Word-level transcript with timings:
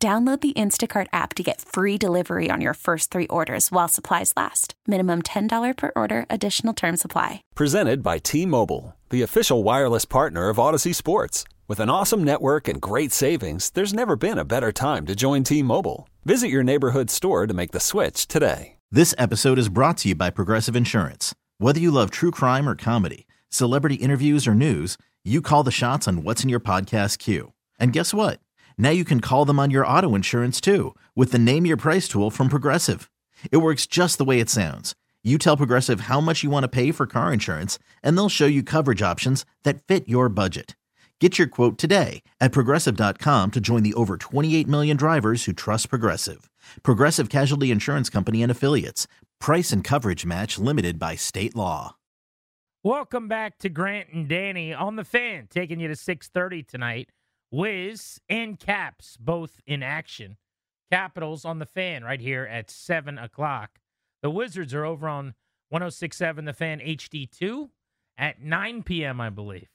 Download 0.00 0.40
the 0.40 0.52
Instacart 0.52 1.08
app 1.12 1.34
to 1.34 1.42
get 1.42 1.60
free 1.60 1.98
delivery 1.98 2.50
on 2.52 2.60
your 2.60 2.74
first 2.74 3.10
three 3.10 3.26
orders 3.26 3.72
while 3.72 3.88
supplies 3.88 4.32
last. 4.36 4.74
Minimum 4.86 5.22
$10 5.22 5.76
per 5.76 5.90
order, 5.96 6.24
additional 6.30 6.72
term 6.72 6.96
supply. 6.96 7.42
Presented 7.56 8.00
by 8.00 8.18
T 8.18 8.46
Mobile, 8.46 8.94
the 9.10 9.22
official 9.22 9.64
wireless 9.64 10.04
partner 10.04 10.50
of 10.50 10.56
Audacy 10.58 10.94
Sports. 10.94 11.42
With 11.66 11.80
an 11.80 11.90
awesome 11.90 12.22
network 12.22 12.68
and 12.68 12.80
great 12.80 13.10
savings, 13.10 13.70
there's 13.70 13.92
never 13.92 14.14
been 14.14 14.38
a 14.38 14.44
better 14.44 14.70
time 14.70 15.04
to 15.06 15.16
join 15.16 15.42
T 15.42 15.64
Mobile. 15.64 16.08
Visit 16.24 16.46
your 16.46 16.62
neighborhood 16.62 17.10
store 17.10 17.48
to 17.48 17.54
make 17.54 17.72
the 17.72 17.80
switch 17.80 18.28
today. 18.28 18.76
This 18.92 19.16
episode 19.18 19.58
is 19.58 19.68
brought 19.68 19.98
to 19.98 20.10
you 20.10 20.14
by 20.14 20.30
Progressive 20.30 20.76
Insurance. 20.76 21.34
Whether 21.58 21.80
you 21.80 21.90
love 21.90 22.12
true 22.12 22.30
crime 22.30 22.68
or 22.68 22.76
comedy, 22.76 23.26
celebrity 23.48 23.96
interviews 23.96 24.46
or 24.46 24.54
news, 24.54 24.96
you 25.24 25.42
call 25.42 25.64
the 25.64 25.72
shots 25.72 26.06
on 26.06 26.22
what's 26.22 26.44
in 26.44 26.48
your 26.48 26.60
podcast 26.60 27.18
queue. 27.18 27.52
And 27.80 27.92
guess 27.92 28.14
what? 28.14 28.38
Now 28.78 28.90
you 28.90 29.04
can 29.04 29.20
call 29.20 29.44
them 29.44 29.58
on 29.58 29.70
your 29.70 29.86
auto 29.86 30.14
insurance 30.14 30.60
too 30.60 30.94
with 31.14 31.32
the 31.32 31.38
Name 31.38 31.66
Your 31.66 31.76
Price 31.76 32.08
tool 32.08 32.30
from 32.30 32.48
Progressive. 32.48 33.10
It 33.50 33.58
works 33.58 33.86
just 33.86 34.16
the 34.18 34.24
way 34.24 34.40
it 34.40 34.48
sounds. 34.48 34.94
You 35.24 35.36
tell 35.36 35.56
Progressive 35.56 36.02
how 36.02 36.20
much 36.20 36.42
you 36.44 36.48
want 36.48 36.64
to 36.64 36.68
pay 36.68 36.92
for 36.92 37.06
car 37.06 37.32
insurance, 37.32 37.78
and 38.02 38.16
they'll 38.16 38.28
show 38.28 38.46
you 38.46 38.62
coverage 38.62 39.02
options 39.02 39.44
that 39.64 39.82
fit 39.82 40.08
your 40.08 40.28
budget. 40.28 40.76
Get 41.20 41.36
your 41.36 41.48
quote 41.48 41.76
today 41.76 42.22
at 42.40 42.52
progressive.com 42.52 43.50
to 43.50 43.60
join 43.60 43.82
the 43.82 43.94
over 43.94 44.16
28 44.16 44.68
million 44.68 44.96
drivers 44.96 45.44
who 45.44 45.52
trust 45.52 45.90
Progressive. 45.90 46.48
Progressive 46.84 47.28
Casualty 47.28 47.72
Insurance 47.72 48.08
Company 48.08 48.42
and 48.42 48.52
Affiliates. 48.52 49.08
Price 49.40 49.72
and 49.72 49.82
coverage 49.82 50.24
match 50.24 50.58
limited 50.58 50.98
by 50.98 51.16
state 51.16 51.56
law. 51.56 51.96
Welcome 52.84 53.26
back 53.26 53.58
to 53.58 53.68
Grant 53.68 54.10
and 54.12 54.28
Danny 54.28 54.72
on 54.72 54.94
the 54.94 55.04
fan, 55.04 55.48
taking 55.50 55.80
you 55.80 55.88
to 55.88 55.96
6:30 55.96 56.62
tonight. 56.62 57.10
Wiz 57.50 58.20
and 58.28 58.58
Caps 58.58 59.16
both 59.16 59.60
in 59.66 59.82
action. 59.82 60.36
Capitals 60.90 61.44
on 61.44 61.58
the 61.58 61.66
fan 61.66 62.04
right 62.04 62.20
here 62.20 62.44
at 62.44 62.70
7 62.70 63.18
o'clock. 63.18 63.80
The 64.22 64.30
Wizards 64.30 64.74
are 64.74 64.84
over 64.84 65.08
on 65.08 65.34
1067 65.70 66.44
The 66.44 66.52
Fan 66.52 66.80
HD2 66.80 67.68
at 68.16 68.42
9 68.42 68.82
p.m., 68.82 69.20
I 69.20 69.30
believe. 69.30 69.68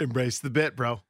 Embrace 0.00 0.40
the 0.40 0.50
bit, 0.50 0.76
bro. 0.76 1.00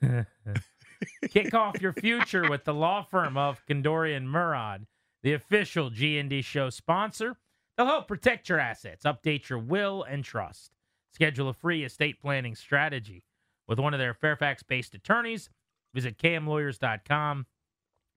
Kick 1.30 1.52
off 1.54 1.80
your 1.80 1.92
future 1.92 2.48
with 2.48 2.64
the 2.64 2.74
law 2.74 3.02
firm 3.02 3.36
of 3.36 3.64
Kandorian 3.66 4.24
Murad, 4.24 4.86
the 5.22 5.34
official 5.34 5.90
G&D 5.90 6.42
show 6.42 6.70
sponsor. 6.70 7.36
They'll 7.76 7.86
help 7.86 8.08
protect 8.08 8.48
your 8.48 8.58
assets, 8.58 9.04
update 9.04 9.48
your 9.48 9.58
will 9.58 10.02
and 10.02 10.24
trust. 10.24 10.72
Schedule 11.12 11.48
a 11.48 11.52
free 11.52 11.84
estate 11.84 12.20
planning 12.20 12.54
strategy 12.54 13.24
with 13.68 13.78
one 13.78 13.94
of 13.94 14.00
their 14.00 14.14
Fairfax 14.14 14.62
based 14.62 14.94
attorneys. 14.94 15.50
Visit 15.94 16.18
kmlawyers.com. 16.18 17.46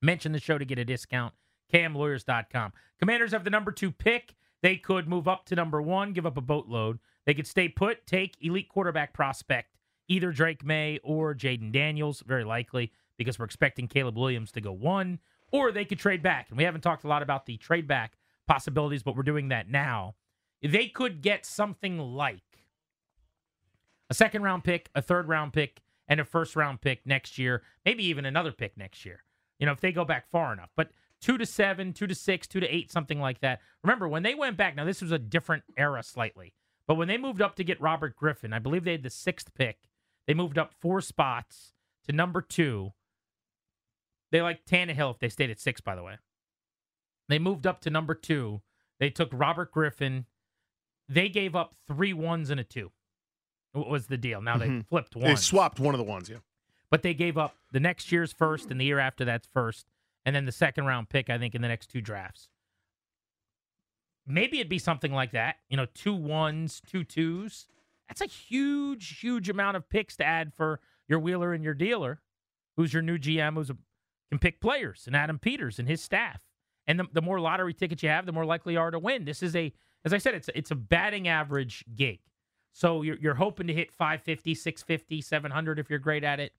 Mention 0.01 0.31
the 0.31 0.39
show 0.39 0.57
to 0.57 0.65
get 0.65 0.79
a 0.79 0.85
discount. 0.85 1.33
kmlawyers.com. 1.73 2.73
Commanders 2.99 3.31
have 3.31 3.43
the 3.43 3.49
number 3.49 3.71
two 3.71 3.91
pick. 3.91 4.35
They 4.61 4.77
could 4.77 5.07
move 5.07 5.27
up 5.27 5.45
to 5.45 5.55
number 5.55 5.81
one, 5.81 6.13
give 6.13 6.25
up 6.25 6.37
a 6.37 6.41
boatload. 6.41 6.99
They 7.25 7.33
could 7.33 7.47
stay 7.47 7.67
put, 7.67 8.05
take 8.05 8.37
elite 8.41 8.69
quarterback 8.69 9.13
prospect, 9.13 9.77
either 10.07 10.31
Drake 10.31 10.63
Maye 10.63 10.99
or 11.03 11.33
Jayden 11.33 11.71
Daniels, 11.71 12.23
very 12.25 12.43
likely, 12.43 12.91
because 13.17 13.39
we're 13.39 13.45
expecting 13.45 13.87
Caleb 13.87 14.17
Williams 14.17 14.51
to 14.53 14.61
go 14.61 14.71
one, 14.71 15.19
or 15.51 15.71
they 15.71 15.85
could 15.85 15.99
trade 15.99 16.21
back. 16.21 16.49
And 16.49 16.57
we 16.57 16.63
haven't 16.63 16.81
talked 16.81 17.03
a 17.03 17.07
lot 17.07 17.23
about 17.23 17.45
the 17.45 17.57
trade 17.57 17.87
back 17.87 18.17
possibilities, 18.47 19.03
but 19.03 19.15
we're 19.15 19.23
doing 19.23 19.49
that 19.49 19.69
now. 19.69 20.15
They 20.61 20.87
could 20.87 21.21
get 21.21 21.45
something 21.45 21.97
like 21.97 22.50
a 24.11 24.13
second 24.13 24.43
round 24.43 24.65
pick, 24.65 24.89
a 24.93 25.01
third 25.01 25.29
round 25.29 25.53
pick, 25.53 25.81
and 26.05 26.19
a 26.19 26.25
first 26.25 26.57
round 26.57 26.81
pick 26.81 27.05
next 27.05 27.37
year, 27.37 27.63
maybe 27.85 28.03
even 28.03 28.25
another 28.25 28.51
pick 28.51 28.77
next 28.77 29.05
year. 29.05 29.23
You 29.57 29.65
know, 29.65 29.71
if 29.71 29.79
they 29.79 29.93
go 29.93 30.03
back 30.03 30.29
far 30.29 30.51
enough. 30.51 30.69
But 30.75 30.89
two 31.21 31.37
to 31.37 31.45
seven, 31.45 31.93
two 31.93 32.07
to 32.07 32.13
six, 32.13 32.45
two 32.45 32.59
to 32.59 32.67
eight, 32.67 32.91
something 32.91 33.21
like 33.21 33.39
that. 33.39 33.61
Remember, 33.83 34.09
when 34.09 34.23
they 34.23 34.35
went 34.35 34.57
back, 34.57 34.75
now 34.75 34.83
this 34.83 35.01
was 35.01 35.13
a 35.13 35.17
different 35.17 35.63
era 35.77 36.03
slightly, 36.03 36.53
but 36.87 36.95
when 36.95 37.07
they 37.07 37.17
moved 37.17 37.41
up 37.41 37.55
to 37.55 37.63
get 37.63 37.79
Robert 37.79 38.17
Griffin, 38.17 38.51
I 38.51 38.59
believe 38.59 38.83
they 38.83 38.91
had 38.91 39.03
the 39.03 39.09
sixth 39.09 39.53
pick. 39.55 39.77
They 40.27 40.33
moved 40.33 40.57
up 40.57 40.73
four 40.73 40.99
spots 40.99 41.71
to 42.05 42.13
number 42.13 42.41
two. 42.41 42.91
They 44.29 44.41
like 44.41 44.65
Tannehill 44.65 45.11
if 45.13 45.19
they 45.19 45.29
stayed 45.29 45.49
at 45.49 45.59
six, 45.59 45.79
by 45.79 45.95
the 45.95 46.03
way. 46.03 46.17
They 47.29 47.39
moved 47.39 47.65
up 47.65 47.79
to 47.81 47.89
number 47.89 48.13
two. 48.13 48.61
They 48.99 49.09
took 49.09 49.29
Robert 49.31 49.71
Griffin. 49.71 50.25
They 51.07 51.29
gave 51.29 51.55
up 51.55 51.75
three 51.87 52.11
ones 52.11 52.49
and 52.49 52.59
a 52.59 52.65
two 52.65 52.91
was 53.73 54.07
the 54.07 54.17
deal. 54.17 54.41
Now 54.41 54.57
Mhm. 54.57 54.59
they 54.79 54.83
flipped 54.83 55.15
one. 55.15 55.25
They 55.25 55.35
swapped 55.35 55.79
one 55.79 55.93
of 55.93 55.97
the 55.99 56.03
ones, 56.05 56.29
yeah. 56.29 56.37
But 56.89 57.03
they 57.03 57.13
gave 57.13 57.37
up 57.37 57.55
the 57.71 57.79
next 57.79 58.11
year's 58.11 58.33
first 58.33 58.69
and 58.69 58.79
the 58.79 58.85
year 58.85 58.99
after 58.99 59.23
that's 59.23 59.47
first, 59.47 59.87
and 60.25 60.35
then 60.35 60.45
the 60.45 60.51
second 60.51 60.85
round 60.85 61.09
pick, 61.09 61.29
I 61.29 61.37
think, 61.37 61.55
in 61.55 61.61
the 61.61 61.67
next 61.69 61.87
two 61.87 62.01
drafts. 62.01 62.49
Maybe 64.27 64.59
it'd 64.59 64.69
be 64.69 64.79
something 64.79 65.11
like 65.11 65.31
that. 65.31 65.57
You 65.69 65.77
know, 65.77 65.85
two 65.93 66.13
ones, 66.13 66.81
two 66.85 67.03
twos. 67.03 67.67
That's 68.07 68.21
a 68.21 68.25
huge, 68.25 69.19
huge 69.19 69.49
amount 69.49 69.77
of 69.77 69.89
picks 69.89 70.15
to 70.17 70.25
add 70.25 70.53
for 70.53 70.79
your 71.07 71.19
wheeler 71.19 71.53
and 71.53 71.63
your 71.63 71.73
dealer, 71.73 72.21
who's 72.77 72.93
your 72.93 73.01
new 73.01 73.17
GM, 73.17 73.55
who's 73.55 73.69
a, 73.69 73.77
can 74.29 74.39
pick 74.39 74.61
players, 74.61 75.05
and 75.07 75.15
Adam 75.15 75.39
Peters 75.39 75.79
and 75.79 75.87
his 75.87 76.01
staff. 76.01 76.43
And 76.87 76.99
the, 76.99 77.07
the 77.13 77.21
more 77.21 77.39
lottery 77.39 77.73
tickets 77.73 78.03
you 78.03 78.09
have, 78.09 78.25
the 78.25 78.31
more 78.31 78.45
likely 78.45 78.73
you 78.73 78.79
are 78.79 78.91
to 78.91 78.99
win. 78.99 79.25
This 79.25 79.41
is 79.41 79.55
a, 79.55 79.73
as 80.03 80.13
I 80.13 80.17
said, 80.17 80.35
it's 80.35 80.49
it's 80.55 80.71
a 80.71 80.75
batting 80.75 81.27
average 81.27 81.85
gig. 81.95 82.19
So 82.73 83.01
you're, 83.01 83.17
you're 83.17 83.33
hoping 83.35 83.67
to 83.67 83.73
hit 83.73 83.91
550, 83.91 84.55
650, 84.55 85.21
700 85.21 85.79
if 85.79 85.89
you're 85.89 85.99
great 85.99 86.23
at 86.23 86.39
it. 86.39 86.53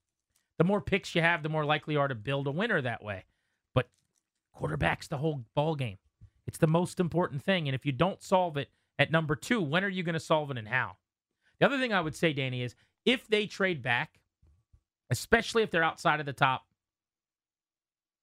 The 0.58 0.64
more 0.64 0.80
picks 0.80 1.14
you 1.14 1.22
have, 1.22 1.42
the 1.42 1.48
more 1.48 1.64
likely 1.64 1.94
you 1.94 2.00
are 2.00 2.08
to 2.08 2.14
build 2.14 2.46
a 2.46 2.50
winner 2.50 2.80
that 2.80 3.02
way. 3.02 3.24
But 3.74 3.88
quarterback's 4.52 5.08
the 5.08 5.18
whole 5.18 5.44
ball 5.54 5.74
game. 5.74 5.98
It's 6.46 6.58
the 6.58 6.66
most 6.66 7.00
important 7.00 7.42
thing. 7.42 7.66
And 7.68 7.74
if 7.74 7.86
you 7.86 7.92
don't 7.92 8.22
solve 8.22 8.56
it 8.56 8.68
at 8.98 9.10
number 9.10 9.34
two, 9.34 9.60
when 9.62 9.84
are 9.84 9.88
you 9.88 10.02
going 10.02 10.14
to 10.14 10.20
solve 10.20 10.50
it 10.50 10.58
and 10.58 10.68
how? 10.68 10.96
The 11.58 11.66
other 11.66 11.78
thing 11.78 11.92
I 11.92 12.00
would 12.00 12.14
say, 12.14 12.32
Danny, 12.32 12.62
is 12.62 12.74
if 13.04 13.26
they 13.26 13.46
trade 13.46 13.82
back, 13.82 14.20
especially 15.10 15.62
if 15.62 15.70
they're 15.70 15.82
outside 15.82 16.20
of 16.20 16.26
the 16.26 16.32
top, 16.32 16.66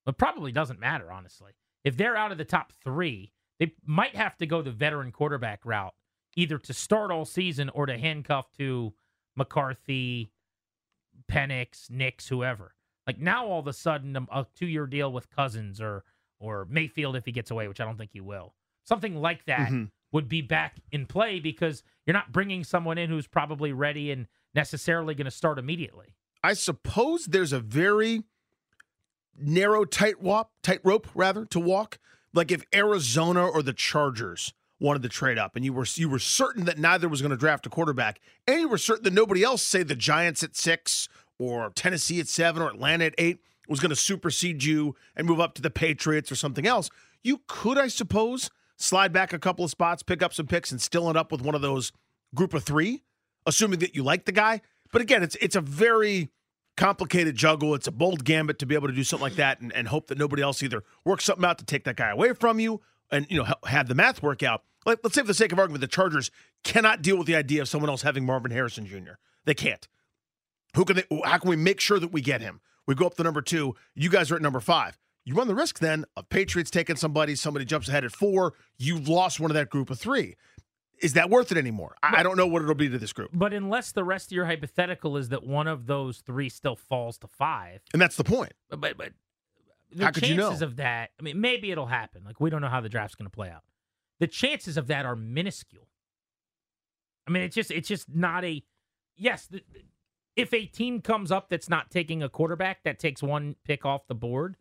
it 0.06 0.16
probably 0.16 0.52
doesn't 0.52 0.80
matter, 0.80 1.10
honestly. 1.10 1.52
If 1.84 1.96
they're 1.96 2.16
out 2.16 2.32
of 2.32 2.38
the 2.38 2.44
top 2.44 2.72
three, 2.84 3.32
they 3.58 3.74
might 3.84 4.16
have 4.16 4.36
to 4.38 4.46
go 4.46 4.62
the 4.62 4.70
veteran 4.70 5.12
quarterback 5.12 5.64
route 5.64 5.94
either 6.36 6.58
to 6.58 6.72
start 6.72 7.10
all 7.10 7.24
season 7.24 7.68
or 7.70 7.86
to 7.86 7.98
handcuff 7.98 8.50
to 8.58 8.92
McCarthy, 9.36 10.30
Penix, 11.30 11.90
Nix, 11.90 12.28
whoever. 12.28 12.74
Like 13.06 13.18
now, 13.18 13.46
all 13.46 13.60
of 13.60 13.66
a 13.66 13.72
sudden, 13.72 14.16
a, 14.16 14.26
a 14.30 14.46
two-year 14.54 14.86
deal 14.86 15.12
with 15.12 15.30
Cousins 15.30 15.80
or 15.80 16.04
or 16.38 16.66
Mayfield 16.70 17.16
if 17.16 17.26
he 17.26 17.32
gets 17.32 17.50
away, 17.50 17.68
which 17.68 17.80
I 17.80 17.84
don't 17.84 17.98
think 17.98 18.12
he 18.12 18.20
will. 18.22 18.54
Something 18.84 19.16
like 19.16 19.44
that 19.44 19.70
Mhm. 19.70 19.90
would 20.10 20.26
be 20.26 20.40
back 20.40 20.76
in 20.90 21.04
play 21.06 21.38
because 21.38 21.82
you're 22.06 22.14
not 22.14 22.32
bringing 22.32 22.64
someone 22.64 22.96
in 22.96 23.10
who's 23.10 23.26
probably 23.26 23.72
ready 23.74 24.10
and 24.10 24.26
necessarily 24.54 25.14
going 25.14 25.26
to 25.26 25.30
start 25.30 25.58
immediately. 25.58 26.14
I 26.42 26.54
suppose 26.54 27.26
there's 27.26 27.52
a 27.52 27.60
very 27.60 28.22
narrow 29.36 29.84
tight 29.84 30.20
walk, 30.20 30.50
tight 30.62 30.80
rather 31.14 31.44
to 31.46 31.60
walk. 31.60 31.98
Like 32.32 32.50
if 32.50 32.64
Arizona 32.74 33.46
or 33.46 33.62
the 33.62 33.72
Chargers 33.74 34.54
wanted 34.80 35.02
to 35.02 35.08
trade 35.08 35.38
up, 35.38 35.56
and 35.56 35.64
you 35.64 35.72
were 35.72 35.86
you 35.94 36.08
were 36.08 36.18
certain 36.18 36.64
that 36.64 36.78
neither 36.78 37.08
was 37.08 37.20
going 37.20 37.30
to 37.30 37.36
draft 37.36 37.66
a 37.66 37.68
quarterback, 37.70 38.20
and 38.46 38.60
you 38.60 38.68
were 38.68 38.78
certain 38.78 39.04
that 39.04 39.12
nobody 39.12 39.42
else, 39.42 39.62
say 39.62 39.82
the 39.82 39.94
Giants 39.94 40.42
at 40.42 40.56
six, 40.56 41.08
or 41.38 41.70
Tennessee 41.74 42.20
at 42.20 42.28
seven, 42.28 42.62
or 42.62 42.68
Atlanta 42.68 43.06
at 43.06 43.14
eight, 43.18 43.40
was 43.68 43.78
going 43.78 43.90
to 43.90 43.96
supersede 43.96 44.64
you 44.64 44.96
and 45.14 45.26
move 45.26 45.40
up 45.40 45.54
to 45.54 45.62
the 45.62 45.70
Patriots 45.70 46.32
or 46.32 46.34
something 46.34 46.66
else. 46.66 46.90
You 47.22 47.42
could, 47.46 47.78
I 47.78 47.88
suppose, 47.88 48.50
slide 48.76 49.12
back 49.12 49.32
a 49.32 49.38
couple 49.38 49.64
of 49.64 49.70
spots, 49.70 50.02
pick 50.02 50.22
up 50.22 50.32
some 50.32 50.46
picks, 50.46 50.72
and 50.72 50.80
still 50.80 51.08
end 51.08 51.18
up 51.18 51.30
with 51.30 51.42
one 51.42 51.54
of 51.54 51.60
those 51.60 51.92
group 52.34 52.54
of 52.54 52.64
three, 52.64 53.02
assuming 53.46 53.78
that 53.80 53.94
you 53.94 54.02
like 54.02 54.24
the 54.24 54.32
guy. 54.32 54.62
But 54.92 55.02
again, 55.02 55.22
it's 55.22 55.36
it's 55.36 55.56
a 55.56 55.60
very 55.60 56.30
complicated 56.76 57.36
juggle. 57.36 57.74
It's 57.74 57.86
a 57.86 57.92
bold 57.92 58.24
gambit 58.24 58.58
to 58.60 58.66
be 58.66 58.74
able 58.74 58.88
to 58.88 58.94
do 58.94 59.04
something 59.04 59.24
like 59.24 59.36
that 59.36 59.60
and, 59.60 59.72
and 59.74 59.88
hope 59.88 60.06
that 60.06 60.16
nobody 60.16 60.42
else 60.42 60.62
either 60.62 60.82
works 61.04 61.24
something 61.24 61.44
out 61.44 61.58
to 61.58 61.64
take 61.64 61.84
that 61.84 61.96
guy 61.96 62.08
away 62.10 62.32
from 62.32 62.58
you 62.58 62.80
and 63.10 63.26
you 63.28 63.36
know 63.36 63.46
have 63.66 63.88
the 63.88 63.94
math 63.94 64.22
work 64.22 64.42
out. 64.42 64.62
Like 64.86 65.00
let's 65.02 65.14
say 65.14 65.20
for 65.22 65.26
the 65.26 65.34
sake 65.34 65.52
of 65.52 65.58
argument, 65.58 65.80
the 65.80 65.86
Chargers 65.88 66.30
cannot 66.64 67.02
deal 67.02 67.16
with 67.16 67.26
the 67.26 67.36
idea 67.36 67.62
of 67.62 67.68
someone 67.68 67.90
else 67.90 68.02
having 68.02 68.24
Marvin 68.24 68.50
Harrison 68.50 68.86
Jr. 68.86 69.12
They 69.44 69.54
can't. 69.54 69.86
Who 70.76 70.84
can 70.84 70.96
they? 70.96 71.04
How 71.24 71.38
can 71.38 71.50
we 71.50 71.56
make 71.56 71.80
sure 71.80 71.98
that 71.98 72.12
we 72.12 72.20
get 72.20 72.40
him? 72.40 72.60
We 72.86 72.94
go 72.94 73.06
up 73.06 73.14
to 73.16 73.22
number 73.22 73.42
two. 73.42 73.74
You 73.94 74.08
guys 74.08 74.30
are 74.30 74.36
at 74.36 74.42
number 74.42 74.60
five. 74.60 74.98
you 75.24 75.34
run 75.34 75.48
the 75.48 75.54
risk 75.54 75.78
then 75.80 76.04
of 76.16 76.28
Patriots 76.28 76.70
taking 76.70 76.96
somebody, 76.96 77.34
somebody 77.34 77.64
jumps 77.64 77.88
ahead 77.88 78.04
at 78.04 78.12
four, 78.12 78.54
you've 78.78 79.06
lost 79.08 79.38
one 79.38 79.50
of 79.50 79.54
that 79.54 79.68
group 79.70 79.90
of 79.90 79.98
three. 79.98 80.34
Is 81.02 81.12
that 81.14 81.30
worth 81.30 81.50
it 81.52 81.56
anymore? 81.58 81.96
I, 82.02 82.20
I 82.20 82.22
don't 82.22 82.36
know 82.36 82.46
what 82.46 82.62
it'll 82.62 82.74
be 82.74 82.88
to 82.88 82.98
this 82.98 83.12
group. 83.12 83.30
But 83.32 83.54
unless 83.54 83.92
the 83.92 84.04
rest 84.04 84.30
of 84.30 84.36
your 84.36 84.44
hypothetical 84.46 85.16
is 85.16 85.28
that 85.30 85.46
one 85.46 85.66
of 85.66 85.86
those 85.86 86.18
three 86.18 86.48
still 86.50 86.76
falls 86.76 87.16
to 87.18 87.26
five, 87.26 87.80
And 87.92 88.00
that's 88.02 88.16
the 88.16 88.24
point. 88.24 88.52
but 88.68 88.80
but, 88.80 88.96
but 88.98 89.12
the 89.92 90.04
How 90.04 90.10
could 90.10 90.28
you 90.28 90.36
chances 90.36 90.60
know? 90.60 90.66
of 90.66 90.76
that, 90.76 91.10
I 91.18 91.22
mean, 91.22 91.40
maybe 91.40 91.70
it'll 91.70 91.86
happen. 91.86 92.22
Like 92.24 92.38
we 92.40 92.50
don't 92.50 92.60
know 92.60 92.68
how 92.68 92.80
the 92.80 92.88
draft's 92.90 93.14
going 93.14 93.26
to 93.30 93.34
play 93.34 93.48
out. 93.50 93.62
The 94.20 94.26
chances 94.26 94.76
of 94.76 94.86
that 94.86 95.04
are 95.04 95.16
minuscule. 95.16 95.88
I 97.26 97.30
mean, 97.30 97.42
it's 97.42 97.54
just 97.54 97.70
it's 97.70 97.88
just 97.88 98.14
not 98.14 98.44
a 98.44 98.62
yes. 99.16 99.46
The, 99.46 99.62
if 100.36 100.54
a 100.54 100.66
team 100.66 101.00
comes 101.00 101.32
up 101.32 101.48
that's 101.48 101.68
not 101.68 101.90
taking 101.90 102.22
a 102.22 102.28
quarterback, 102.28 102.84
that 102.84 102.98
takes 102.98 103.22
one 103.22 103.56
pick 103.64 103.84
off 103.84 104.06
the 104.06 104.14
board, 104.14 104.56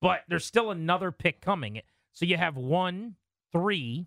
but 0.00 0.20
there's 0.28 0.46
still 0.46 0.70
another 0.70 1.12
pick 1.12 1.40
coming. 1.40 1.80
So 2.12 2.24
you 2.24 2.36
have 2.36 2.56
one, 2.56 3.16
three, 3.52 4.06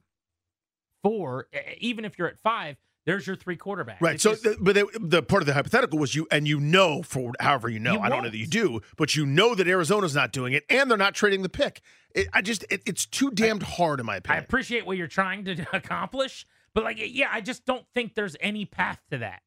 four. 1.03 1.47
Even 1.77 2.05
if 2.05 2.17
you're 2.17 2.27
at 2.27 2.39
five, 2.39 2.77
there's 3.05 3.27
your 3.27 3.35
three 3.35 3.57
quarterbacks. 3.57 3.99
Right. 3.99 4.15
It's 4.15 4.23
So, 4.23 4.31
just- 4.31 4.43
the, 4.43 4.57
but 4.59 4.75
the, 4.75 4.87
the 5.01 5.21
part 5.23 5.41
of 5.41 5.47
the 5.47 5.53
hypothetical 5.53 5.99
was 5.99 6.15
you, 6.15 6.27
and 6.31 6.47
you 6.47 6.59
know 6.59 7.01
for 7.03 7.33
however 7.39 7.69
you 7.69 7.79
know. 7.79 7.93
You 7.93 7.99
I 7.99 8.09
don't 8.09 8.23
know 8.23 8.29
that 8.29 8.37
you 8.37 8.47
do, 8.47 8.81
but 8.97 9.15
you 9.15 9.25
know 9.25 9.55
that 9.55 9.67
Arizona's 9.67 10.15
not 10.15 10.31
doing 10.31 10.53
it, 10.53 10.63
and 10.69 10.89
they're 10.89 10.97
not 10.97 11.13
trading 11.13 11.41
the 11.43 11.49
pick. 11.49 11.81
It, 12.15 12.27
I 12.33 12.41
just, 12.41 12.63
it, 12.69 12.81
it's 12.85 13.05
too 13.05 13.31
damned 13.31 13.63
hard 13.63 13.99
in 13.99 14.05
my 14.05 14.17
opinion. 14.17 14.41
I 14.41 14.43
appreciate 14.45 14.85
what 14.85 14.97
you're 14.97 15.07
trying 15.07 15.43
to 15.45 15.65
accomplish, 15.73 16.45
but 16.73 16.83
like, 16.83 16.97
yeah, 16.99 17.29
I 17.31 17.41
just 17.41 17.65
don't 17.65 17.85
think 17.93 18.15
there's 18.15 18.37
any 18.39 18.65
path 18.65 19.01
to 19.11 19.17
that. 19.19 19.41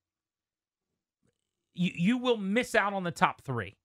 You 1.75 1.93
you 1.95 2.19
will 2.19 2.37
miss 2.39 2.75
out 2.75 2.93
on 2.95 3.05
the 3.05 3.11
top 3.11 3.43
three 3.43 3.77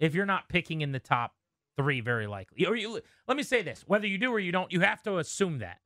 if 0.00 0.14
you're 0.14 0.26
not 0.26 0.48
picking 0.48 0.80
in 0.80 0.92
the 0.92 0.98
top 1.00 1.32
three, 1.76 2.00
very 2.00 2.26
likely. 2.26 2.66
Or 2.66 2.74
you, 2.74 3.00
let 3.28 3.36
me 3.36 3.42
say 3.42 3.62
this: 3.62 3.84
whether 3.86 4.06
you 4.06 4.18
do 4.18 4.30
or 4.32 4.38
you 4.40 4.50
don't, 4.52 4.72
you 4.72 4.80
have 4.80 5.02
to 5.02 5.18
assume 5.18 5.58
that. 5.58 5.78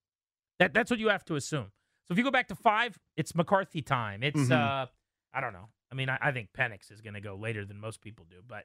That 0.59 0.73
that's 0.73 0.91
what 0.91 1.01
you 1.01 1.09
have 1.09 1.25
to 1.27 1.35
assume. 1.37 1.73
So 2.09 2.13
if 2.13 2.19
you 2.19 2.25
go 2.25 2.31
back 2.31 2.49
to 2.49 2.55
five, 2.55 2.99
it's 3.17 3.35
McCarthy 3.35 3.83
time. 3.83 4.23
It's 4.23 4.39
Mhm. 4.41 4.51
uh, 4.53 4.87
I 5.33 5.41
don't 5.41 5.53
know. 5.53 5.69
I 5.93 5.95
mean, 5.95 6.09
I, 6.09 6.19
I 6.21 6.33
think 6.33 6.49
Penix 6.57 6.91
is 6.91 7.01
going 7.03 7.15
to 7.15 7.21
go 7.21 7.35
later 7.37 7.65
than 7.65 7.79
most 7.79 8.01
people 8.01 8.27
do, 8.29 8.37
but. 8.47 8.65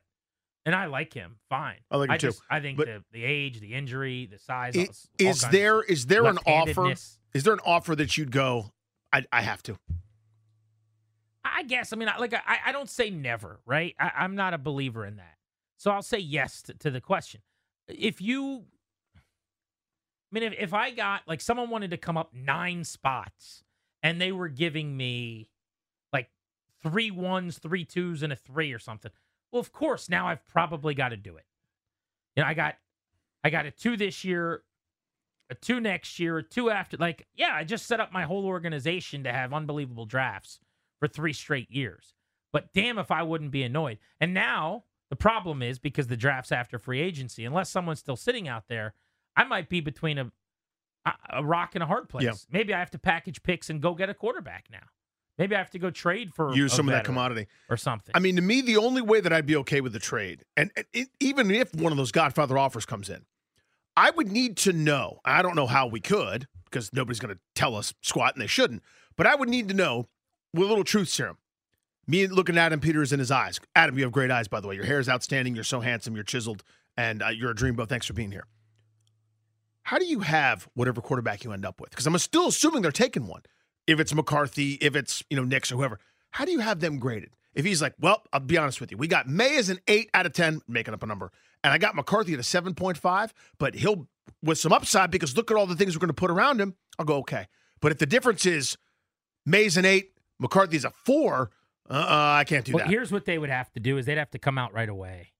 And 0.66 0.74
I 0.74 0.86
like 0.86 1.13
him, 1.13 1.40
fine. 1.50 1.80
I 1.92 1.98
like 1.98 2.10
him 2.10 2.18
too. 2.19 2.28
just, 2.28 2.42
I 2.50 2.62
think 2.62 2.78
But- 2.78 2.88
the, 2.88 3.04
the 3.12 3.24
age, 3.25 3.60
the 3.60 3.74
injury, 3.74 4.28
the 4.28 4.40
size. 4.40 4.78
I- 4.78 4.80
all- 4.80 4.86
all 4.86 5.30
is 5.31 5.42
there 5.51 5.81
is 5.81 6.06
there 6.06 6.25
an 6.25 6.38
offer? 6.48 6.94
Is 7.34 7.44
there 7.44 7.51
an 7.54 7.60
offer 7.66 7.98
that 7.98 8.18
you'd 8.18 8.31
go? 8.31 8.72
I, 9.12 9.25
I 9.34 9.42
have 9.42 9.62
to. 9.63 9.78
I 11.44 11.63
guess. 11.63 11.92
I 11.92 11.98
mean, 11.98 12.07
I, 12.07 12.18
like 12.18 12.34
I, 12.34 12.60
I 12.68 12.72
don't 12.72 12.90
say 12.90 13.10
never, 13.10 13.60
right? 13.66 13.94
I, 14.00 14.12
I'm 14.19 14.36
not 14.36 14.54
a 14.54 14.57
believer 14.57 15.06
in 15.06 15.18
that. 15.18 15.36
So 15.78 15.92
I'll 15.92 16.01
say 16.01 16.19
yes 16.19 16.62
to, 16.63 16.74
to 16.75 16.90
the 16.92 17.01
question. 17.01 17.42
If 17.90 18.22
you, 18.22 18.63
I 20.33 20.39
mean, 20.39 20.44
if, 20.51 20.53
if 20.57 20.74
I 20.74 20.89
got 20.89 21.21
like 21.27 21.41
someone 21.41 21.69
wanted 21.69 21.91
to 21.91 21.97
come 21.97 22.18
up 22.18 22.33
nine 22.33 22.83
spots 22.83 23.63
and 24.01 24.19
they 24.19 24.31
were 24.31 24.50
giving 24.50 24.97
me 24.97 25.50
like 26.12 26.30
three 26.81 27.12
ones, 27.12 27.59
three 27.59 27.85
twos, 27.85 28.24
and 28.24 28.33
a 28.33 28.35
three 28.35 28.74
or 28.74 28.80
something, 28.80 29.12
well, 29.51 29.59
of 29.59 29.71
course, 29.71 30.09
now 30.09 30.27
I've 30.27 30.45
probably 30.47 30.95
got 30.95 31.09
to 31.09 31.18
do 31.18 31.38
it. 31.38 31.45
You 32.35 32.41
know, 32.41 32.50
I 32.50 32.56
got, 32.56 32.75
I 33.44 33.51
got 33.51 33.68
a 33.68 33.71
two 33.71 33.95
this 33.95 34.24
year, 34.24 34.63
a 35.51 35.56
two 35.56 35.80
next 35.80 36.19
year, 36.19 36.39
a 36.39 36.44
two 36.44 36.71
after. 36.71 36.97
Like, 36.97 37.27
yeah, 37.35 37.51
I 37.53 37.63
just 37.63 37.85
set 37.85 38.00
up 38.00 38.12
my 38.12 38.24
whole 38.24 38.47
organization 38.47 39.24
to 39.25 39.31
have 39.31 39.53
unbelievable 39.53 40.07
drafts 40.07 40.59
for 41.00 41.07
three 41.07 41.33
straight 41.33 41.69
years. 41.69 42.15
But 42.51 42.74
damn 42.74 42.97
if 42.97 43.12
I 43.12 43.21
wouldn't 43.21 43.51
be 43.51 43.62
annoyed. 43.62 44.00
And 44.19 44.33
now 44.33 44.85
the 45.12 45.15
problem 45.15 45.62
is 45.62 45.77
because 45.77 46.07
the 46.07 46.18
draft's 46.18 46.51
after 46.51 46.80
free 46.80 47.01
agency, 47.01 47.45
unless 47.45 47.69
someone's 47.69 48.00
still 48.00 48.15
sitting 48.15 48.47
out 48.47 48.63
there, 48.68 48.95
I 49.35 49.44
might 49.44 49.69
be 49.69 49.81
between 49.81 50.18
a 50.18 50.31
a- 51.31 51.44
rock 51.44 51.71
and 51.75 51.83
a 51.83 51.85
hard 51.85 52.07
place. 52.09 52.24
Yeah. 52.24 52.31
Maybe 52.51 52.74
I 52.74 52.80
have 52.80 52.91
to 52.91 53.00
package 53.00 53.44
picks 53.44 53.69
and 53.69 53.81
go 53.81 53.94
get 53.94 54.09
a 54.09 54.13
quarterback 54.13 54.65
now. 54.71 54.83
Maybe 55.38 55.56
I 55.56 55.57
have 55.57 55.71
to 55.71 55.80
go 55.80 55.89
trade 55.89 56.33
for 56.33 56.53
Use 56.53 56.71
some 56.74 56.88
of 56.88 56.94
that 56.94 57.03
commodity. 57.06 57.47
or 57.69 57.75
something. 57.75 58.13
I 58.15 58.19
mean, 58.19 58.35
to 58.35 58.41
me, 58.41 58.62
the 58.62 58.77
only 58.77 59.01
way 59.01 59.19
that 59.19 59.33
I'd 59.33 59.47
be 59.47 59.56
okay 59.57 59.81
with 59.81 59.91
the 59.91 60.00
trade, 60.00 60.45
and, 60.56 60.71
and 60.77 60.85
it, 60.94 61.07
even 61.19 61.50
if 61.51 61.74
one 61.74 61.91
of 61.91 61.97
those 61.97 62.12
Godfather 62.12 62.57
offers 62.57 62.85
comes 62.85 63.09
in, 63.09 63.25
I 63.97 64.12
would 64.12 64.31
need 64.31 64.57
to 64.57 64.74
know. 64.74 65.19
I 65.25 65.41
don't 65.41 65.56
know 65.56 65.65
how 65.68 65.88
we 65.88 66.00
could 66.00 66.47
because 66.65 66.94
nobody's 66.94 67.19
going 67.19 67.33
to 67.33 67.39
tell 67.56 67.75
us 67.75 67.94
squat, 68.01 68.35
and 68.35 68.41
they 68.44 68.47
shouldn't. 68.47 68.83
But 69.15 69.25
I 69.27 69.35
would 69.35 69.50
need 69.50 69.68
to 69.69 69.74
know 69.74 70.07
with 70.53 70.65
a 70.65 70.69
little 70.69 70.83
truth 70.83 71.09
serum. 71.09 71.38
Me 72.06 72.27
looking 72.27 72.57
at 72.57 72.65
Adam 72.68 72.80
Peters 72.80 73.12
in 73.12 73.19
his 73.19 73.31
eyes. 73.31 73.59
Adam, 73.75 73.97
you 73.97 74.03
have 74.03 74.12
great 74.12 74.30
eyes, 74.30 74.47
by 74.47 74.59
the 74.59 74.68
way. 74.68 74.75
Your 74.75 74.85
hair 74.85 75.00
is 75.00 75.09
outstanding. 75.09 75.56
You're 75.56 75.63
so 75.63 75.80
handsome. 75.80 76.13
You're 76.15 76.24
chiseled, 76.24 76.63
and 76.95 77.24
uh, 77.24 77.30
you're 77.30 77.51
a 77.51 77.56
dreamboat. 77.56 77.89
Thanks 77.89 78.06
for 78.06 78.13
being 78.13 78.31
here. 78.31 78.45
How 79.83 80.00
do 80.00 80.06
you 80.06 80.21
have 80.21 80.68
whatever 80.74 81.01
quarterback 81.01 81.44
you 81.44 81.51
end 81.51 81.65
up 81.65 81.80
with? 81.80 81.89
Because 81.91 82.07
I'm 82.07 82.18
still 82.18 82.47
assuming 82.47 82.81
they're 82.81 82.91
taking 82.91 83.27
one. 83.27 83.44
If 83.85 84.00
it's 84.00 84.13
McCarthy, 84.13 84.74
if 84.75 84.95
it's 84.95 85.24
you 85.30 85.38
know 85.38 85.44
Nix 85.44 85.71
or 85.71 85.75
whoever, 85.75 86.00
how 86.31 86.45
do 86.45 86.51
you 86.51 86.59
have 86.59 86.80
them 86.80 87.00
graded? 87.00 87.31
If 87.53 87.65
he's 87.65 87.81
like, 87.81 87.94
well, 88.00 88.24
I'll 88.31 88.39
be 88.39 88.57
honest 88.57 88.81
with 88.81 88.91
you, 88.91 88.97
we 88.97 89.07
got 89.07 89.27
Maye 89.27 89.57
as 89.57 89.69
an 89.69 89.80
eight 89.88 90.09
out 90.13 90.25
of 90.25 90.33
ten, 90.33 90.62
making 90.68 90.94
up 90.94 91.03
a 91.03 91.06
number, 91.06 91.31
and 91.63 91.74
I 91.74 91.77
got 91.77 91.95
McCarthy 91.95 92.33
at 92.33 92.39
a 92.39 92.44
seven 92.44 92.74
point 92.74 92.97
five, 92.97 93.33
but 93.59 93.75
he'll 93.75 94.07
with 94.41 94.57
some 94.57 94.71
upside 94.71 95.12
because 95.12 95.35
look 95.35 95.51
at 95.51 95.57
all 95.57 95.65
the 95.65 95.75
things 95.75 95.95
we're 95.95 96.00
going 96.00 96.07
to 96.07 96.13
put 96.13 96.31
around 96.31 96.62
him. 96.62 96.75
I'll 96.97 97.06
go 97.06 97.18
okay. 97.18 97.47
But 97.81 97.91
if 97.91 97.97
the 97.97 98.06
difference 98.06 98.45
is 98.45 98.77
Maye's 99.45 99.75
an 99.75 99.83
eight, 99.83 100.12
McCarthy's 100.39 100.85
a 100.85 100.91
four, 100.91 101.51
uh, 101.89 101.94
uh 101.94 102.35
I 102.39 102.45
can't 102.45 102.63
do 102.63 102.74
well, 102.74 102.85
that. 102.85 102.89
here's 102.89 103.12
what 103.12 103.25
they 103.25 103.38
would 103.38 103.50
have 103.50 103.69
to 103.74 103.81
do 103.81 103.97
is 103.97 104.06
they'd 104.06 104.18
have 104.18 104.31
to 104.31 104.39
come 104.39 104.57
out 104.57 104.74
right 104.74 104.88
away. 104.88 105.33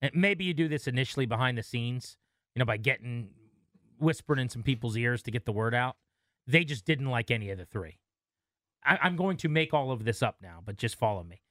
And 0.00 0.12
maybe 0.14 0.44
you 0.44 0.54
do 0.54 0.68
this 0.68 0.86
initially 0.86 1.26
behind 1.26 1.58
the 1.58 1.62
scenes, 1.62 2.16
you 2.54 2.60
know, 2.60 2.64
by 2.64 2.78
getting 2.78 3.28
whispering 4.00 4.40
in 4.40 4.48
some 4.48 4.62
people's 4.62 4.96
ears 4.96 5.22
to 5.22 5.30
get 5.30 5.44
the 5.44 5.52
word 5.52 5.74
out. 5.74 5.96
They 6.46 6.64
just 6.64 6.84
didn't 6.84 7.10
like 7.10 7.30
any 7.30 7.50
of 7.50 7.58
the 7.58 7.64
three. 7.64 7.98
I, 8.84 8.98
I'm 9.02 9.16
going 9.16 9.36
to 9.38 9.48
make 9.48 9.74
all 9.74 9.90
of 9.92 10.04
this 10.04 10.22
up 10.22 10.36
now, 10.42 10.62
but 10.64 10.76
just 10.76 10.96
follow 10.96 11.22
me. 11.22 11.42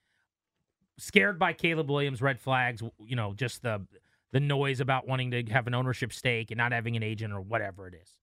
Scared 0.97 1.39
by 1.39 1.53
Caleb 1.53 1.89
Williams, 1.89 2.21
red 2.21 2.39
flags, 2.39 2.81
you 2.99 3.15
know, 3.15 3.33
just 3.33 3.61
the 3.61 3.85
the 4.31 4.39
noise 4.39 4.79
about 4.79 5.07
wanting 5.07 5.31
to 5.31 5.43
have 5.45 5.65
an 5.65 5.73
ownership 5.73 6.13
stake 6.13 6.51
and 6.51 6.57
not 6.57 6.71
having 6.71 6.95
an 6.95 7.01
agent 7.01 7.33
or 7.33 7.41
whatever 7.41 7.87
it 7.87 7.95
is. 7.95 8.15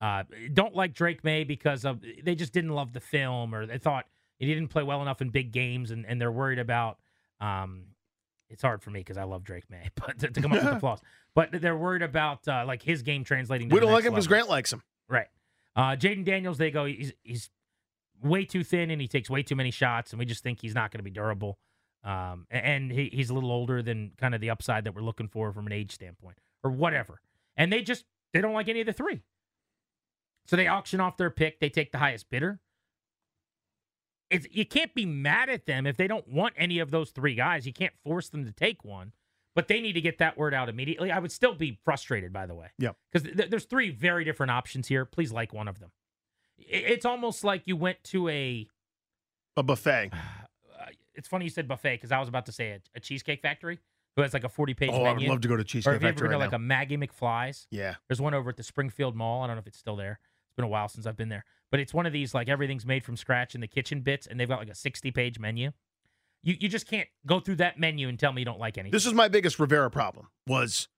Uh, 0.00 0.22
don't 0.54 0.74
like 0.74 0.94
Drake 0.94 1.22
Maye 1.22 1.44
because 1.44 1.84
of 1.84 2.02
they 2.22 2.34
just 2.34 2.52
didn't 2.52 2.70
love 2.70 2.92
the 2.92 3.00
film 3.00 3.54
or 3.54 3.66
they 3.66 3.78
thought 3.78 4.06
he 4.38 4.46
didn't 4.46 4.68
play 4.68 4.82
well 4.82 5.02
enough 5.02 5.20
in 5.20 5.30
big 5.30 5.52
games 5.52 5.90
and, 5.90 6.06
and 6.06 6.20
they're 6.20 6.32
worried 6.32 6.58
about 6.58 6.98
um 7.40 7.84
it's 8.50 8.62
hard 8.62 8.82
for 8.82 8.90
me 8.90 9.00
because 9.00 9.16
I 9.16 9.24
love 9.24 9.44
Drake 9.44 9.64
Maye, 9.70 9.88
but 9.94 10.18
to, 10.20 10.30
to 10.30 10.40
come 10.40 10.52
up 10.52 10.62
with 10.62 10.72
the 10.74 10.80
flaws. 10.80 11.00
But 11.34 11.50
they're 11.52 11.76
worried 11.76 12.02
about 12.02 12.46
uh, 12.46 12.64
like 12.66 12.82
his 12.82 13.02
game 13.02 13.24
translating. 13.24 13.68
To 13.68 13.74
we 13.74 13.80
the 13.80 13.86
don't 13.86 13.94
like 13.94 14.04
him 14.04 14.12
because. 14.12 14.28
Grant 14.28 14.48
likes 14.48 14.72
him. 14.72 14.82
Right. 15.08 15.26
Uh, 15.76 15.96
Jayden 15.96 16.24
Daniels, 16.24 16.58
they 16.58 16.70
go, 16.70 16.84
he's, 16.84 17.12
he's 17.22 17.50
way 18.22 18.44
too 18.44 18.62
thin 18.62 18.90
and 18.90 19.00
he 19.00 19.08
takes 19.08 19.28
way 19.28 19.42
too 19.42 19.56
many 19.56 19.72
shots, 19.72 20.12
and 20.12 20.18
we 20.18 20.24
just 20.24 20.42
think 20.42 20.60
he's 20.60 20.74
not 20.74 20.92
going 20.92 21.00
to 21.00 21.04
be 21.04 21.10
durable. 21.10 21.58
Um, 22.04 22.46
and 22.50 22.92
he, 22.92 23.10
he's 23.12 23.30
a 23.30 23.34
little 23.34 23.50
older 23.50 23.82
than 23.82 24.12
kind 24.18 24.34
of 24.34 24.40
the 24.40 24.50
upside 24.50 24.84
that 24.84 24.94
we're 24.94 25.02
looking 25.02 25.26
for 25.26 25.52
from 25.52 25.66
an 25.66 25.72
age 25.72 25.92
standpoint 25.92 26.36
or 26.62 26.70
whatever. 26.70 27.20
And 27.56 27.72
they 27.72 27.82
just, 27.82 28.04
they 28.32 28.40
don't 28.40 28.52
like 28.52 28.68
any 28.68 28.80
of 28.80 28.86
the 28.86 28.92
three. 28.92 29.22
So 30.46 30.56
they 30.56 30.68
auction 30.68 31.00
off 31.00 31.16
their 31.16 31.30
pick. 31.30 31.60
They 31.60 31.70
take 31.70 31.92
the 31.92 31.98
highest 31.98 32.28
bidder. 32.28 32.60
It's, 34.30 34.46
you 34.50 34.66
can't 34.66 34.94
be 34.94 35.06
mad 35.06 35.48
at 35.48 35.66
them 35.66 35.86
if 35.86 35.96
they 35.96 36.06
don't 36.06 36.28
want 36.28 36.54
any 36.56 36.78
of 36.78 36.90
those 36.90 37.10
three 37.10 37.34
guys. 37.34 37.66
You 37.66 37.72
can't 37.72 37.94
force 38.04 38.28
them 38.28 38.44
to 38.44 38.52
take 38.52 38.84
one, 38.84 39.12
but 39.54 39.68
they 39.68 39.80
need 39.80 39.92
to 39.94 40.00
get 40.00 40.18
that 40.18 40.36
word 40.36 40.54
out 40.54 40.68
immediately. 40.68 41.10
I 41.10 41.18
would 41.18 41.32
still 41.32 41.54
be 41.54 41.78
frustrated, 41.84 42.32
by 42.32 42.46
the 42.46 42.54
way. 42.54 42.68
Yeah. 42.78 42.90
Because 43.12 43.28
th- 43.36 43.50
there's 43.50 43.64
three 43.64 43.90
very 43.90 44.24
different 44.24 44.50
options 44.50 44.88
here. 44.88 45.04
Please 45.04 45.32
like 45.32 45.52
one 45.52 45.68
of 45.68 45.78
them. 45.80 45.90
It's 46.58 47.04
almost 47.04 47.44
like 47.44 47.62
you 47.66 47.76
went 47.76 48.02
to 48.04 48.28
a. 48.28 48.66
A 49.56 49.62
buffet. 49.62 50.10
Uh, 50.76 50.86
it's 51.14 51.28
funny 51.28 51.44
you 51.44 51.50
said 51.50 51.68
buffet 51.68 51.94
because 51.94 52.10
I 52.10 52.18
was 52.18 52.28
about 52.28 52.46
to 52.46 52.52
say 52.52 52.72
a, 52.72 52.80
a 52.96 53.00
cheesecake 53.00 53.40
factory 53.40 53.78
who 54.16 54.22
has 54.22 54.34
like 54.34 54.42
a 54.44 54.48
40 54.48 54.74
page 54.74 54.90
Oh, 54.92 55.04
I 55.04 55.12
would 55.12 55.22
love 55.22 55.40
to 55.42 55.48
go 55.48 55.56
to 55.56 55.60
or 55.62 55.64
Cheesecake 55.64 55.92
have 55.94 56.02
you 56.02 56.08
ever 56.08 56.14
Factory 56.14 56.28
been 56.28 56.32
to 56.32 56.38
like 56.38 56.50
now. 56.50 56.56
a 56.56 56.58
Maggie 56.58 56.96
McFly's? 56.96 57.66
yeah. 57.70 57.94
There's 58.08 58.20
one 58.20 58.34
over 58.34 58.50
at 58.50 58.56
the 58.56 58.62
Springfield 58.64 59.14
Mall. 59.14 59.42
I 59.42 59.46
don't 59.46 59.56
know 59.56 59.60
if 59.60 59.66
it's 59.68 59.78
still 59.78 59.94
there. 59.96 60.18
It's 60.48 60.56
been 60.56 60.64
a 60.64 60.68
while 60.68 60.88
since 60.88 61.06
I've 61.06 61.16
been 61.16 61.28
there. 61.28 61.44
But 61.70 61.78
it's 61.80 61.94
one 61.94 62.06
of 62.06 62.12
these 62.12 62.34
like 62.34 62.48
everything's 62.48 62.84
made 62.84 63.04
from 63.04 63.16
scratch 63.16 63.54
in 63.54 63.60
the 63.60 63.66
kitchen 63.68 64.00
bits, 64.02 64.26
and 64.26 64.38
they've 64.38 64.48
got 64.48 64.58
like 64.58 64.68
a 64.68 64.74
60 64.74 65.10
page 65.12 65.38
menu. 65.38 65.70
You 66.44 66.56
you 66.60 66.68
just 66.68 66.86
can't 66.86 67.08
go 67.26 67.40
through 67.40 67.56
that 67.56 67.80
menu 67.80 68.08
and 68.08 68.18
tell 68.18 68.32
me 68.32 68.42
you 68.42 68.44
don't 68.44 68.60
like 68.60 68.76
anything. 68.78 68.92
This 68.92 69.06
is 69.06 69.14
my 69.14 69.28
biggest 69.28 69.58
Rivera 69.58 69.90
problem. 69.90 70.28
Was 70.46 70.88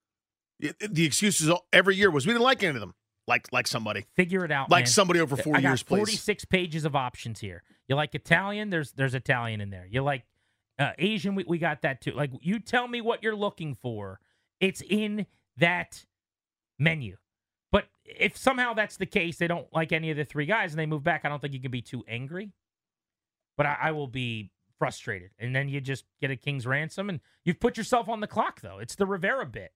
the 0.59 1.05
excuses 1.05 1.51
every 1.73 1.97
year 1.97 2.11
was 2.11 2.27
we 2.27 2.33
didn't 2.33 2.45
like 2.45 2.63
any 2.63 2.75
of 2.75 2.81
them. 2.81 2.95
Like 3.29 3.49
like 3.53 3.67
somebody, 3.67 4.07
Figure 4.15 4.45
it 4.45 4.53
out. 4.53 4.71
like 4.71 4.83
man. 4.83 4.87
somebody 4.87 5.21
over 5.21 5.37
four 5.37 5.57
I 5.57 5.61
got 5.61 5.69
years, 5.71 5.83
please. 5.83 5.99
46 5.99 6.45
pages 6.45 6.85
of 6.85 6.95
options 6.95 7.41
here. 7.41 7.63
You 7.89 7.97
like 7.97 8.15
Italian? 8.15 8.71
There's 8.71 8.93
there's 8.93 9.15
Italian 9.15 9.61
in 9.61 9.71
there. 9.71 9.87
You 9.91 10.03
like 10.03 10.25
uh, 10.79 10.93
Asian? 10.99 11.35
We, 11.35 11.45
we 11.47 11.59
got 11.59 11.83
that 11.83 12.01
too. 12.01 12.13
Like 12.13 12.31
you 12.41 12.61
tell 12.61 12.87
me 12.87 13.01
what 13.01 13.23
you're 13.23 13.37
looking 13.37 13.75
for. 13.75 14.21
It's 14.61 14.81
in 14.81 15.27
that 15.57 16.05
menu. 16.79 17.17
But 17.73 17.87
if 18.05 18.37
somehow 18.37 18.75
that's 18.75 18.97
the 18.97 19.07
case, 19.07 19.39
they 19.39 19.49
don't 19.49 19.67
like 19.73 19.91
any 19.93 20.11
of 20.11 20.17
the 20.17 20.25
three 20.25 20.47
guys 20.47 20.73
and 20.73 20.79
they 20.79 20.87
move 20.87 21.03
back. 21.03 21.25
I 21.25 21.29
don't 21.29 21.41
think 21.41 21.53
you 21.53 21.61
can 21.61 21.73
be 21.73 21.83
too 21.83 22.05
angry. 22.09 22.53
But 23.57 23.67
I, 23.67 23.77
I 23.83 23.91
will 23.91 24.07
be 24.07 24.51
frustrated, 24.79 25.31
and 25.39 25.55
then 25.55 25.69
you 25.69 25.81
just 25.81 26.05
get 26.21 26.31
a 26.31 26.37
king's 26.37 26.67
ransom, 26.67 27.09
and 27.09 27.21
you've 27.45 27.61
put 27.61 27.77
yourself 27.77 28.09
on 28.09 28.21
the 28.21 28.27
clock. 28.27 28.61
Though 28.61 28.79
it's 28.79 28.95
the 28.95 29.07
Rivera 29.07 29.47
bit. 29.47 29.73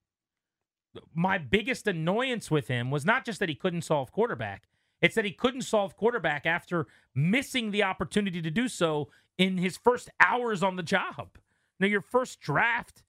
my 1.15 1.39
biggest 1.39 1.87
annoyance 1.87 2.51
with 2.51 2.69
him 2.69 2.91
was 2.91 3.05
not 3.05 3.25
just 3.25 3.39
that 3.41 3.49
he 3.49 3.55
couldn't 3.55 3.83
solve 3.83 4.13
quarterback, 4.13 4.69
it's 5.01 5.15
that 5.15 5.25
he 5.25 5.33
couldn't 5.33 5.63
solve 5.63 5.97
quarterback 5.97 6.47
after 6.47 6.87
missing 7.15 7.71
the 7.71 7.83
opportunity 7.83 8.43
to 8.43 8.51
do 8.51 8.69
so 8.69 9.09
in 9.39 9.59
his 9.59 9.77
first 9.77 10.11
hours 10.21 10.63
on 10.63 10.77
the 10.77 10.83
job. 10.83 11.39
Now, 11.79 11.87
your 11.87 12.03
first 12.03 12.41
draft, 12.41 13.03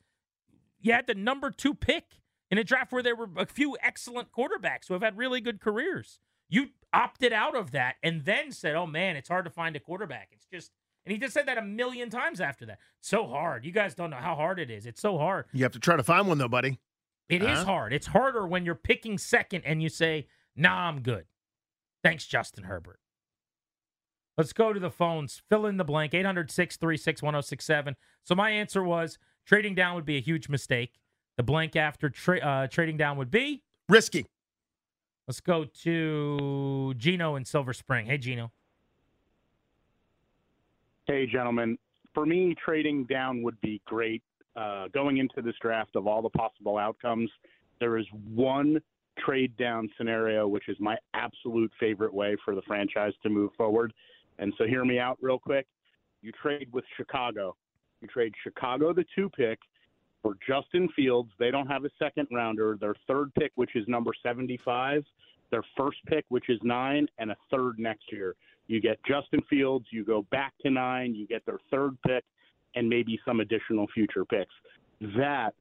you 0.79 0.93
had 0.93 1.07
the 1.07 1.15
number 1.15 1.51
two 1.51 1.73
pick 1.73 2.21
in 2.49 2.57
a 2.57 2.63
draft 2.63 2.91
where 2.91 3.03
there 3.03 3.15
were 3.15 3.29
a 3.35 3.45
few 3.45 3.77
excellent 3.81 4.31
quarterbacks 4.31 4.87
who 4.87 4.93
have 4.93 5.03
had 5.03 5.17
really 5.17 5.41
good 5.41 5.59
careers. 5.59 6.19
You 6.47 6.69
opted 6.93 7.33
out 7.33 7.55
of 7.55 7.71
that 7.71 7.95
and 8.01 8.23
then 8.23 8.51
said, 8.51 8.75
oh 8.75 8.87
man, 8.87 9.15
it's 9.15 9.29
hard 9.29 9.45
to 9.45 9.51
find 9.51 9.75
a 9.75 9.79
quarterback. 9.79 10.29
It's 10.31 10.45
just, 10.51 10.71
and 11.05 11.11
he 11.13 11.17
just 11.17 11.33
said 11.33 11.47
that 11.47 11.57
a 11.57 11.61
million 11.63 12.09
times 12.09 12.39
after 12.39 12.65
that. 12.67 12.79
So 12.99 13.27
hard. 13.27 13.65
You 13.65 13.71
guys 13.71 13.95
don't 13.95 14.09
know 14.11 14.17
how 14.17 14.35
hard 14.35 14.59
it 14.59 14.69
is. 14.69 14.85
It's 14.85 15.01
so 15.01 15.17
hard. 15.17 15.45
You 15.53 15.63
have 15.63 15.71
to 15.73 15.79
try 15.79 15.95
to 15.97 16.03
find 16.03 16.27
one, 16.27 16.37
though, 16.37 16.47
buddy. 16.47 16.79
It 17.29 17.41
is 17.41 17.59
Huh? 17.59 17.65
hard. 17.65 17.93
It's 17.93 18.07
harder 18.07 18.45
when 18.45 18.65
you're 18.65 18.75
picking 18.75 19.17
second 19.17 19.63
and 19.65 19.81
you 19.81 19.89
say, 19.89 20.27
nah, 20.55 20.87
I'm 20.89 21.01
good. 21.01 21.25
Thanks, 22.03 22.25
Justin 22.27 22.65
Herbert. 22.65 22.99
Let's 24.37 24.53
go 24.53 24.73
to 24.73 24.79
the 24.79 24.89
phones. 24.91 25.41
Fill 25.49 25.65
in 25.65 25.77
the 25.77 25.83
blank 25.83 26.13
800 26.13 26.49
636 26.51 27.21
1067. 27.21 27.95
So, 28.23 28.33
my 28.35 28.49
answer 28.49 28.83
was 28.83 29.17
trading 29.45 29.75
down 29.75 29.95
would 29.95 30.05
be 30.05 30.17
a 30.17 30.21
huge 30.21 30.49
mistake. 30.49 30.99
The 31.37 31.43
blank 31.43 31.75
after 31.75 32.09
tra- 32.09 32.39
uh, 32.39 32.67
trading 32.67 32.97
down 32.97 33.17
would 33.17 33.31
be 33.31 33.63
Risky. 33.89 34.25
let's 35.27 35.41
go 35.41 35.65
to 35.83 36.93
Gino 36.97 37.35
in 37.35 37.45
Silver 37.45 37.73
Spring. 37.73 38.05
Hey, 38.07 38.17
Gino. 38.17 38.51
Hey, 41.07 41.25
gentlemen. 41.25 41.77
For 42.13 42.25
me, 42.25 42.55
trading 42.63 43.05
down 43.05 43.41
would 43.41 43.59
be 43.61 43.81
great. 43.85 44.21
Uh, 44.55 44.87
going 44.93 45.17
into 45.17 45.41
this 45.41 45.55
draft 45.61 45.95
of 45.95 46.05
all 46.05 46.21
the 46.21 46.29
possible 46.29 46.77
outcomes, 46.77 47.31
there 47.79 47.97
is 47.97 48.05
one 48.33 48.79
trade 49.17 49.55
down 49.57 49.89
scenario, 49.97 50.47
which 50.47 50.69
is 50.69 50.77
my 50.79 50.97
absolute 51.13 51.71
favorite 51.79 52.13
way 52.13 52.35
for 52.45 52.53
the 52.53 52.61
franchise 52.63 53.13
to 53.23 53.29
move 53.29 53.51
forward. 53.57 53.93
And 54.39 54.53
so, 54.57 54.65
hear 54.65 54.85
me 54.85 54.99
out 54.99 55.17
real 55.21 55.39
quick. 55.39 55.65
You 56.21 56.31
trade 56.31 56.67
with 56.71 56.85
Chicago. 56.97 57.55
You 58.01 58.07
trade 58.07 58.33
Chicago, 58.43 58.93
the 58.93 59.05
two 59.15 59.29
pick, 59.29 59.59
for 60.21 60.35
Justin 60.47 60.87
Fields. 60.95 61.31
They 61.39 61.49
don't 61.49 61.67
have 61.67 61.85
a 61.85 61.89
second 61.97 62.27
rounder. 62.31 62.77
Their 62.79 62.95
third 63.07 63.33
pick, 63.35 63.51
which 63.55 63.75
is 63.75 63.87
number 63.87 64.11
75, 64.21 65.03
their 65.49 65.63
first 65.75 65.97
pick, 66.05 66.25
which 66.29 66.49
is 66.49 66.59
nine, 66.63 67.07
and 67.17 67.31
a 67.31 67.37
third 67.49 67.79
next 67.79 68.11
year. 68.11 68.35
You 68.71 68.79
get 68.79 68.99
Justin 69.03 69.41
Fields, 69.49 69.85
you 69.91 70.05
go 70.05 70.25
back 70.31 70.53
to 70.61 70.69
nine, 70.69 71.13
you 71.13 71.27
get 71.27 71.45
their 71.45 71.59
third 71.69 71.97
pick, 72.07 72.23
and 72.73 72.87
maybe 72.87 73.19
some 73.25 73.41
additional 73.41 73.85
future 73.93 74.23
picks. 74.23 74.53
That 75.17 75.53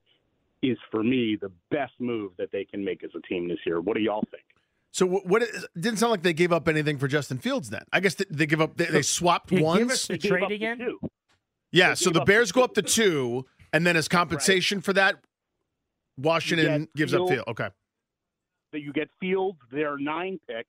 is, 0.63 0.79
for 0.93 1.03
me, 1.03 1.37
the 1.41 1.51
best 1.73 1.93
move 1.99 2.31
that 2.39 2.53
they 2.53 2.65
can 2.65 2.85
make 2.85 3.03
as 3.03 3.11
a 3.17 3.21
team 3.27 3.49
this 3.49 3.59
year. 3.67 3.81
What 3.81 3.97
do 3.97 4.01
y'all 4.01 4.23
think? 4.31 4.45
So 4.93 5.07
what? 5.07 5.27
what 5.27 5.43
it 5.43 5.51
didn't 5.79 5.99
sound 5.99 6.13
like 6.13 6.23
they 6.23 6.33
gave 6.33 6.53
up 6.53 6.69
anything 6.69 6.99
for 6.99 7.09
Justin 7.09 7.39
Fields. 7.39 7.71
Then 7.71 7.83
I 7.93 7.99
guess 7.99 8.15
they, 8.15 8.27
they 8.31 8.47
give 8.47 8.61
up. 8.61 8.77
They, 8.77 8.85
they 8.85 9.03
swapped 9.03 9.51
Yeah, 9.51 9.59
give 9.79 9.91
us 9.91 10.07
the 10.07 10.17
They 10.17 10.29
trade 10.29 10.43
up 10.45 10.49
the 10.49 10.55
again? 10.55 10.79
yeah. 11.73 11.89
they 11.89 11.95
So 11.97 12.11
the 12.11 12.21
up 12.21 12.27
the 12.27 12.33
Bears 12.33 12.53
go 12.53 12.63
up 12.63 12.75
to 12.75 12.83
two, 12.83 13.45
and 13.73 13.85
then 13.85 13.97
as 13.97 14.07
compensation 14.07 14.81
for 14.81 14.93
that, 14.93 15.17
Washington 16.17 16.83
get 16.83 16.95
gives 16.95 17.13
up 17.15 17.19
Fields. 17.19 17.33
Field. 17.33 17.45
Okay. 17.49 17.69
That 18.71 18.81
you 18.83 18.93
get 18.93 19.11
Fields, 19.19 19.59
their 19.73 19.99
nine 19.99 20.39
pick, 20.47 20.67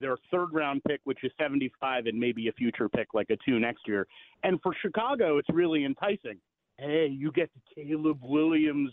their 0.00 0.16
third 0.30 0.48
round 0.52 0.82
pick, 0.86 1.00
which 1.04 1.18
is 1.24 1.32
75, 1.38 2.06
and 2.06 2.18
maybe 2.18 2.48
a 2.48 2.52
future 2.52 2.88
pick 2.88 3.08
like 3.14 3.30
a 3.30 3.36
two 3.44 3.58
next 3.58 3.86
year. 3.86 4.06
And 4.42 4.60
for 4.62 4.74
Chicago, 4.82 5.38
it's 5.38 5.48
really 5.52 5.84
enticing. 5.84 6.38
Hey, 6.78 7.08
you 7.10 7.32
get 7.32 7.50
the 7.54 7.84
Caleb 7.84 8.18
Williams 8.22 8.92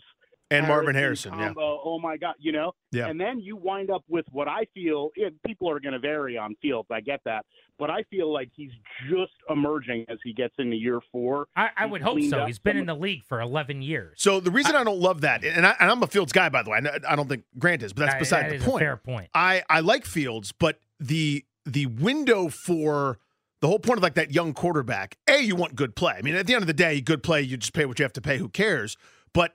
And 0.50 0.66
Marvin 0.66 0.94
Harrison. 0.94 1.38
Yeah. 1.38 1.52
Oh 1.58 1.98
my 1.98 2.16
God, 2.16 2.34
you 2.38 2.52
know. 2.52 2.72
Yeah. 2.92 3.08
And 3.08 3.20
then 3.20 3.40
you 3.40 3.56
wind 3.56 3.90
up 3.90 4.04
with 4.08 4.24
what 4.30 4.48
I 4.48 4.66
feel. 4.72 5.10
people 5.46 5.68
are 5.68 5.80
going 5.80 5.92
to 5.92 5.98
vary 5.98 6.38
on 6.38 6.54
Fields. 6.62 6.88
I 6.90 7.00
get 7.00 7.20
that, 7.24 7.44
but 7.78 7.90
I 7.90 8.04
feel 8.04 8.32
like 8.32 8.50
he's 8.54 8.70
just 9.10 9.32
emerging 9.50 10.06
as 10.08 10.18
he 10.24 10.32
gets 10.32 10.54
into 10.58 10.76
year 10.76 11.00
four. 11.12 11.46
I, 11.56 11.70
I 11.76 11.86
would 11.86 12.02
hope 12.02 12.22
so. 12.22 12.46
He's 12.46 12.58
been 12.58 12.76
in 12.76 12.86
the 12.86 12.94
league 12.94 13.24
for 13.24 13.40
11 13.40 13.82
years. 13.82 14.14
So 14.16 14.38
the 14.40 14.50
reason 14.50 14.76
I, 14.76 14.84
don't 14.84 15.00
love 15.00 15.22
that, 15.22 15.44
and, 15.44 15.66
I, 15.66 15.74
and 15.80 15.90
I'm 15.90 16.02
a 16.02 16.06
Fields 16.06 16.32
guy, 16.32 16.48
by 16.48 16.62
the 16.62 16.70
way. 16.70 16.78
I 16.84 17.12
I 17.12 17.16
don't 17.16 17.28
think 17.28 17.44
Grant 17.58 17.82
is, 17.82 17.92
but 17.92 18.06
that's 18.06 18.18
beside 18.18 18.44
that 18.44 18.50
the 18.50 18.56
is 18.56 18.62
a 18.62 18.70
point. 18.70 18.80
fair 18.80 18.96
point. 18.96 19.30
I 19.34 19.62
I 19.68 19.80
like 19.80 20.04
Fields, 20.06 20.52
but 20.52 20.78
the 21.00 21.44
the 21.66 21.86
window 21.86 22.48
for 22.48 23.18
the 23.60 23.68
whole 23.68 23.78
point 23.78 23.98
of 23.98 24.02
like 24.02 24.14
that 24.14 24.32
young 24.32 24.52
quarterback, 24.52 25.16
a 25.28 25.40
you 25.40 25.56
want 25.56 25.74
good 25.74 25.96
play. 25.96 26.14
I 26.18 26.22
mean, 26.22 26.34
at 26.34 26.46
the 26.46 26.54
end 26.54 26.62
of 26.62 26.66
the 26.66 26.74
day, 26.74 27.00
good 27.00 27.22
play, 27.22 27.40
you 27.42 27.56
just 27.56 27.72
pay 27.72 27.86
what 27.86 27.98
you 27.98 28.02
have 28.02 28.12
to 28.14 28.20
pay. 28.20 28.38
Who 28.38 28.48
cares? 28.48 28.96
But 29.32 29.54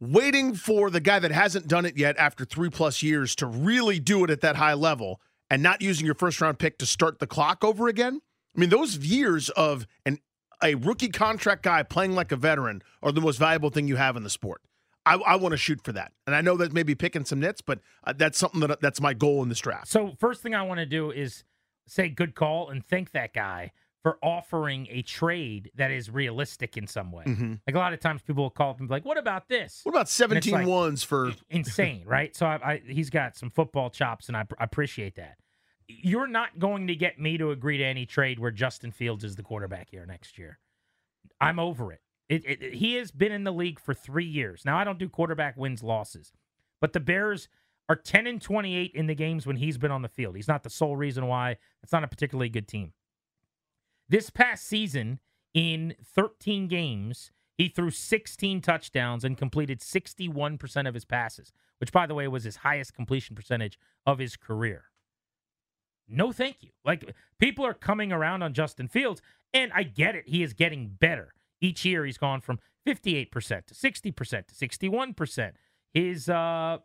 waiting 0.00 0.54
for 0.54 0.90
the 0.90 1.00
guy 1.00 1.18
that 1.20 1.30
hasn't 1.30 1.68
done 1.68 1.86
it 1.86 1.96
yet 1.96 2.16
after 2.18 2.44
three 2.44 2.70
plus 2.70 3.02
years 3.02 3.34
to 3.36 3.46
really 3.46 4.00
do 4.00 4.24
it 4.24 4.30
at 4.30 4.40
that 4.40 4.56
high 4.56 4.74
level, 4.74 5.20
and 5.50 5.62
not 5.62 5.82
using 5.82 6.04
your 6.04 6.16
first 6.16 6.40
round 6.40 6.58
pick 6.58 6.78
to 6.78 6.86
start 6.86 7.20
the 7.20 7.26
clock 7.26 7.62
over 7.62 7.88
again. 7.88 8.20
I 8.56 8.60
mean, 8.60 8.70
those 8.70 8.98
years 8.98 9.50
of 9.50 9.86
an 10.04 10.18
a 10.62 10.74
rookie 10.76 11.08
contract 11.08 11.62
guy 11.62 11.82
playing 11.82 12.14
like 12.14 12.32
a 12.32 12.36
veteran 12.36 12.82
are 13.02 13.12
the 13.12 13.20
most 13.20 13.38
valuable 13.38 13.70
thing 13.70 13.86
you 13.86 13.96
have 13.96 14.16
in 14.16 14.22
the 14.22 14.30
sport. 14.30 14.62
I, 15.06 15.14
I 15.16 15.36
want 15.36 15.52
to 15.52 15.56
shoot 15.58 15.82
for 15.84 15.92
that, 15.92 16.12
and 16.26 16.34
I 16.34 16.40
know 16.40 16.56
that 16.56 16.72
maybe 16.72 16.94
picking 16.94 17.24
some 17.24 17.40
nits, 17.40 17.60
but 17.60 17.80
uh, 18.04 18.14
that's 18.16 18.38
something 18.38 18.60
that 18.60 18.80
that's 18.80 19.00
my 19.00 19.12
goal 19.14 19.42
in 19.42 19.48
this 19.48 19.60
draft. 19.60 19.88
So 19.88 20.14
first 20.18 20.42
thing 20.42 20.54
I 20.54 20.62
want 20.62 20.78
to 20.80 20.86
do 20.86 21.10
is 21.10 21.44
say 21.86 22.08
good 22.08 22.34
call 22.34 22.70
and 22.70 22.84
thank 22.86 23.10
that 23.12 23.34
guy 23.34 23.72
for 24.02 24.18
offering 24.22 24.86
a 24.90 25.02
trade 25.02 25.70
that 25.74 25.90
is 25.90 26.10
realistic 26.10 26.76
in 26.76 26.86
some 26.86 27.10
way. 27.10 27.24
Mhm. 27.24 27.60
Like 27.66 27.74
a 27.74 27.78
lot 27.78 27.92
of 27.94 28.00
times 28.00 28.22
people 28.22 28.44
will 28.44 28.50
call 28.50 28.70
up 28.70 28.78
and 28.78 28.88
be 28.88 28.92
like, 28.94 29.04
"What 29.04 29.16
about 29.18 29.48
this?" 29.48 29.80
What 29.82 29.92
about 29.92 30.08
17 30.08 30.52
like- 30.52 30.66
ones 30.66 31.02
for 31.02 31.32
Insane, 31.50 32.04
right? 32.06 32.34
So 32.36 32.46
I, 32.46 32.72
I, 32.72 32.82
he's 32.86 33.10
got 33.10 33.36
some 33.36 33.50
football 33.50 33.90
chops, 33.90 34.28
and 34.28 34.36
I, 34.36 34.44
I 34.58 34.64
appreciate 34.64 35.16
that. 35.16 35.36
You're 35.86 36.26
not 36.26 36.58
going 36.58 36.86
to 36.86 36.94
get 36.94 37.18
me 37.18 37.36
to 37.38 37.50
agree 37.50 37.76
to 37.78 37.84
any 37.84 38.06
trade 38.06 38.38
where 38.38 38.50
Justin 38.50 38.90
Fields 38.90 39.22
is 39.24 39.36
the 39.36 39.42
quarterback 39.42 39.90
here 39.90 40.06
next 40.06 40.38
year. 40.38 40.58
I'm 41.40 41.58
over 41.58 41.92
it. 41.92 42.00
It, 42.28 42.44
it, 42.46 42.74
He 42.74 42.94
has 42.94 43.10
been 43.10 43.32
in 43.32 43.44
the 43.44 43.52
league 43.52 43.78
for 43.78 43.94
three 43.94 44.24
years 44.24 44.64
now. 44.64 44.78
I 44.78 44.84
don't 44.84 44.98
do 44.98 45.08
quarterback 45.08 45.56
wins 45.56 45.82
losses, 45.82 46.32
but 46.80 46.92
the 46.92 47.00
Bears 47.00 47.48
are 47.88 47.96
10 47.96 48.26
and 48.26 48.40
28 48.40 48.92
in 48.94 49.06
the 49.06 49.14
games 49.14 49.46
when 49.46 49.56
he's 49.56 49.78
been 49.78 49.90
on 49.90 50.02
the 50.02 50.08
field. 50.08 50.36
He's 50.36 50.48
not 50.48 50.62
the 50.62 50.70
sole 50.70 50.96
reason 50.96 51.26
why. 51.26 51.58
It's 51.82 51.92
not 51.92 52.04
a 52.04 52.08
particularly 52.08 52.48
good 52.48 52.66
team. 52.66 52.92
This 54.08 54.30
past 54.30 54.66
season, 54.66 55.18
in 55.52 55.94
13 56.02 56.66
games, 56.66 57.30
he 57.56 57.68
threw 57.68 57.90
16 57.90 58.60
touchdowns 58.60 59.24
and 59.24 59.38
completed 59.38 59.80
61% 59.80 60.88
of 60.88 60.94
his 60.94 61.04
passes, 61.04 61.52
which, 61.78 61.92
by 61.92 62.06
the 62.06 62.14
way, 62.14 62.26
was 62.26 62.44
his 62.44 62.56
highest 62.56 62.94
completion 62.94 63.36
percentage 63.36 63.78
of 64.04 64.18
his 64.18 64.36
career. 64.36 64.84
No, 66.08 66.32
thank 66.32 66.56
you. 66.62 66.70
Like, 66.84 67.14
people 67.38 67.64
are 67.64 67.74
coming 67.74 68.12
around 68.12 68.42
on 68.42 68.52
Justin 68.52 68.88
Fields, 68.88 69.22
and 69.54 69.72
I 69.72 69.84
get 69.84 70.14
it. 70.14 70.28
He 70.28 70.42
is 70.42 70.52
getting 70.52 70.88
better. 70.88 71.32
Each 71.60 71.84
year, 71.84 72.04
he's 72.04 72.18
gone 72.18 72.40
from 72.40 72.58
58% 72.86 73.30
to 73.66 73.74
60% 73.74 74.46
to 74.46 74.54
61%. 74.54 75.52
His, 75.92 76.28
uh, 76.28 76.78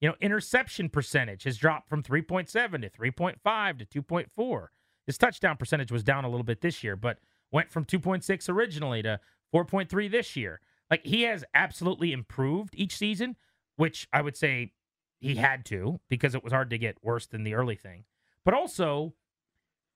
you 0.00 0.08
know, 0.08 0.14
interception 0.20 0.88
percentage 0.88 1.44
has 1.44 1.56
dropped 1.56 1.88
from 1.88 2.02
3.7 2.02 2.50
to 2.50 2.90
3.5 2.90 3.88
to 3.90 4.02
2.4. 4.02 4.66
His 5.06 5.18
touchdown 5.18 5.56
percentage 5.56 5.92
was 5.92 6.02
down 6.02 6.24
a 6.24 6.28
little 6.28 6.44
bit 6.44 6.60
this 6.60 6.82
year, 6.82 6.96
but 6.96 7.18
went 7.52 7.70
from 7.70 7.84
2.6 7.84 8.48
originally 8.48 9.02
to 9.02 9.20
4.3 9.54 10.10
this 10.10 10.36
year. 10.36 10.60
Like 10.90 11.04
he 11.04 11.22
has 11.22 11.44
absolutely 11.54 12.12
improved 12.12 12.74
each 12.76 12.96
season, 12.96 13.36
which 13.76 14.08
I 14.12 14.22
would 14.22 14.36
say 14.36 14.72
he 15.20 15.36
had 15.36 15.64
to 15.66 16.00
because 16.08 16.34
it 16.34 16.44
was 16.44 16.52
hard 16.52 16.70
to 16.70 16.78
get 16.78 16.98
worse 17.02 17.26
than 17.26 17.44
the 17.44 17.54
early 17.54 17.76
thing. 17.76 18.04
But 18.44 18.54
also, 18.54 19.14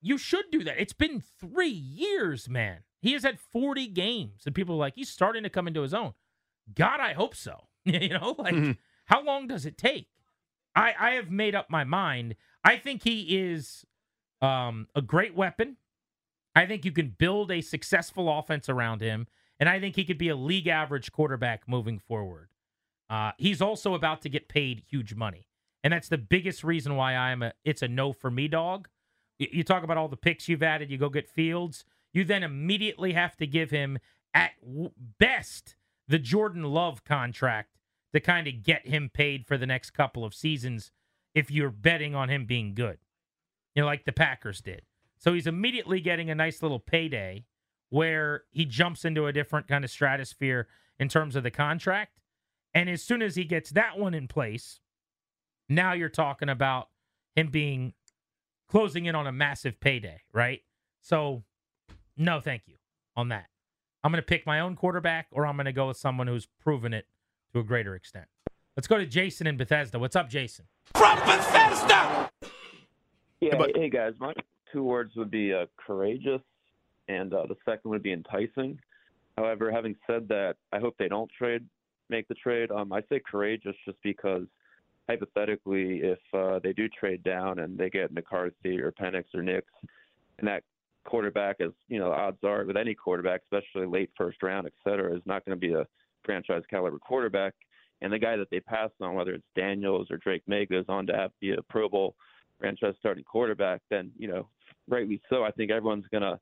you 0.01 0.19
should 0.19 0.47
do 0.51 0.65
that. 0.65 0.81
It's 0.81 0.93
been 0.93 1.23
three 1.39 1.69
years, 1.69 2.49
man. 2.49 2.81
He 3.01 3.13
has 3.15 3.23
had 3.23 3.39
40 3.41 3.87
games, 3.89 4.43
and 4.47 4.55
people 4.55 4.75
are 4.75 4.79
like, 4.79 4.95
he's 4.95 5.09
starting 5.09 5.43
to 5.43 5.51
come 5.51 5.67
into 5.67 5.83
his 5.83 5.95
own. 5.95 6.13
God, 6.75 7.01
I 7.01 7.15
hope 7.15 7.35
so. 7.35 7.69
you 7.85 8.11
know, 8.11 8.35
like 8.39 8.55
Mhm. 8.55 8.77
how 9.07 9.23
long 9.23 9.47
does 9.47 9.65
it 9.67 9.79
take? 9.79 10.09
I, 10.77 10.95
I 10.99 11.11
have 11.13 11.31
made 11.31 11.55
up 11.55 11.71
my 11.71 11.83
mind. 11.85 12.37
I 12.63 12.77
think 12.77 13.03
he 13.03 13.37
is 13.39 13.85
um, 14.43 14.87
a 14.95 15.03
great 15.03 15.35
weapon. 15.35 15.77
I 16.55 16.67
think 16.67 16.85
you 16.85 16.93
can 16.93 17.15
build 17.19 17.51
a 17.51 17.61
successful 17.61 18.29
offense 18.39 18.69
around 18.69 19.01
him, 19.01 19.27
and 19.59 19.69
I 19.69 19.81
think 19.81 19.97
he 19.97 20.05
could 20.05 20.19
be 20.19 20.29
a 20.29 20.37
league 20.37 20.67
average 20.69 21.11
quarterback 21.13 21.67
moving 21.69 21.99
forward. 21.99 22.49
Uh, 23.09 23.33
he's 23.39 23.61
also 23.63 23.95
about 23.95 24.23
to 24.23 24.29
get 24.29 24.49
paid 24.49 24.83
huge 24.89 25.15
money, 25.15 25.47
and 25.83 25.93
that's 25.93 26.09
the 26.09 26.19
biggest 26.19 26.63
reason 26.65 26.97
why 26.97 27.15
I'm 27.17 27.43
a. 27.43 27.53
It's 27.65 27.83
a 27.83 27.89
no 27.89 28.13
for 28.13 28.31
me, 28.31 28.47
dog. 28.49 28.89
You 29.39 29.65
talk 29.65 29.83
about 29.85 29.97
all 29.97 30.09
the 30.09 30.17
picks 30.17 30.49
you've 30.49 30.63
added. 30.63 30.91
You 30.91 30.99
go 30.99 31.09
get 31.09 31.29
Fields. 31.29 31.85
You 32.13 32.25
then 32.25 32.43
immediately 32.43 33.13
have 33.13 33.37
to 33.37 33.47
give 33.47 33.71
him 33.71 33.99
at 34.35 34.53
best 35.19 35.77
the 36.09 36.19
Jordan 36.19 36.65
Love 36.65 37.05
contract 37.05 37.77
to 38.13 38.21
kind 38.21 38.49
of 38.49 38.63
get 38.63 38.89
him 38.89 39.11
paid 39.13 39.47
for 39.47 39.57
the 39.57 39.67
next 39.67 39.91
couple 39.91 40.25
of 40.25 40.35
seasons 40.35 40.91
if 41.35 41.51
you're 41.51 41.71
betting 41.71 42.15
on 42.15 42.29
him 42.29 42.45
being 42.45 42.75
good. 42.75 42.99
You 43.75 43.83
know, 43.83 43.87
like 43.87 44.05
the 44.05 44.13
Packers 44.13 44.61
did. 44.61 44.83
So 45.19 45.33
he's 45.33 45.47
immediately 45.47 46.01
getting 46.01 46.31
a 46.31 46.35
nice 46.35 46.63
little 46.63 46.81
payday 46.81 47.45
where 47.91 48.45
he 48.51 48.65
jumps 48.65 49.05
into 49.05 49.27
a 49.27 49.33
different 49.33 49.69
kind 49.69 49.85
of 49.85 49.91
stratosphere 49.91 50.67
in 50.99 51.09
terms 51.09 51.37
of 51.37 51.43
the 51.43 51.51
contract. 51.51 52.21
And 52.73 52.89
as 52.89 53.03
soon 53.03 53.23
as 53.23 53.37
he 53.37 53.45
gets 53.45 53.71
that 53.71 53.99
one 53.99 54.15
in 54.15 54.29
place, 54.29 54.81
now 55.69 55.93
you're 55.93 56.09
talking 56.09 56.49
about 56.49 56.89
him 57.37 57.49
being 57.49 57.95
closing 58.69 59.07
in 59.07 59.15
on 59.15 59.27
a 59.27 59.33
massive 59.33 59.81
payday, 59.81 60.23
right? 60.33 60.61
So, 61.01 61.45
no, 62.17 62.41
thank 62.41 62.63
you 62.67 62.75
on 63.17 63.29
that. 63.29 63.47
I'm 64.03 64.11
going 64.13 64.23
to 64.23 64.27
pick 64.27 64.47
my 64.47 64.61
own 64.61 64.77
quarterback, 64.77 65.27
or 65.31 65.47
I'm 65.47 65.57
going 65.57 65.67
to 65.67 65.73
go 65.73 65.89
with 65.89 65.97
someone 65.97 66.27
who's 66.27 66.47
proven 66.63 66.93
it 66.95 67.07
to 67.53 67.61
a 67.61 67.63
greater 67.65 67.95
extent. 67.95 68.27
Let's 68.77 68.87
go 68.87 68.97
to 68.99 69.07
Jason 69.07 69.47
in 69.47 69.57
Bethesda. 69.57 69.99
What's 69.99 70.17
up, 70.17 70.31
Jason? 70.31 70.67
From 70.95 71.19
Bethesda. 71.19 72.31
Yeah, 73.41 73.57
But- 73.57 73.73
hey 73.75 73.91
guys, 73.91 74.15
my 74.19 74.33
two 74.73 74.83
words 74.83 75.13
would 75.17 75.31
be 75.31 75.53
uh, 75.53 75.67
courageous, 75.77 76.41
and 77.09 77.33
uh, 77.35 77.47
the 77.47 77.57
second 77.65 77.91
would 77.91 78.03
be 78.03 78.13
enticing. 78.13 78.79
However, 79.37 79.71
having 79.71 79.97
said 80.07 80.29
that, 80.29 80.57
I 80.73 80.79
hope 80.79 80.95
they 80.99 81.09
don't 81.09 81.31
trade, 81.37 81.65
make 82.09 82.29
the 82.29 82.35
trade. 82.35 82.71
Um, 82.71 82.93
I 82.93 83.03
say 83.09 83.21
courageous 83.21 83.75
just 83.85 83.99
because 84.03 84.43
hypothetically, 85.09 86.01
if 86.03 86.19
uh, 86.35 86.61
they 86.63 86.73
do 86.73 86.89
trade 86.89 87.23
down 87.25 87.59
and 87.59 87.77
they 87.77 87.91
get 87.91 88.13
McCarthy 88.13 88.79
or 88.81 88.93
Penix 88.93 89.25
or 89.35 89.43
Nix, 89.43 89.67
and 90.39 90.47
that 90.49 90.63
quarterback 91.05 91.57
as 91.61 91.71
you 91.89 91.99
know, 91.99 92.13
odds 92.13 92.39
are 92.45 92.65
with 92.65 92.77
any 92.77 92.95
quarterback, 92.95 93.43
especially 93.43 93.87
late 93.87 94.11
first 94.17 94.43
round, 94.43 94.67
et 94.67 94.73
cetera, 94.85 95.15
is 95.15 95.23
not 95.25 95.45
going 95.45 95.59
to 95.59 95.67
be 95.67 95.75
a 95.75 95.87
franchise 96.25 96.63
caliber 96.69 96.99
quarterback. 96.99 97.55
And 98.03 98.13
the 98.13 98.19
guy 98.19 98.37
that 98.37 98.49
they 98.51 98.61
passed 98.61 98.95
on, 99.01 99.15
whether 99.15 99.33
it's 99.33 99.45
Daniels 99.55 100.11
or 100.11 100.17
Drake 100.17 100.43
Maye, 100.47 100.67
goes 100.67 100.87
on 100.89 101.07
to 101.07 101.15
have 101.15 101.33
be 101.41 101.53
a 101.53 101.63
Pro 101.69 101.89
Bowl 101.89 102.15
franchise 102.59 102.95
starting 102.99 103.25
quarterback, 103.25 103.81
then 103.91 104.11
you 104.19 104.29
know, 104.29 104.49
rightly 104.89 105.21
so. 105.29 105.45
I 105.45 105.51
think 105.51 105.71
everyone's 105.71 106.07
going 106.11 106.23
to 106.23 106.39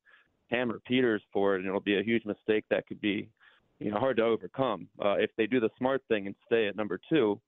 hammer 0.50 0.80
Peters 0.86 1.22
for 1.32 1.54
it, 1.54 1.58
and 1.58 1.66
it'll 1.66 1.80
be 1.80 1.98
a 1.98 2.02
huge 2.02 2.24
mistake 2.24 2.64
that 2.70 2.86
could 2.86 3.00
be, 3.00 3.28
you 3.80 3.90
know, 3.90 3.98
hard 3.98 4.16
to 4.16 4.24
overcome. 4.24 4.88
Uh, 5.04 5.14
if 5.14 5.30
they 5.36 5.46
do 5.46 5.60
the 5.60 5.70
smart 5.78 6.02
thing 6.08 6.26
and 6.26 6.34
stay 6.46 6.66
at 6.68 6.76
number 6.76 7.00
two, 7.08 7.40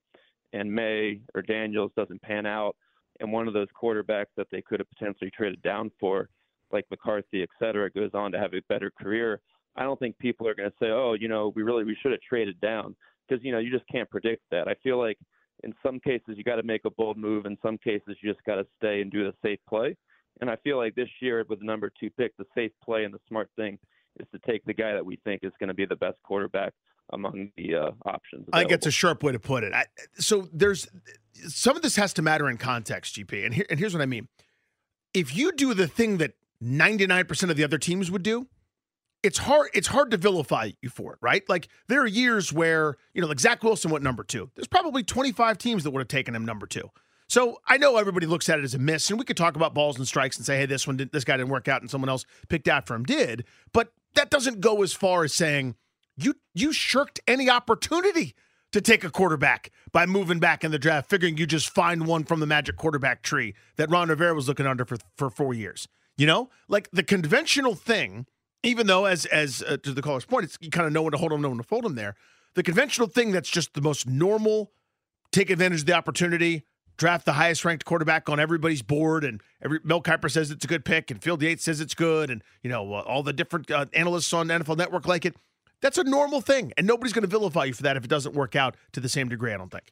and 0.53 0.73
Maye 0.73 1.21
or 1.35 1.43
Daniels 1.43 1.93
doesn't 1.97 2.23
pan 2.23 2.47
out, 2.47 2.77
and 3.21 3.33
one 3.33 3.47
of 3.49 3.55
those 3.55 3.69
quarterbacks 3.81 4.27
that 4.37 4.47
they 4.51 4.63
could 4.63 4.81
have 4.81 4.89
potentially 4.91 5.31
traded 5.31 5.63
down 5.63 5.91
for, 6.01 6.29
like 6.73 6.87
McCarthy, 6.91 7.43
et 7.43 7.49
cetera, 7.59 7.91
goes 7.91 8.11
on 8.15 8.33
to 8.33 8.39
have 8.39 8.55
a 8.55 8.61
better 8.69 8.91
career, 8.91 9.41
I 9.77 9.85
don't 9.85 9.99
think 9.99 10.19
people 10.19 10.47
are 10.49 10.55
going 10.55 10.71
to 10.71 10.77
say, 10.81 10.91
oh, 10.91 11.15
you 11.19 11.29
know, 11.29 11.53
we 11.55 11.63
really 11.63 11.85
we 11.85 11.97
should 12.03 12.13
have 12.13 12.21
traded 12.21 12.61
down 12.61 12.97
because 13.29 13.45
you 13.45 13.53
know 13.53 13.59
you 13.59 13.71
just 13.71 13.89
can't 13.91 14.11
predict 14.11 14.43
that. 14.51 14.69
I 14.69 14.75
feel 14.83 14.99
like 14.99 15.19
in 15.63 15.73
some 15.83 16.01
cases 16.01 16.35
you 16.37 16.45
got 16.45 16.57
to 16.57 16.63
make 16.63 16.85
a 16.85 16.91
bold 16.91 17.17
move. 17.17 17.47
In 17.47 17.57
some 17.63 17.79
cases 17.79 18.17
you 18.21 18.33
just 18.33 18.45
got 18.45 18.57
to 18.57 18.67
stay 18.79 19.01
and 19.01 19.11
do 19.11 19.25
the 19.25 19.33
safe 19.43 19.61
play. 19.69 19.97
And 20.41 20.51
I 20.51 20.57
feel 20.57 20.79
like 20.79 20.95
this 20.95 21.09
year 21.21 21.45
with 21.49 21.61
the 21.61 21.67
number 21.67 21.91
two 22.01 22.11
pick, 22.11 22.37
the 22.37 22.47
safe 22.55 22.73
play 22.85 23.05
and 23.05 23.13
the 23.13 23.21
smart 23.29 23.49
thing 23.57 23.79
is 24.19 24.27
to 24.33 24.41
take 24.51 24.65
the 24.65 24.75
guy 24.75 24.93
that 24.93 25.05
we 25.05 25.19
think 25.25 25.45
is 25.45 25.53
going 25.61 25.69
to 25.69 25.75
be 25.75 25.85
the 25.85 25.97
best 25.97 26.17
quarterback 26.25 26.73
among 27.13 27.51
the 27.57 27.75
uh, 27.75 27.91
options. 28.07 28.47
I 28.53 28.61
think 28.61 28.73
it's 28.73 28.87
a 28.87 28.91
sharp 28.91 29.23
way 29.23 29.33
to 29.33 29.39
put 29.39 29.65
it. 29.65 29.73
I, 29.73 29.87
so 30.19 30.49
there's 30.53 30.89
some 31.49 31.77
of 31.77 31.83
this 31.83 31.97
has 31.97 32.13
to 32.15 32.23
matter 32.23 32.49
in 32.49 32.57
context, 32.57 33.17
GP. 33.17 33.45
And 33.45 33.55
here, 33.55 33.67
and 33.71 33.79
here's 33.79 33.93
what 33.93 34.03
I 34.03 34.07
mean. 34.07 34.29
If 35.13 35.37
you 35.37 35.53
do 35.53 35.75
the 35.75 35.89
thing 35.89 36.19
that 36.19 36.35
99% 36.63 37.51
of 37.51 37.57
the 37.57 37.65
other 37.65 37.79
teams 37.79 38.11
would 38.11 38.23
do, 38.23 38.47
it's 39.23 39.39
hard 39.39 39.69
it's 39.75 39.89
hard 39.89 40.11
to 40.11 40.17
vilify 40.17 40.71
you 40.81 40.89
for 40.89 41.13
it, 41.13 41.19
right? 41.21 41.47
Like 41.49 41.69
there 41.89 42.01
are 42.03 42.07
years 42.07 42.53
where, 42.53 42.97
you 43.13 43.21
know, 43.21 43.29
like 43.29 43.41
Zach 43.41 43.63
Wilson 43.63 43.91
went 43.91 44.03
number 44.03 44.25
2. 44.25 44.51
There's 44.55 44.67
probably 44.67 45.03
25 45.03 45.59
teams 45.59 45.85
that 45.85 45.91
would 45.91 46.01
have 46.01 46.09
taken 46.09 46.35
him 46.35 46.45
number 46.45 46.67
2. 46.67 46.89
So 47.29 47.61
I 47.67 47.77
know 47.77 47.97
everybody 47.97 48.27
looks 48.27 48.49
at 48.49 48.59
it 48.59 48.65
as 48.65 48.75
a 48.75 48.79
miss, 48.79 49.09
and 49.09 49.19
we 49.19 49.25
could 49.25 49.37
talk 49.37 49.55
about 49.55 49.73
balls 49.73 49.97
and 49.97 50.09
strikes 50.09 50.37
and 50.37 50.45
say, 50.45 50.59
"Hey, 50.59 50.67
this 50.67 50.85
one, 50.85 50.97
did, 50.97 51.13
this 51.13 51.23
guy 51.23 51.37
didn't 51.37 51.51
work 51.51 51.69
out, 51.69 51.81
and 51.81 51.89
someone 51.89 52.09
else 52.09 52.25
picked 52.49 52.67
after 52.67 52.93
him 52.93 53.05
did." 53.05 53.45
But 53.73 53.93
that 54.15 54.31
doesn't 54.31 54.61
go 54.61 54.83
as 54.83 54.93
far 54.93 55.23
as 55.23 55.33
saying 55.33 55.77
you 56.17 56.35
you 56.55 56.73
shirked 56.73 57.21
any 57.29 57.49
opportunity 57.49 58.35
to 58.73 58.81
take 58.81 59.05
a 59.05 59.11
quarterback 59.11 59.71
by 59.93 60.07
moving 60.07 60.41
back 60.41 60.65
in 60.65 60.73
the 60.73 60.79
draft, 60.79 61.09
figuring 61.09 61.37
you 61.37 61.47
just 61.47 61.71
find 61.71 62.07
one 62.07 62.25
from 62.25 62.41
the 62.41 62.47
magic 62.47 62.77
quarterback 62.77 63.23
tree 63.23 63.55
that 63.77 63.91
Ron 63.91 64.09
Rivera 64.09 64.35
was 64.35 64.49
looking 64.49 64.67
under 64.67 64.85
for 64.85 64.97
for 65.17 65.31
four 65.31 65.55
years. 65.55 65.87
You 66.21 66.27
know, 66.27 66.51
like 66.69 66.91
the 66.93 67.03
conventional 67.03 67.75
thing, 67.75 68.27
even 68.63 68.87
though 68.87 69.07
as 69.07 69.25
as 69.25 69.63
uh, 69.67 69.79
to 69.79 69.91
the 69.95 70.03
caller's 70.03 70.27
point, 70.27 70.45
it's 70.45 70.59
you 70.61 70.69
kind 70.69 70.87
of 70.87 70.93
know 70.93 71.01
when 71.01 71.13
to 71.13 71.17
hold 71.17 71.33
them, 71.33 71.41
know 71.41 71.49
when 71.49 71.57
to 71.57 71.65
fold 71.65 71.85
them. 71.85 71.95
There, 71.95 72.15
the 72.53 72.63
conventional 72.63 73.09
thing 73.09 73.33
that's 73.33 73.49
just 73.49 73.73
the 73.73 73.81
most 73.81 74.07
normal. 74.07 74.71
Take 75.33 75.49
advantage 75.49 75.81
of 75.81 75.87
the 75.87 75.95
opportunity. 75.95 76.67
Draft 76.99 77.25
the 77.25 77.33
highest 77.33 77.65
ranked 77.65 77.87
quarterback 77.87 78.29
on 78.29 78.39
everybody's 78.39 78.83
board, 78.83 79.25
and 79.25 79.41
every 79.63 79.81
Mel 79.83 80.03
Kiper 80.03 80.31
says 80.31 80.51
it's 80.51 80.63
a 80.63 80.69
good 80.69 80.85
pick, 80.85 81.11
and 81.11 81.23
Field 81.23 81.41
Yates 81.41 81.65
says 81.65 81.81
it's 81.81 81.95
good, 81.95 82.29
and 82.29 82.45
you 82.63 82.69
know 82.69 82.93
uh, 82.93 83.01
all 83.01 83.23
the 83.23 83.33
different 83.33 83.71
uh, 83.71 83.87
analysts 83.95 84.35
on 84.35 84.49
NFL 84.49 84.77
Network 84.77 85.09
like 85.09 85.25
it. 85.25 85.37
That's 85.81 85.97
a 85.97 86.05
normal 86.05 86.43
thing, 86.43 86.75
and 86.77 86.87
nobody's 86.87 87.15
going 87.15 87.23
to 87.23 87.29
vilify 87.29 87.65
you 87.65 87.73
for 87.73 87.85
that 87.85 87.97
if 87.97 88.05
it 88.05 88.11
doesn't 88.11 88.35
work 88.35 88.55
out 88.55 88.77
to 88.93 89.01
the 89.01 89.09
same 89.09 89.31
degree. 89.31 89.55
I 89.55 89.57
don't 89.57 89.73
think. 89.73 89.91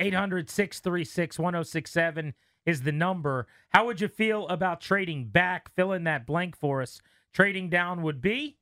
800 0.00 0.50
636 0.50 1.38
1067 1.38 2.34
is 2.66 2.82
the 2.82 2.92
number. 2.92 3.46
How 3.70 3.86
would 3.86 4.00
you 4.00 4.08
feel 4.08 4.46
about 4.48 4.80
trading 4.80 5.26
back? 5.26 5.74
Fill 5.74 5.92
in 5.92 6.04
that 6.04 6.26
blank 6.26 6.56
for 6.56 6.82
us. 6.82 7.00
Trading 7.32 7.70
down 7.70 8.02
would 8.02 8.20
be? 8.20 8.58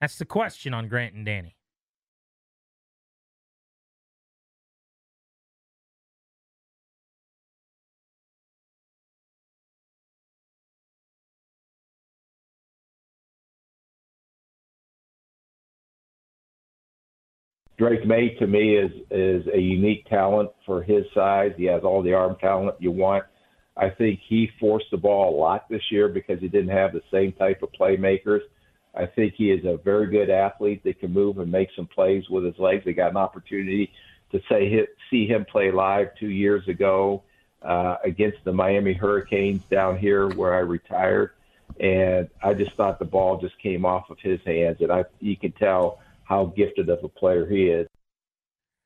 That's 0.00 0.16
the 0.18 0.24
question 0.24 0.72
on 0.72 0.88
Grant 0.88 1.14
and 1.14 1.26
Danny. 1.26 1.56
Drake 17.76 18.06
Maye 18.06 18.36
to 18.38 18.46
me 18.46 18.76
is 18.76 18.92
is 19.10 19.46
a 19.52 19.58
unique 19.58 20.06
talent 20.08 20.50
for 20.64 20.82
his 20.82 21.04
size. 21.12 21.52
He 21.56 21.64
has 21.64 21.82
all 21.82 22.02
the 22.02 22.14
arm 22.14 22.36
talent 22.40 22.76
you 22.78 22.92
want. 22.92 23.24
I 23.76 23.90
think 23.90 24.20
he 24.28 24.50
forced 24.60 24.86
the 24.92 24.96
ball 24.96 25.34
a 25.34 25.36
lot 25.36 25.68
this 25.68 25.82
year 25.90 26.08
because 26.08 26.38
he 26.40 26.48
didn't 26.48 26.70
have 26.70 26.92
the 26.92 27.02
same 27.10 27.32
type 27.32 27.62
of 27.62 27.72
playmakers. 27.72 28.40
I 28.94 29.06
think 29.06 29.34
he 29.34 29.50
is 29.50 29.64
a 29.64 29.76
very 29.76 30.06
good 30.06 30.30
athlete 30.30 30.84
that 30.84 31.00
can 31.00 31.12
move 31.12 31.38
and 31.38 31.50
make 31.50 31.70
some 31.74 31.86
plays 31.86 32.28
with 32.30 32.44
his 32.44 32.56
legs. 32.58 32.84
They 32.84 32.92
got 32.92 33.10
an 33.10 33.16
opportunity 33.16 33.92
to 34.30 34.40
say 34.48 34.68
hit, 34.68 34.90
see 35.10 35.26
him 35.26 35.44
play 35.44 35.72
live 35.72 36.14
two 36.18 36.28
years 36.28 36.66
ago 36.68 37.24
uh, 37.62 37.96
against 38.04 38.38
the 38.44 38.52
Miami 38.52 38.92
Hurricanes 38.92 39.64
down 39.64 39.98
here 39.98 40.28
where 40.28 40.54
I 40.54 40.60
retired, 40.60 41.30
and 41.80 42.28
I 42.42 42.54
just 42.54 42.76
thought 42.76 43.00
the 43.00 43.04
ball 43.04 43.40
just 43.40 43.58
came 43.58 43.84
off 43.84 44.10
of 44.10 44.18
his 44.20 44.40
hands, 44.44 44.76
and 44.80 44.92
I 44.92 45.04
you 45.18 45.36
can 45.36 45.50
tell 45.52 45.98
how 46.24 46.46
gifted 46.56 46.88
of 46.88 47.00
a 47.02 47.08
player 47.08 47.46
he 47.46 47.64
is. 47.66 47.86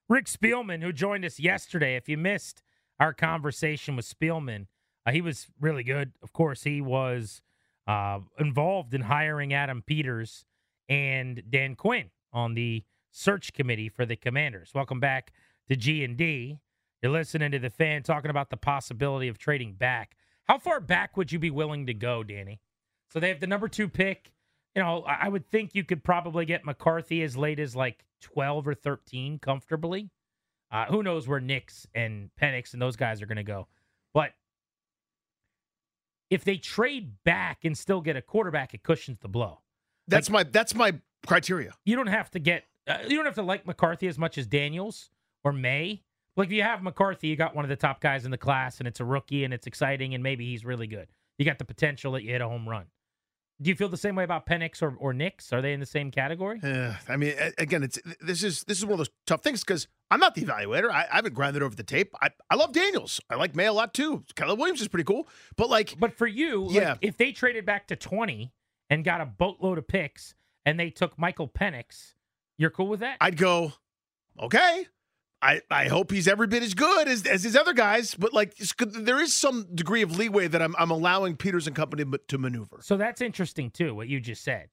Rick 0.08 0.26
Spielman, 0.26 0.82
who 0.82 0.92
joined 0.92 1.24
us 1.24 1.38
yesterday. 1.38 1.96
If 1.96 2.08
you 2.08 2.16
missed 2.16 2.62
our 2.98 3.12
conversation 3.12 3.94
with 3.96 4.06
Spielman, 4.06 4.66
uh, 5.06 5.12
he 5.12 5.20
was 5.20 5.48
really 5.60 5.82
good. 5.82 6.12
Of 6.22 6.32
course, 6.32 6.64
he 6.64 6.80
was 6.80 7.42
uh, 7.86 8.20
involved 8.38 8.94
in 8.94 9.02
hiring 9.02 9.52
Adam 9.52 9.82
Peters 9.82 10.44
and 10.88 11.42
Dan 11.48 11.74
Quinn 11.76 12.10
on 12.32 12.54
the 12.54 12.84
search 13.10 13.52
committee 13.52 13.88
for 13.88 14.06
the 14.06 14.16
Commanders. 14.16 14.70
Welcome 14.74 15.00
back 15.00 15.32
to 15.68 15.76
G 15.76 16.04
and 16.04 16.16
D. 16.16 16.58
You're 17.02 17.12
listening 17.12 17.52
to 17.52 17.58
the 17.58 17.70
fan 17.70 18.02
talking 18.02 18.30
about 18.30 18.50
the 18.50 18.56
possibility 18.56 19.28
of 19.28 19.38
trading 19.38 19.74
back. 19.74 20.16
How 20.44 20.58
far 20.58 20.80
back 20.80 21.16
would 21.16 21.30
you 21.30 21.38
be 21.38 21.50
willing 21.50 21.86
to 21.86 21.94
go, 21.94 22.22
Danny? 22.22 22.60
So 23.12 23.20
they 23.20 23.28
have 23.28 23.40
the 23.40 23.46
number 23.46 23.68
two 23.68 23.88
pick. 23.88 24.32
You 24.78 24.84
know, 24.84 25.02
I 25.08 25.28
would 25.28 25.50
think 25.50 25.74
you 25.74 25.82
could 25.82 26.04
probably 26.04 26.44
get 26.44 26.64
McCarthy 26.64 27.24
as 27.24 27.36
late 27.36 27.58
as 27.58 27.74
like 27.74 28.04
12 28.20 28.68
or 28.68 28.74
13 28.74 29.40
comfortably. 29.40 30.08
Uh, 30.70 30.84
who 30.84 31.02
knows 31.02 31.26
where 31.26 31.40
Nix 31.40 31.84
and 31.96 32.30
Penix 32.40 32.74
and 32.74 32.80
those 32.80 32.94
guys 32.94 33.20
are 33.20 33.26
going 33.26 33.38
to 33.38 33.42
go. 33.42 33.66
But 34.14 34.34
if 36.30 36.44
they 36.44 36.58
trade 36.58 37.14
back 37.24 37.64
and 37.64 37.76
still 37.76 38.00
get 38.00 38.14
a 38.14 38.22
quarterback, 38.22 38.72
it 38.72 38.84
cushions 38.84 39.18
the 39.20 39.26
blow. 39.26 39.62
That's 40.06 40.30
my 40.30 40.44
that's 40.44 40.76
my 40.76 40.94
criteria. 41.26 41.72
You 41.84 41.96
don't 41.96 42.06
have 42.06 42.30
to 42.30 42.38
get, 42.38 42.62
uh, 42.86 42.98
you 43.02 43.16
don't 43.16 43.24
have 43.24 43.34
to 43.34 43.42
like 43.42 43.66
McCarthy 43.66 44.06
as 44.06 44.16
much 44.16 44.38
as 44.38 44.46
Daniels 44.46 45.10
or 45.42 45.52
Maye. 45.52 46.04
Like 46.36 46.46
if 46.46 46.52
you 46.52 46.62
have 46.62 46.84
McCarthy, 46.84 47.26
you 47.26 47.34
got 47.34 47.56
one 47.56 47.64
of 47.64 47.68
the 47.68 47.74
top 47.74 48.00
guys 48.00 48.24
in 48.24 48.30
the 48.30 48.38
class, 48.38 48.78
and 48.78 48.86
it's 48.86 49.00
a 49.00 49.04
rookie, 49.04 49.42
and 49.42 49.52
it's 49.52 49.66
exciting, 49.66 50.14
and 50.14 50.22
maybe 50.22 50.46
he's 50.46 50.64
really 50.64 50.86
good. 50.86 51.08
You 51.36 51.44
got 51.44 51.58
the 51.58 51.64
potential 51.64 52.12
that 52.12 52.22
you 52.22 52.30
hit 52.30 52.42
a 52.42 52.48
home 52.48 52.68
run. 52.68 52.84
Do 53.60 53.70
you 53.70 53.74
feel 53.74 53.88
the 53.88 53.96
same 53.96 54.14
way 54.14 54.22
about 54.22 54.46
Penix 54.46 54.82
or, 54.82 54.94
or 54.98 55.12
Nix? 55.12 55.52
Are 55.52 55.60
they 55.60 55.72
in 55.72 55.80
the 55.80 55.86
same 55.86 56.10
category? 56.12 56.60
Uh, 56.62 56.94
I 57.08 57.16
mean, 57.16 57.34
again, 57.58 57.82
it's 57.82 57.98
this 58.20 58.42
is 58.44 58.62
this 58.64 58.78
is 58.78 58.84
one 58.84 58.92
of 58.92 58.98
those 58.98 59.10
tough 59.26 59.42
things 59.42 59.64
because 59.64 59.88
I'm 60.10 60.20
not 60.20 60.34
the 60.36 60.42
evaluator. 60.42 60.90
I, 60.90 61.06
I 61.10 61.16
haven't 61.16 61.34
grinded 61.34 61.62
over 61.62 61.74
the 61.74 61.82
tape. 61.82 62.12
I, 62.22 62.30
I 62.50 62.54
love 62.54 62.72
Daniels. 62.72 63.20
I 63.28 63.34
like 63.34 63.56
Maye 63.56 63.66
a 63.66 63.72
lot 63.72 63.94
too. 63.94 64.24
Caleb 64.36 64.58
Williams 64.60 64.80
is 64.80 64.88
pretty 64.88 65.04
cool, 65.04 65.28
but 65.56 65.68
like, 65.68 65.96
But 65.98 66.12
for 66.16 66.26
you, 66.26 66.66
like, 66.66 66.74
Yeah. 66.76 66.94
if 67.00 67.16
they 67.16 67.32
traded 67.32 67.66
back 67.66 67.88
to 67.88 67.96
20 67.96 68.52
and 68.90 69.04
got 69.04 69.20
a 69.20 69.26
boatload 69.26 69.76
of 69.78 69.88
picks 69.88 70.34
and 70.64 70.78
they 70.78 70.90
took 70.90 71.18
Michael 71.18 71.48
Penix, 71.48 72.14
you're 72.58 72.70
cool 72.70 72.86
with 72.88 73.00
that? 73.00 73.16
I'd 73.20 73.36
go, 73.36 73.72
okay. 74.40 74.86
I, 75.40 75.60
I 75.70 75.86
hope 75.86 76.10
he's 76.10 76.26
every 76.26 76.48
bit 76.48 76.62
as 76.64 76.74
good 76.74 77.06
as, 77.06 77.24
as 77.24 77.44
his 77.44 77.54
other 77.56 77.72
guys, 77.72 78.14
but 78.14 78.32
like 78.32 78.54
it's 78.58 78.72
good- 78.72 78.92
there 79.06 79.20
is 79.20 79.32
some 79.34 79.66
degree 79.74 80.02
of 80.02 80.16
leeway 80.18 80.48
that 80.48 80.60
I'm 80.60 80.74
I'm 80.78 80.90
allowing 80.90 81.36
Peters 81.36 81.66
and 81.66 81.76
company 81.76 82.04
to 82.28 82.38
maneuver. 82.38 82.78
so 82.82 82.96
that's 82.96 83.20
interesting 83.20 83.70
too, 83.70 83.94
what 83.94 84.08
you 84.08 84.18
just 84.20 84.42
said. 84.42 84.68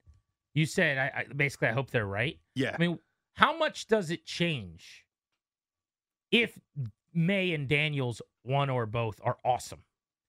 You 0.54 0.66
said, 0.66 0.96
I, 0.98 1.20
I 1.20 1.24
basically, 1.34 1.68
I 1.68 1.72
hope 1.72 1.90
they're 1.90 2.06
right. 2.06 2.38
Yeah, 2.54 2.72
I 2.74 2.78
mean, 2.78 2.98
how 3.34 3.56
much 3.58 3.86
does 3.86 4.10
it 4.10 4.24
change 4.24 5.04
if 6.32 6.58
Maye 7.14 7.52
and 7.52 7.68
Daniels, 7.68 8.20
one 8.42 8.68
or 8.70 8.86
both, 8.86 9.20
are 9.22 9.36
awesome. 9.44 9.80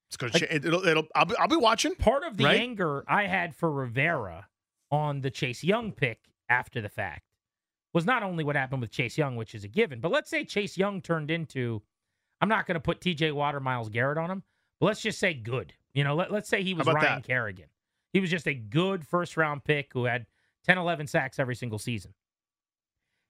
It's 0.09 0.17
going 0.17 0.31
to 0.33 0.39
change. 0.39 0.65
It'll, 0.65 0.85
it'll, 0.87 1.07
I'll, 1.15 1.25
be, 1.25 1.35
I'll 1.37 1.47
be 1.47 1.55
watching. 1.57 1.95
Part 1.95 2.23
of 2.23 2.37
the 2.37 2.45
Right? 2.45 2.61
anger 2.61 3.03
I 3.07 3.23
had 3.27 3.55
for 3.55 3.71
Rivera 3.71 4.47
on 4.91 5.21
the 5.21 5.31
Chase 5.31 5.63
Young 5.63 5.91
pick 5.91 6.19
after 6.49 6.79
the 6.79 6.87
fact 6.89 7.23
was 7.97 8.05
not 8.05 8.21
only 8.21 8.43
what 8.43 8.55
happened 8.55 8.79
with 8.79 8.91
Chase 8.91 9.17
Young, 9.17 9.35
which 9.35 9.55
is 9.55 9.63
a 9.63 9.67
given, 9.67 9.99
but 9.99 10.11
let's 10.11 10.29
say 10.29 10.43
Chase 10.45 10.77
Young 10.77 11.01
turned 11.01 11.31
into, 11.31 11.81
I'm 12.39 12.47
not 12.47 12.67
going 12.67 12.75
to 12.75 12.79
put 12.79 13.01
TJ 13.01 13.33
Watt 13.33 13.55
or 13.55 13.59
Myles 13.59 13.89
Garrett 13.89 14.19
on 14.19 14.29
him, 14.29 14.43
but 14.79 14.85
let's 14.85 15.01
just 15.01 15.17
say 15.17 15.33
good. 15.33 15.73
You 15.95 16.03
know, 16.03 16.13
let, 16.13 16.31
let's 16.31 16.47
say 16.47 16.61
he 16.61 16.75
was 16.75 16.85
Ryan 16.85 17.01
that? 17.01 17.23
Kerrigan. 17.23 17.65
He 18.13 18.19
was 18.19 18.29
just 18.29 18.47
a 18.47 18.53
good 18.53 19.03
first 19.07 19.35
round 19.35 19.63
pick 19.63 19.93
who 19.93 20.05
had 20.05 20.27
10, 20.67 20.77
11 20.77 21.07
sacks 21.07 21.39
every 21.39 21.55
single 21.55 21.79
season. 21.79 22.13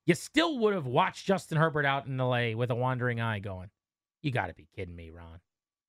You 0.06 0.16
still 0.16 0.60
would 0.60 0.74
have 0.74 0.86
watched 0.86 1.26
Justin 1.26 1.58
Herbert 1.58 1.86
out 1.86 2.06
in 2.08 2.18
LA 2.18 2.52
with 2.52 2.70
a 2.70 2.76
wandering 2.76 3.22
eye 3.22 3.40
going, 3.40 3.70
You 4.22 4.32
got 4.32 4.48
to 4.48 4.54
be 4.54 4.68
kidding 4.76 4.98
me, 4.98 5.12
Ron. 5.12 5.40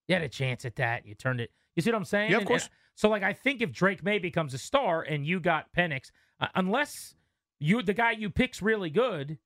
You 0.06 0.14
had 0.14 0.22
a 0.22 0.28
chance 0.28 0.64
at 0.64 0.76
that. 0.76 1.04
You 1.04 1.16
turned 1.16 1.40
it. 1.40 1.50
You 1.74 1.82
see 1.82 1.90
what 1.90 1.96
I'm 1.96 2.04
saying? 2.04 2.30
Yeah, 2.30 2.36
of 2.36 2.42
And- 2.42 2.48
course. 2.48 2.62
and- 2.66 2.72
so, 2.94 3.08
like, 3.08 3.24
I 3.24 3.32
think 3.32 3.60
if 3.60 3.72
Drake 3.72 4.04
Maye 4.04 4.18
becomes 4.20 4.54
a 4.54 4.58
star 4.58 5.02
and 5.02 5.26
you 5.26 5.40
got 5.40 5.72
Penix, 5.72 6.10
uh, 6.38 6.46
unless 6.54 7.14
you 7.60 7.82
the 7.82 7.94
guy 7.94 8.12
you 8.12 8.30
pick's 8.30 8.62
really 8.62 8.90
good, 8.90 9.38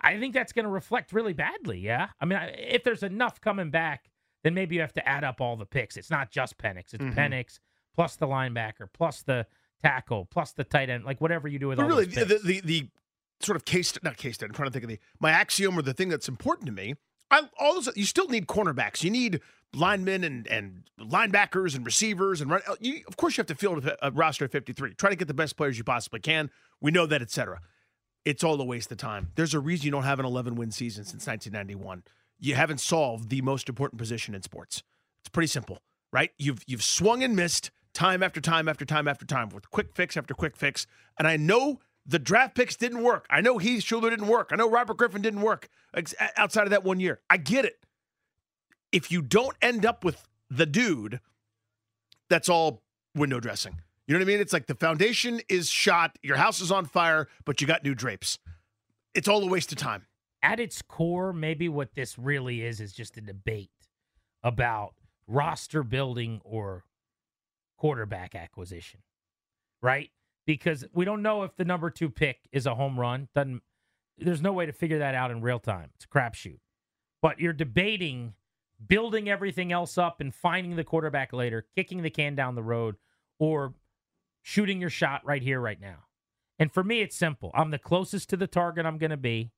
I 0.00 0.18
think 0.18 0.34
that's 0.34 0.52
going 0.52 0.64
to 0.64 0.70
reflect 0.70 1.12
really 1.12 1.32
badly. 1.32 1.78
Yeah, 1.78 2.08
I 2.20 2.24
mean, 2.24 2.38
if 2.56 2.82
there's 2.84 3.02
enough 3.02 3.40
coming 3.40 3.70
back, 3.70 4.10
then 4.44 4.54
maybe 4.54 4.74
you 4.74 4.80
have 4.80 4.92
to 4.94 5.08
add 5.08 5.24
up 5.24 5.40
all 5.40 5.56
the 5.56 5.66
picks. 5.66 5.96
It's 5.96 6.10
not 6.10 6.30
just 6.30 6.58
Penix; 6.58 6.92
it's 6.94 7.04
Mhm. 7.04 7.14
Penix 7.14 7.58
plus 7.94 8.16
the 8.16 8.26
linebacker 8.26 8.88
plus 8.92 9.22
the 9.22 9.46
tackle 9.82 10.24
plus 10.26 10.52
the 10.52 10.64
tight 10.64 10.90
end, 10.90 11.04
like 11.04 11.20
whatever 11.20 11.48
you 11.48 11.58
do 11.58 11.68
with 11.68 11.76
But 11.76 11.84
all 11.84 11.88
really, 11.88 12.06
the, 12.06 12.40
the, 12.42 12.60
the 12.60 12.88
sort 13.40 13.56
of 13.56 13.64
case, 13.64 13.92
not 14.02 14.16
case 14.16 14.36
study, 14.36 14.50
I'm 14.50 14.54
trying 14.54 14.68
to 14.68 14.72
think 14.72 14.84
of 14.84 14.90
the, 14.90 14.98
my 15.20 15.30
axiom 15.30 15.78
or 15.78 15.82
the 15.82 15.92
thing 15.94 16.08
that's 16.08 16.28
important 16.28 16.66
to 16.66 16.72
me. 16.72 16.94
I, 17.30 17.48
all 17.58 17.74
those, 17.74 17.88
you 17.96 18.04
still 18.04 18.28
need 18.28 18.46
cornerbacks. 18.46 19.02
You 19.02 19.10
need 19.10 19.40
linemen 19.74 20.24
and, 20.24 20.46
and 20.46 20.84
linebackers 21.00 21.74
and 21.74 21.84
receivers. 21.86 22.40
And 22.40 22.50
run, 22.50 22.62
you, 22.80 23.02
of 23.08 23.16
course, 23.16 23.36
you 23.36 23.40
have 23.40 23.46
to 23.48 23.54
field 23.54 23.90
a, 24.02 24.10
roster 24.10 24.44
of 24.44 24.52
53. 24.52 24.94
Try 24.94 25.10
to 25.10 25.16
get 25.16 25.28
the 25.28 25.34
best 25.34 25.56
players 25.56 25.78
you 25.78 25.84
possibly 25.84 26.20
can. 26.20 26.50
We 26.80 26.90
know 26.90 27.06
that, 27.06 27.22
etc. 27.22 27.60
It's 28.24 28.44
all 28.44 28.60
a 28.60 28.64
waste 28.64 28.92
of 28.92 28.98
time. 28.98 29.32
There's 29.34 29.54
a 29.54 29.60
reason 29.60 29.86
you 29.86 29.90
don't 29.92 30.04
have 30.04 30.20
an 30.20 30.26
11 30.26 30.54
win 30.54 30.70
season 30.70 31.04
since 31.04 31.26
1991. 31.26 32.04
You 32.38 32.54
haven't 32.54 32.80
solved 32.80 33.30
the 33.30 33.40
most 33.42 33.68
important 33.68 33.98
position 33.98 34.34
in 34.34 34.42
sports. 34.42 34.82
It's 35.20 35.28
pretty 35.28 35.46
simple, 35.46 35.78
right? 36.12 36.30
You've 36.38 36.62
you've 36.66 36.82
swung 36.82 37.22
and 37.22 37.36
missed 37.36 37.70
time 37.94 38.22
after 38.22 38.40
time 38.40 38.68
after 38.68 38.84
time 38.84 39.06
after 39.06 39.24
time 39.24 39.48
with 39.50 39.70
quick 39.70 39.94
fix 39.94 40.16
after 40.16 40.34
quick 40.34 40.56
fix. 40.56 40.86
And 41.18 41.28
I 41.28 41.36
know 41.36 41.78
the 42.04 42.18
draft 42.18 42.54
picks 42.56 42.76
didn't 42.76 43.02
work. 43.02 43.26
I 43.30 43.40
know 43.40 43.58
Heath 43.58 43.84
Shuler 43.84 44.10
didn't 44.10 44.26
work. 44.26 44.50
I 44.52 44.56
know 44.56 44.68
Robert 44.68 44.96
Griffin 44.96 45.22
didn't 45.22 45.42
work 45.42 45.68
outside 46.36 46.64
of 46.64 46.70
that 46.70 46.84
one 46.84 47.00
year. 47.00 47.20
I 47.30 47.36
get 47.36 47.64
it. 47.64 47.81
If 48.92 49.10
you 49.10 49.22
don't 49.22 49.56
end 49.62 49.84
up 49.86 50.04
with 50.04 50.28
the 50.50 50.66
dude, 50.66 51.20
that's 52.28 52.48
all 52.48 52.82
window 53.14 53.40
dressing. 53.40 53.80
You 54.06 54.14
know 54.14 54.20
what 54.20 54.28
I 54.28 54.32
mean? 54.32 54.40
It's 54.40 54.52
like 54.52 54.66
the 54.66 54.74
foundation 54.74 55.40
is 55.48 55.68
shot, 55.70 56.18
your 56.22 56.36
house 56.36 56.60
is 56.60 56.70
on 56.70 56.84
fire, 56.84 57.28
but 57.44 57.60
you 57.60 57.66
got 57.66 57.84
new 57.84 57.94
drapes. 57.94 58.38
It's 59.14 59.28
all 59.28 59.42
a 59.42 59.46
waste 59.46 59.72
of 59.72 59.78
time. 59.78 60.06
at 60.42 60.58
its 60.58 60.82
core, 60.82 61.32
maybe 61.32 61.68
what 61.68 61.94
this 61.94 62.18
really 62.18 62.62
is 62.62 62.80
is 62.80 62.92
just 62.92 63.16
a 63.16 63.20
debate 63.20 63.70
about 64.42 64.94
roster 65.28 65.82
building 65.84 66.40
or 66.44 66.84
quarterback 67.78 68.34
acquisition, 68.34 69.00
right? 69.80 70.10
Because 70.46 70.84
we 70.92 71.04
don't 71.04 71.22
know 71.22 71.44
if 71.44 71.54
the 71.56 71.64
number 71.64 71.90
two 71.90 72.10
pick 72.10 72.40
is 72.50 72.66
a 72.66 72.74
home 72.74 72.98
run. 72.98 73.28
Doesn't 73.34 73.62
there's 74.18 74.42
no 74.42 74.52
way 74.52 74.66
to 74.66 74.72
figure 74.72 74.98
that 74.98 75.14
out 75.14 75.30
in 75.30 75.40
real 75.40 75.58
time. 75.58 75.90
It's 75.94 76.04
a 76.04 76.08
crapshoot. 76.08 76.58
But 77.22 77.40
you're 77.40 77.52
debating 77.52 78.34
building 78.88 79.28
everything 79.28 79.72
else 79.72 79.98
up 79.98 80.20
and 80.20 80.34
finding 80.34 80.76
the 80.76 80.84
quarterback 80.84 81.32
later, 81.32 81.66
kicking 81.74 82.02
the 82.02 82.10
can 82.10 82.34
down 82.34 82.54
the 82.54 82.62
road, 82.62 82.96
or 83.38 83.74
shooting 84.42 84.80
your 84.80 84.90
shot 84.90 85.24
right 85.24 85.42
here, 85.42 85.60
right 85.60 85.80
now. 85.80 86.04
And 86.58 86.72
for 86.72 86.84
me, 86.84 87.00
it's 87.00 87.16
simple. 87.16 87.50
I'm 87.54 87.70
the 87.70 87.78
closest 87.78 88.30
to 88.30 88.36
the 88.36 88.46
target 88.46 88.86
I'm 88.86 88.98
going 88.98 89.10
to 89.10 89.16
be. 89.16 89.50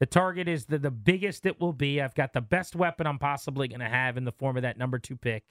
The 0.00 0.06
target 0.06 0.48
is 0.48 0.66
the, 0.66 0.78
the 0.78 0.90
biggest 0.90 1.46
it 1.46 1.60
will 1.60 1.72
be. 1.72 2.00
I've 2.00 2.14
got 2.14 2.32
the 2.32 2.40
best 2.40 2.74
weapon 2.74 3.06
I'm 3.06 3.18
possibly 3.18 3.68
going 3.68 3.80
to 3.80 3.88
have 3.88 4.16
in 4.16 4.24
the 4.24 4.32
form 4.32 4.56
of 4.56 4.62
that 4.62 4.76
number 4.76 4.98
two 4.98 5.16
pick. 5.16 5.44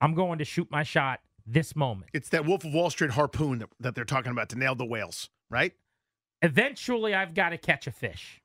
I'm 0.00 0.14
going 0.14 0.38
to 0.38 0.44
shoot 0.44 0.70
my 0.70 0.82
shot 0.82 1.20
this 1.46 1.76
moment. 1.76 2.10
It's 2.14 2.30
that 2.30 2.46
Wolf 2.46 2.64
of 2.64 2.72
Wall 2.72 2.90
Street 2.90 3.12
harpoon 3.12 3.58
that, 3.58 3.68
that 3.80 3.94
they're 3.94 4.04
talking 4.04 4.32
about 4.32 4.48
to 4.50 4.58
nail 4.58 4.74
the 4.74 4.86
whales, 4.86 5.28
right? 5.50 5.72
Eventually, 6.40 7.14
I've 7.14 7.34
got 7.34 7.50
to 7.50 7.58
catch 7.58 7.86
a 7.86 7.92
fish. 7.92 8.40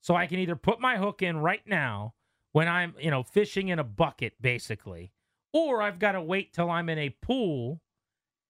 So 0.00 0.14
I 0.14 0.26
can 0.26 0.38
either 0.38 0.56
put 0.56 0.80
my 0.80 0.96
hook 0.96 1.22
in 1.22 1.38
right 1.38 1.62
now 1.66 2.14
when 2.52 2.68
I'm, 2.68 2.94
you 3.00 3.10
know, 3.10 3.22
fishing 3.22 3.68
in 3.68 3.78
a 3.78 3.84
bucket, 3.84 4.34
basically, 4.40 5.12
or 5.52 5.82
I've 5.82 5.98
got 5.98 6.12
to 6.12 6.22
wait 6.22 6.52
till 6.52 6.70
I'm 6.70 6.88
in 6.88 6.98
a 6.98 7.16
pool 7.22 7.80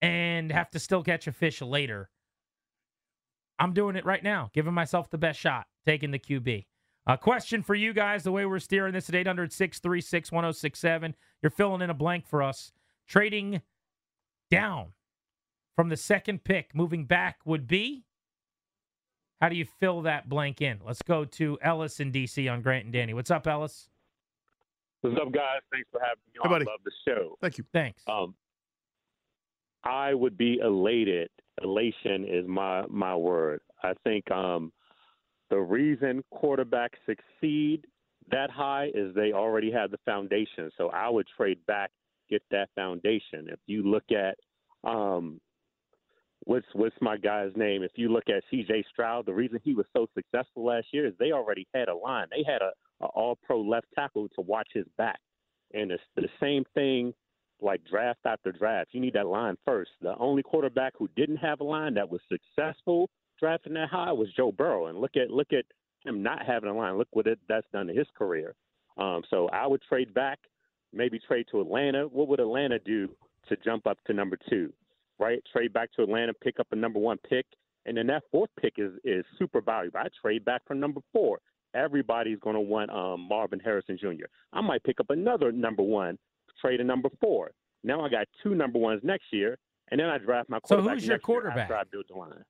and 0.00 0.50
have 0.52 0.70
to 0.70 0.78
still 0.78 1.02
catch 1.02 1.26
a 1.26 1.32
fish 1.32 1.62
later. 1.62 2.10
I'm 3.58 3.72
doing 3.72 3.96
it 3.96 4.04
right 4.04 4.22
now, 4.22 4.50
giving 4.52 4.74
myself 4.74 5.10
the 5.10 5.18
best 5.18 5.38
shot, 5.38 5.66
taking 5.86 6.10
the 6.10 6.18
QB. 6.18 6.66
A 7.06 7.18
question 7.18 7.62
for 7.62 7.74
you 7.74 7.92
guys 7.92 8.22
the 8.22 8.32
way 8.32 8.46
we're 8.46 8.60
steering 8.60 8.92
this 8.92 9.08
at 9.08 9.14
800 9.14 9.52
636 9.52 10.30
1067. 10.30 11.14
You're 11.42 11.50
filling 11.50 11.82
in 11.82 11.90
a 11.90 11.94
blank 11.94 12.26
for 12.26 12.42
us. 12.42 12.72
Trading 13.08 13.60
down 14.50 14.92
from 15.74 15.88
the 15.88 15.96
second 15.96 16.44
pick, 16.44 16.74
moving 16.74 17.06
back 17.06 17.38
would 17.44 17.66
be? 17.66 18.04
How 19.40 19.48
do 19.48 19.56
you 19.56 19.64
fill 19.64 20.02
that 20.02 20.28
blank 20.28 20.60
in? 20.60 20.78
Let's 20.84 21.02
go 21.02 21.24
to 21.24 21.58
Ellis 21.62 21.98
in 21.98 22.12
DC 22.12 22.50
on 22.52 22.62
Grant 22.62 22.84
and 22.84 22.92
Danny. 22.92 23.14
What's 23.14 23.30
up, 23.30 23.46
Ellis? 23.48 23.88
What's 25.02 25.16
up, 25.20 25.32
guys? 25.32 25.60
Thanks 25.72 25.88
for 25.90 26.00
having 26.00 26.22
me 26.26 26.32
Hey, 26.34 26.48
on. 26.48 26.50
buddy. 26.50 26.64
Love 26.64 26.80
the 26.84 26.92
show. 27.06 27.36
Thank 27.40 27.58
you. 27.58 27.64
Thanks. 27.72 28.02
Um, 28.08 28.34
I 29.84 30.14
would 30.14 30.36
be 30.38 30.58
elated. 30.58 31.28
Elation 31.62 32.24
is 32.24 32.46
my 32.46 32.84
my 32.88 33.14
word. 33.16 33.60
I 33.82 33.94
think 34.04 34.30
um, 34.30 34.72
the 35.50 35.58
reason 35.58 36.22
quarterbacks 36.32 36.96
succeed 37.04 37.84
that 38.30 38.50
high 38.50 38.90
is 38.94 39.14
they 39.14 39.32
already 39.32 39.70
have 39.72 39.90
the 39.90 39.98
foundation. 40.04 40.70
So 40.78 40.88
I 40.90 41.08
would 41.08 41.26
trade 41.36 41.58
back, 41.66 41.90
get 42.30 42.42
that 42.52 42.68
foundation. 42.76 43.48
If 43.48 43.58
you 43.66 43.82
look 43.82 44.04
at 44.12 44.36
um, 44.88 45.40
what's 46.44 46.66
what's 46.74 46.96
my 47.00 47.16
guy's 47.16 47.50
name? 47.56 47.82
If 47.82 47.92
you 47.96 48.08
look 48.12 48.28
at 48.28 48.44
C.J. 48.52 48.84
Stroud, 48.92 49.26
the 49.26 49.34
reason 49.34 49.60
he 49.64 49.74
was 49.74 49.86
so 49.92 50.06
successful 50.14 50.64
last 50.64 50.86
year 50.92 51.06
is 51.06 51.14
they 51.18 51.32
already 51.32 51.66
had 51.74 51.88
a 51.88 51.94
line. 51.96 52.28
They 52.30 52.44
had 52.50 52.62
a, 52.62 52.70
a 52.70 52.72
All 53.06 53.38
Pro 53.42 53.60
left 53.60 53.86
tackle 53.94 54.28
to 54.34 54.40
watch 54.40 54.68
his 54.72 54.86
back, 54.96 55.20
and 55.74 55.90
it's 55.90 56.02
the 56.16 56.28
same 56.40 56.64
thing 56.74 57.12
like 57.60 57.80
draft 57.84 58.20
after 58.24 58.52
draft. 58.52 58.90
You 58.92 59.00
need 59.00 59.14
that 59.14 59.26
line 59.26 59.56
first. 59.64 59.90
The 60.00 60.16
only 60.18 60.42
quarterback 60.42 60.94
who 60.98 61.08
didn't 61.16 61.36
have 61.36 61.60
a 61.60 61.64
line 61.64 61.94
that 61.94 62.08
was 62.08 62.20
successful 62.28 63.08
drafting 63.42 63.74
that 63.74 63.88
high 63.88 64.12
was 64.12 64.28
Joe 64.36 64.52
Burrow. 64.52 64.86
And 64.86 65.00
look 65.00 65.16
at 65.16 65.30
look 65.30 65.52
at 65.52 65.64
him 66.04 66.22
not 66.22 66.46
having 66.46 66.70
a 66.70 66.76
line. 66.76 66.96
Look 66.96 67.08
what 67.12 67.26
it 67.26 67.38
that's 67.48 67.66
done 67.72 67.88
to 67.88 67.94
his 67.94 68.06
career. 68.16 68.54
Um, 68.96 69.22
so 69.30 69.48
I 69.48 69.66
would 69.66 69.82
trade 69.82 70.14
back, 70.14 70.38
maybe 70.92 71.18
trade 71.18 71.46
to 71.50 71.60
Atlanta. 71.60 72.04
What 72.04 72.28
would 72.28 72.40
Atlanta 72.40 72.78
do 72.78 73.08
to 73.48 73.56
jump 73.64 73.86
up 73.86 73.98
to 74.06 74.12
number 74.12 74.38
two? 74.48 74.72
Right? 75.18 75.42
Trade 75.52 75.72
back 75.72 75.92
to 75.94 76.02
Atlanta, 76.02 76.32
pick 76.34 76.58
up 76.60 76.68
a 76.72 76.76
number 76.76 76.98
one 76.98 77.18
pick, 77.28 77.46
and 77.86 77.96
then 77.96 78.06
that 78.08 78.24
fourth 78.30 78.50
pick 78.60 78.74
is 78.78 78.92
is 79.04 79.24
super 79.38 79.60
valuable. 79.60 79.98
I 79.98 80.08
trade 80.20 80.44
back 80.44 80.62
from 80.66 80.80
number 80.80 81.00
four. 81.12 81.38
Everybody's 81.74 82.38
going 82.40 82.54
to 82.54 82.60
want 82.60 82.90
um, 82.90 83.26
Marvin 83.28 83.58
Harrison 83.60 83.96
Jr. 83.98 84.26
I 84.52 84.60
might 84.60 84.82
pick 84.84 85.00
up 85.00 85.06
another 85.10 85.52
number 85.52 85.82
one, 85.82 86.18
trade 86.60 86.80
a 86.80 86.84
number 86.84 87.08
four. 87.20 87.52
Now 87.84 88.02
I 88.04 88.08
got 88.08 88.26
two 88.42 88.54
number 88.54 88.78
ones 88.78 89.00
next 89.02 89.24
year, 89.32 89.58
and 89.90 89.98
then 89.98 90.08
I 90.08 90.18
draft 90.18 90.48
my 90.48 90.58
So 90.66 90.76
quarterback. 90.76 90.94
who's 90.94 91.06
your 91.06 91.18
quarterback? 91.18 91.70
I 91.70 91.82
build 91.90 92.04
the 92.08 92.14
line. 92.16 92.44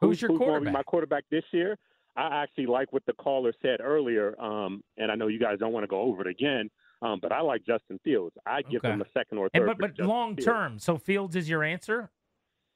Who's 0.00 0.22
your 0.22 0.28
gonna 0.28 0.38
be 0.38 0.44
quarterback? 0.46 0.72
my 0.72 0.82
quarterback 0.84 1.24
this 1.30 1.44
year? 1.52 1.76
I 2.16 2.42
actually 2.42 2.66
like 2.66 2.92
what 2.92 3.04
the 3.06 3.12
caller 3.14 3.52
said 3.62 3.80
earlier, 3.80 4.40
um, 4.40 4.82
and 4.96 5.10
I 5.12 5.14
know 5.14 5.26
you 5.28 5.38
guys 5.38 5.58
don't 5.58 5.72
want 5.72 5.84
to 5.84 5.88
go 5.88 6.00
over 6.00 6.22
it 6.22 6.26
again, 6.26 6.70
um, 7.02 7.18
but 7.20 7.32
I 7.32 7.40
like 7.40 7.64
Justin 7.66 8.00
Fields. 8.02 8.34
I 8.46 8.62
give 8.62 8.82
Okay. 8.84 8.92
him 8.92 9.00
a 9.02 9.04
second 9.12 9.38
or 9.38 9.50
And 9.54 9.64
third. 9.66 9.78
but 9.78 9.96
but 9.96 10.04
long 10.04 10.34
Fields. 10.36 10.44
term, 10.46 10.78
so 10.78 10.96
Fields 10.96 11.36
is 11.36 11.48
your 11.48 11.62
answer? 11.62 12.10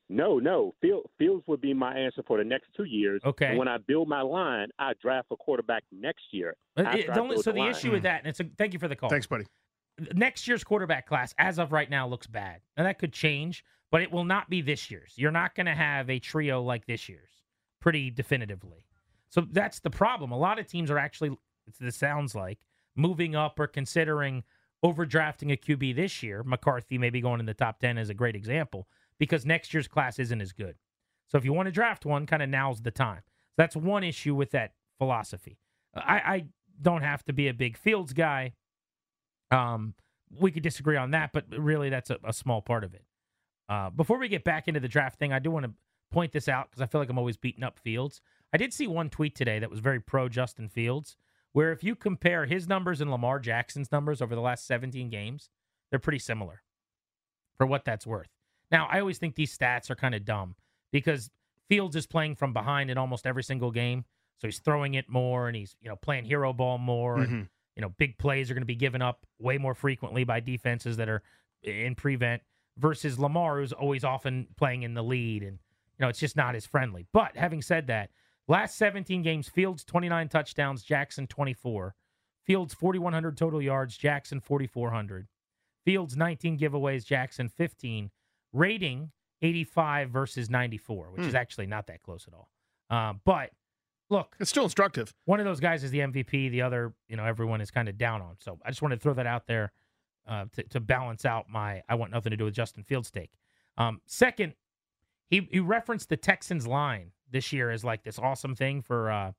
No, 0.08 0.38
no. 0.38 0.74
Field, 0.82 1.08
Fields 1.18 1.44
would 1.46 1.60
be 1.60 1.72
my 1.72 1.96
answer 1.96 2.22
for 2.26 2.38
the 2.38 2.44
next 2.44 2.68
two 2.76 2.84
years. 2.84 3.22
Okay. 3.24 3.46
And 3.48 3.58
when 3.58 3.68
I 3.68 3.78
build 3.78 4.08
my 4.08 4.20
line, 4.20 4.68
I 4.78 4.92
draft 5.00 5.28
a 5.30 5.36
quarterback 5.36 5.82
next 5.90 6.24
year. 6.30 6.50
Uh, 6.76 6.82
but 6.82 6.86
after 6.86 6.98
it- 6.98 7.14
the 7.14 7.20
only, 7.20 7.36
so 7.36 7.52
the 7.52 7.60
the 7.60 7.66
issue 7.68 7.90
with 7.90 8.02
that, 8.02 8.20
and 8.20 8.28
it's 8.28 8.40
a 8.40 8.44
thank 8.58 8.72
you 8.72 8.78
for 8.78 8.88
the 8.88 8.96
call. 8.96 9.08
Thanks, 9.08 9.26
buddy. 9.26 9.46
Next 10.12 10.46
year's 10.48 10.64
quarterback 10.64 11.06
class, 11.06 11.34
as 11.38 11.58
of 11.58 11.72
right 11.72 11.88
now, 11.88 12.06
looks 12.08 12.26
bad. 12.26 12.60
Now 12.76 12.82
that 12.84 12.98
could 12.98 13.12
change, 13.12 13.64
but 13.90 14.02
it 14.02 14.10
will 14.10 14.24
not 14.24 14.50
be 14.50 14.60
this 14.60 14.90
year's. 14.90 15.12
You're 15.16 15.30
not 15.30 15.54
going 15.54 15.66
to 15.66 15.74
have 15.74 16.10
a 16.10 16.18
trio 16.18 16.60
like 16.62 16.84
this 16.86 17.08
year's, 17.08 17.30
pretty 17.80 18.10
definitively. 18.10 18.84
So 19.30 19.46
that's 19.52 19.80
the 19.80 19.90
problem. 19.90 20.32
A 20.32 20.38
lot 20.38 20.58
of 20.58 20.66
teams 20.66 20.90
are 20.90 20.98
actually, 20.98 21.36
this 21.80 21.96
sounds 21.96 22.34
like, 22.34 22.58
moving 22.96 23.36
up 23.36 23.58
or 23.58 23.68
considering 23.68 24.42
overdrafting 24.84 25.52
a 25.52 25.56
QB 25.56 25.94
this 25.94 26.22
year. 26.24 26.42
McCarthy 26.42 26.98
maybe 26.98 27.20
going 27.20 27.38
in 27.40 27.46
the 27.46 27.54
top 27.54 27.78
10 27.78 27.96
is 27.96 28.10
a 28.10 28.14
great 28.14 28.34
example 28.36 28.88
because 29.18 29.46
next 29.46 29.72
year's 29.72 29.88
class 29.88 30.18
isn't 30.18 30.40
as 30.40 30.52
good. 30.52 30.76
So 31.28 31.38
if 31.38 31.44
you 31.44 31.52
want 31.52 31.66
to 31.66 31.72
draft 31.72 32.04
one, 32.04 32.26
kind 32.26 32.42
of 32.42 32.48
now's 32.48 32.82
the 32.82 32.90
time. 32.90 33.22
So 33.24 33.54
that's 33.58 33.76
one 33.76 34.04
issue 34.04 34.34
with 34.34 34.50
that 34.50 34.72
philosophy. 34.98 35.58
I, 35.94 36.16
I 36.16 36.44
don't 36.80 37.02
have 37.02 37.24
to 37.24 37.32
be 37.32 37.48
a 37.48 37.54
big 37.54 37.76
Fields 37.76 38.12
guy. 38.12 38.54
Um, 39.50 39.94
we 40.38 40.50
could 40.50 40.62
disagree 40.62 40.96
on 40.96 41.12
that, 41.12 41.30
but 41.32 41.44
really 41.50 41.88
that's 41.90 42.10
a, 42.10 42.18
a 42.24 42.32
small 42.32 42.60
part 42.60 42.84
of 42.84 42.94
it. 42.94 43.04
Uh, 43.68 43.90
before 43.90 44.18
we 44.18 44.28
get 44.28 44.44
back 44.44 44.68
into 44.68 44.80
the 44.80 44.88
draft 44.88 45.18
thing, 45.18 45.32
I 45.32 45.38
do 45.38 45.50
want 45.50 45.66
to 45.66 45.72
point 46.10 46.32
this 46.32 46.48
out 46.48 46.70
because 46.70 46.82
I 46.82 46.86
feel 46.86 47.00
like 47.00 47.10
I'm 47.10 47.18
always 47.18 47.36
beating 47.36 47.64
up 47.64 47.78
Fields. 47.78 48.20
I 48.52 48.56
did 48.56 48.72
see 48.72 48.86
one 48.86 49.10
tweet 49.10 49.34
today 49.34 49.58
that 49.58 49.70
was 49.70 49.80
very 49.80 50.00
pro 50.00 50.28
Justin 50.28 50.68
Fields, 50.68 51.16
where 51.52 51.72
if 51.72 51.82
you 51.82 51.94
compare 51.94 52.46
his 52.46 52.68
numbers 52.68 53.00
and 53.00 53.10
Lamar 53.10 53.38
Jackson's 53.38 53.90
numbers 53.90 54.20
over 54.20 54.34
the 54.34 54.40
last 54.40 54.66
17 54.66 55.08
games, 55.08 55.50
they're 55.90 55.98
pretty 55.98 56.18
similar 56.18 56.62
for 57.56 57.66
what 57.66 57.84
that's 57.84 58.06
worth. 58.06 58.33
Now, 58.74 58.88
I 58.90 58.98
always 58.98 59.18
think 59.18 59.36
these 59.36 59.56
stats 59.56 59.88
are 59.88 59.94
kind 59.94 60.16
of 60.16 60.24
dumb 60.24 60.56
because 60.90 61.30
Fields 61.68 61.94
is 61.94 62.08
playing 62.08 62.34
from 62.34 62.52
behind 62.52 62.90
in 62.90 62.98
almost 62.98 63.24
every 63.24 63.44
single 63.44 63.70
game. 63.70 64.04
So 64.40 64.48
he's 64.48 64.58
throwing 64.58 64.94
it 64.94 65.08
more 65.08 65.46
and 65.46 65.54
he's, 65.54 65.76
you 65.80 65.88
know, 65.88 65.94
playing 65.94 66.24
hero 66.24 66.52
ball 66.52 66.78
more. 66.78 67.18
Mm-hmm. 67.18 67.34
And, 67.34 67.48
you 67.76 67.82
know, 67.82 67.90
big 67.90 68.18
plays 68.18 68.50
are 68.50 68.54
going 68.54 68.62
to 68.62 68.66
be 68.66 68.74
given 68.74 69.00
up 69.00 69.26
way 69.38 69.58
more 69.58 69.76
frequently 69.76 70.24
by 70.24 70.40
defenses 70.40 70.96
that 70.96 71.08
are 71.08 71.22
in 71.62 71.94
prevent 71.94 72.42
versus 72.76 73.16
Lamar, 73.16 73.60
who's 73.60 73.72
always 73.72 74.02
often 74.02 74.48
playing 74.56 74.82
in 74.82 74.94
the 74.94 75.04
lead. 75.04 75.44
And, 75.44 75.60
you 75.96 76.00
know, 76.00 76.08
it's 76.08 76.18
just 76.18 76.34
not 76.34 76.56
as 76.56 76.66
friendly. 76.66 77.06
But 77.12 77.36
having 77.36 77.62
said 77.62 77.86
that, 77.86 78.10
last 78.48 78.76
17 78.76 79.22
games, 79.22 79.48
Fields 79.48 79.84
29 79.84 80.28
touchdowns, 80.30 80.82
Jackson 80.82 81.28
24. 81.28 81.94
Fields 82.44 82.74
4,100 82.74 83.36
total 83.36 83.62
yards, 83.62 83.96
Jackson 83.96 84.40
4,400. 84.40 85.28
Fields 85.84 86.16
19 86.16 86.58
giveaways, 86.58 87.04
Jackson 87.04 87.48
15. 87.48 88.10
Rating 88.54 89.10
85 89.42 90.08
versus 90.10 90.48
94, 90.48 91.10
which 91.10 91.22
Hmm. 91.22 91.28
is 91.28 91.34
actually 91.34 91.66
not 91.66 91.86
that 91.88 92.00
close 92.02 92.26
at 92.26 92.32
all. 92.32 92.48
Uh, 92.88 93.12
but 93.24 93.50
look, 94.08 94.36
It's 94.40 94.48
still 94.48 94.64
instructive. 94.64 95.12
one 95.26 95.40
of 95.40 95.44
those 95.44 95.60
guys 95.60 95.84
is 95.84 95.90
the 95.90 96.00
MVP. 96.00 96.48
The 96.48 96.62
other, 96.62 96.94
you 97.08 97.16
know, 97.16 97.24
everyone 97.26 97.60
is 97.60 97.70
kind 97.70 97.88
of 97.88 97.98
down 97.98 98.22
on. 98.22 98.36
So 98.38 98.58
I 98.64 98.70
just 98.70 98.80
wanted 98.80 98.96
to 98.96 99.00
throw 99.02 99.12
that 99.14 99.26
out 99.26 99.46
there 99.46 99.72
uh, 100.26 100.46
to, 100.52 100.62
to 100.62 100.80
balance 100.80 101.26
out 101.26 101.50
my 101.50 101.82
I 101.88 101.96
want 101.96 102.10
nothing 102.12 102.30
to 102.30 102.36
do 102.38 102.44
with 102.44 102.54
Justin 102.54 102.82
Fields 102.84 103.10
take. 103.10 103.32
Um, 103.76 104.00
second, 104.06 104.54
he 105.28 105.46
he 105.50 105.60
referenced 105.60 106.08
the 106.08 106.16
Texans 106.16 106.66
line 106.66 107.12
this 107.30 107.52
year 107.52 107.70
as 107.70 107.84
like 107.84 108.04
this 108.04 108.18
awesome 108.18 108.54
thing 108.54 108.80
for 108.80 109.10
uh, 109.10 109.32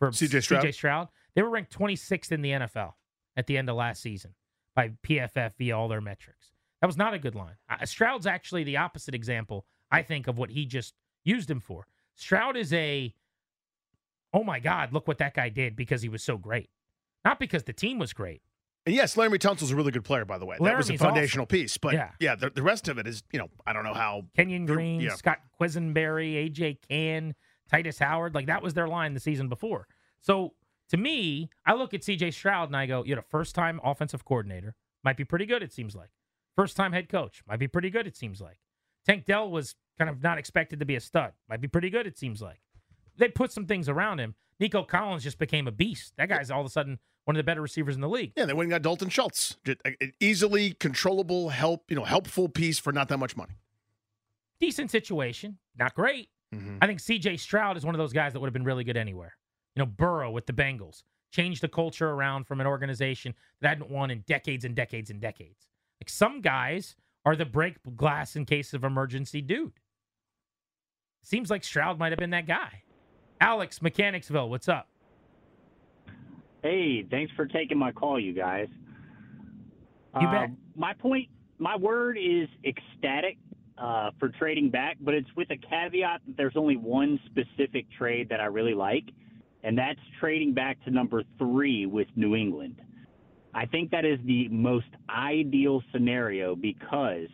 for 0.00 0.10
CJ 0.10 0.42
Stroud? 0.42 0.64
CJ 0.64 0.74
Stroud. 0.74 1.08
They 1.34 1.42
were 1.42 1.50
ranked 1.50 1.70
26th 1.76 2.32
in 2.32 2.42
the 2.42 2.50
NFL 2.50 2.94
at 3.36 3.46
the 3.46 3.56
end 3.58 3.68
of 3.70 3.76
last 3.76 4.00
season 4.02 4.34
by 4.74 4.88
PFF 5.04 5.52
via 5.58 5.76
all 5.78 5.86
their 5.88 6.00
metrics. 6.00 6.52
That 6.80 6.86
was 6.86 6.96
not 6.96 7.14
a 7.14 7.18
good 7.18 7.34
line. 7.34 7.56
Uh, 7.68 7.84
Stroud's 7.86 8.26
actually 8.26 8.64
the 8.64 8.76
opposite 8.76 9.14
example, 9.14 9.66
I 9.90 10.02
think, 10.02 10.26
of 10.26 10.38
what 10.38 10.50
he 10.50 10.66
just 10.66 10.94
used 11.24 11.50
him 11.50 11.60
for. 11.60 11.86
Stroud 12.14 12.56
is 12.56 12.72
a 12.72 13.14
oh 14.34 14.44
my 14.44 14.60
God, 14.60 14.92
look 14.92 15.08
what 15.08 15.18
that 15.18 15.34
guy 15.34 15.48
did 15.48 15.74
because 15.76 16.02
he 16.02 16.08
was 16.08 16.22
so 16.22 16.36
great. 16.36 16.68
Not 17.24 17.38
because 17.40 17.64
the 17.64 17.72
team 17.72 17.98
was 17.98 18.12
great. 18.12 18.42
And 18.84 18.94
yes, 18.94 19.16
Laremy 19.16 19.40
Tunsil's 19.40 19.72
a 19.72 19.76
really 19.76 19.90
good 19.90 20.04
player, 20.04 20.24
by 20.24 20.38
the 20.38 20.44
way. 20.46 20.56
that 20.60 20.76
was 20.76 20.88
a 20.88 20.92
Laremy's 20.92 21.00
foundational 21.00 21.46
piece. 21.46 21.76
But 21.78 21.94
Yeah. 21.94 22.10
yeah, 22.20 22.34
the, 22.36 22.50
the 22.50 22.62
rest 22.62 22.86
of 22.88 22.98
it 22.98 23.06
is, 23.06 23.22
you 23.32 23.38
know, 23.38 23.48
I 23.66 23.72
don't 23.72 23.82
know 23.82 23.94
how. 23.94 24.26
Kenyon 24.36 24.66
Green, 24.66 25.00
yeah. 25.00 25.14
Scott 25.14 25.38
Quessenberry, 25.60 26.34
AJ 26.50 26.78
Cann, 26.88 27.34
Tytus 27.72 27.98
Howard, 27.98 28.34
like 28.34 28.46
that 28.46 28.62
was 28.62 28.74
their 28.74 28.86
line 28.86 29.14
the 29.14 29.20
season 29.20 29.48
before. 29.48 29.88
So 30.20 30.52
to 30.90 30.96
me, 30.96 31.50
I 31.64 31.74
look 31.74 31.94
at 31.94 32.02
CJ 32.02 32.32
Stroud 32.34 32.68
and 32.68 32.76
I 32.76 32.86
go, 32.86 33.02
you 33.04 33.16
know, 33.16 33.22
first 33.28 33.54
time 33.54 33.80
offensive 33.82 34.24
coordinator, 34.24 34.74
might 35.02 35.16
be 35.16 35.24
pretty 35.24 35.46
good, 35.46 35.62
it 35.62 35.72
seems 35.72 35.96
like. 35.96 36.10
First 36.56 36.76
time 36.76 36.92
head 36.92 37.08
coach, 37.08 37.42
might 37.46 37.58
be 37.58 37.68
pretty 37.68 37.90
good, 37.90 38.06
it 38.06 38.16
seems 38.16 38.40
like. 38.40 38.58
Tank 39.06 39.24
Dell 39.26 39.50
was 39.50 39.74
kind 39.98 40.10
of 40.10 40.22
not 40.22 40.38
expected 40.38 40.80
to 40.80 40.86
be 40.86 40.96
a 40.96 41.00
stud, 41.00 41.32
might 41.48 41.60
be 41.60 41.68
pretty 41.68 41.90
good, 41.90 42.06
it 42.06 42.18
seems 42.18 42.42
like. 42.42 42.60
They 43.16 43.28
put 43.28 43.52
some 43.52 43.66
things 43.66 43.88
around 43.88 44.18
him. 44.18 44.34
Nico 44.58 44.82
Collins 44.82 45.22
just 45.22 45.38
became 45.38 45.68
a 45.68 45.70
beast. 45.70 46.14
That 46.16 46.28
guy's 46.28 46.50
all 46.50 46.60
of 46.60 46.66
a 46.66 46.70
sudden 46.70 46.98
one 47.24 47.36
of 47.36 47.38
the 47.38 47.44
better 47.44 47.60
receivers 47.60 47.94
in 47.94 48.00
the 48.00 48.08
league. 48.08 48.32
Yeah, 48.36 48.46
they 48.46 48.52
went 48.52 48.66
and 48.66 48.70
got 48.70 48.82
Dalton 48.82 49.10
Schultz. 49.10 49.56
An 49.66 50.12
easily 50.20 50.72
controllable, 50.72 51.50
help, 51.50 51.90
you 51.90 51.96
know, 51.96 52.04
helpful 52.04 52.48
piece 52.48 52.78
for 52.78 52.92
not 52.92 53.08
that 53.08 53.18
much 53.18 53.36
money. 53.36 53.54
Decent 54.60 54.90
situation, 54.90 55.58
not 55.76 55.94
great. 55.94 56.30
Mhm. 56.54 56.78
I 56.80 56.86
think 56.86 57.00
CJ 57.00 57.36
Stroud 57.36 57.76
is 57.76 57.84
one 57.84 57.94
of 57.94 57.98
those 57.98 58.12
guys 58.12 58.32
that 58.32 58.40
would 58.40 58.46
have 58.46 58.54
been 58.54 58.64
really 58.64 58.84
good 58.84 58.96
anywhere. 58.96 59.36
You 59.74 59.80
know, 59.80 59.86
Burrow 59.86 60.30
with 60.30 60.46
the 60.46 60.52
Bengals 60.52 61.02
changed 61.30 61.62
the 61.62 61.68
culture 61.68 62.08
around 62.10 62.44
from 62.44 62.60
an 62.60 62.66
organization 62.66 63.34
that 63.60 63.68
hadn't 63.68 63.90
won 63.90 64.10
in 64.10 64.20
decades 64.20 64.64
and 64.64 64.74
decades 64.74 65.10
and 65.10 65.20
decades. 65.20 65.66
Like 66.06 66.10
some 66.10 66.40
guys 66.40 66.94
are 67.24 67.34
the 67.34 67.44
break 67.44 67.78
glass 67.96 68.36
in 68.36 68.44
case 68.44 68.72
of 68.74 68.84
emergency 68.84 69.40
dude. 69.42 69.72
Seems 71.24 71.50
like 71.50 71.64
Stroud 71.64 71.98
might 71.98 72.12
have 72.12 72.18
been 72.20 72.30
that 72.30 72.46
guy. 72.46 72.84
Alex, 73.40 73.82
Mechanicsville, 73.82 74.48
what's 74.48 74.68
up? 74.68 74.86
Hey, 76.62 77.04
thanks 77.10 77.32
for 77.34 77.44
taking 77.46 77.76
my 77.76 77.90
call, 77.90 78.20
you 78.20 78.32
guys. 78.32 78.68
You 80.20 80.28
Uh, 80.28 80.30
bet. 80.30 80.50
My 80.76 80.92
point, 80.94 81.28
my 81.58 81.74
word 81.74 82.18
is 82.18 82.46
ecstatic 82.64 83.36
uh, 83.76 84.12
for 84.20 84.28
trading 84.28 84.70
back, 84.70 84.98
but 85.00 85.12
it's 85.12 85.28
with 85.34 85.50
a 85.50 85.56
caveat 85.56 86.20
that 86.24 86.36
there's 86.36 86.56
only 86.56 86.76
one 86.76 87.18
specific 87.26 87.86
trade 87.98 88.28
that 88.28 88.40
I 88.40 88.44
really 88.44 88.74
like, 88.74 89.10
and 89.64 89.76
that's 89.76 89.98
trading 90.20 90.54
back 90.54 90.82
to 90.84 90.92
number 90.92 91.24
three 91.36 91.84
with 91.86 92.06
New 92.14 92.36
England. 92.36 92.80
I 93.56 93.66
think 93.66 93.90
that 93.90 94.04
is 94.04 94.18
the 94.24 94.48
most 94.48 94.86
ideal 95.08 95.82
scenario 95.92 96.54
because 96.54 97.28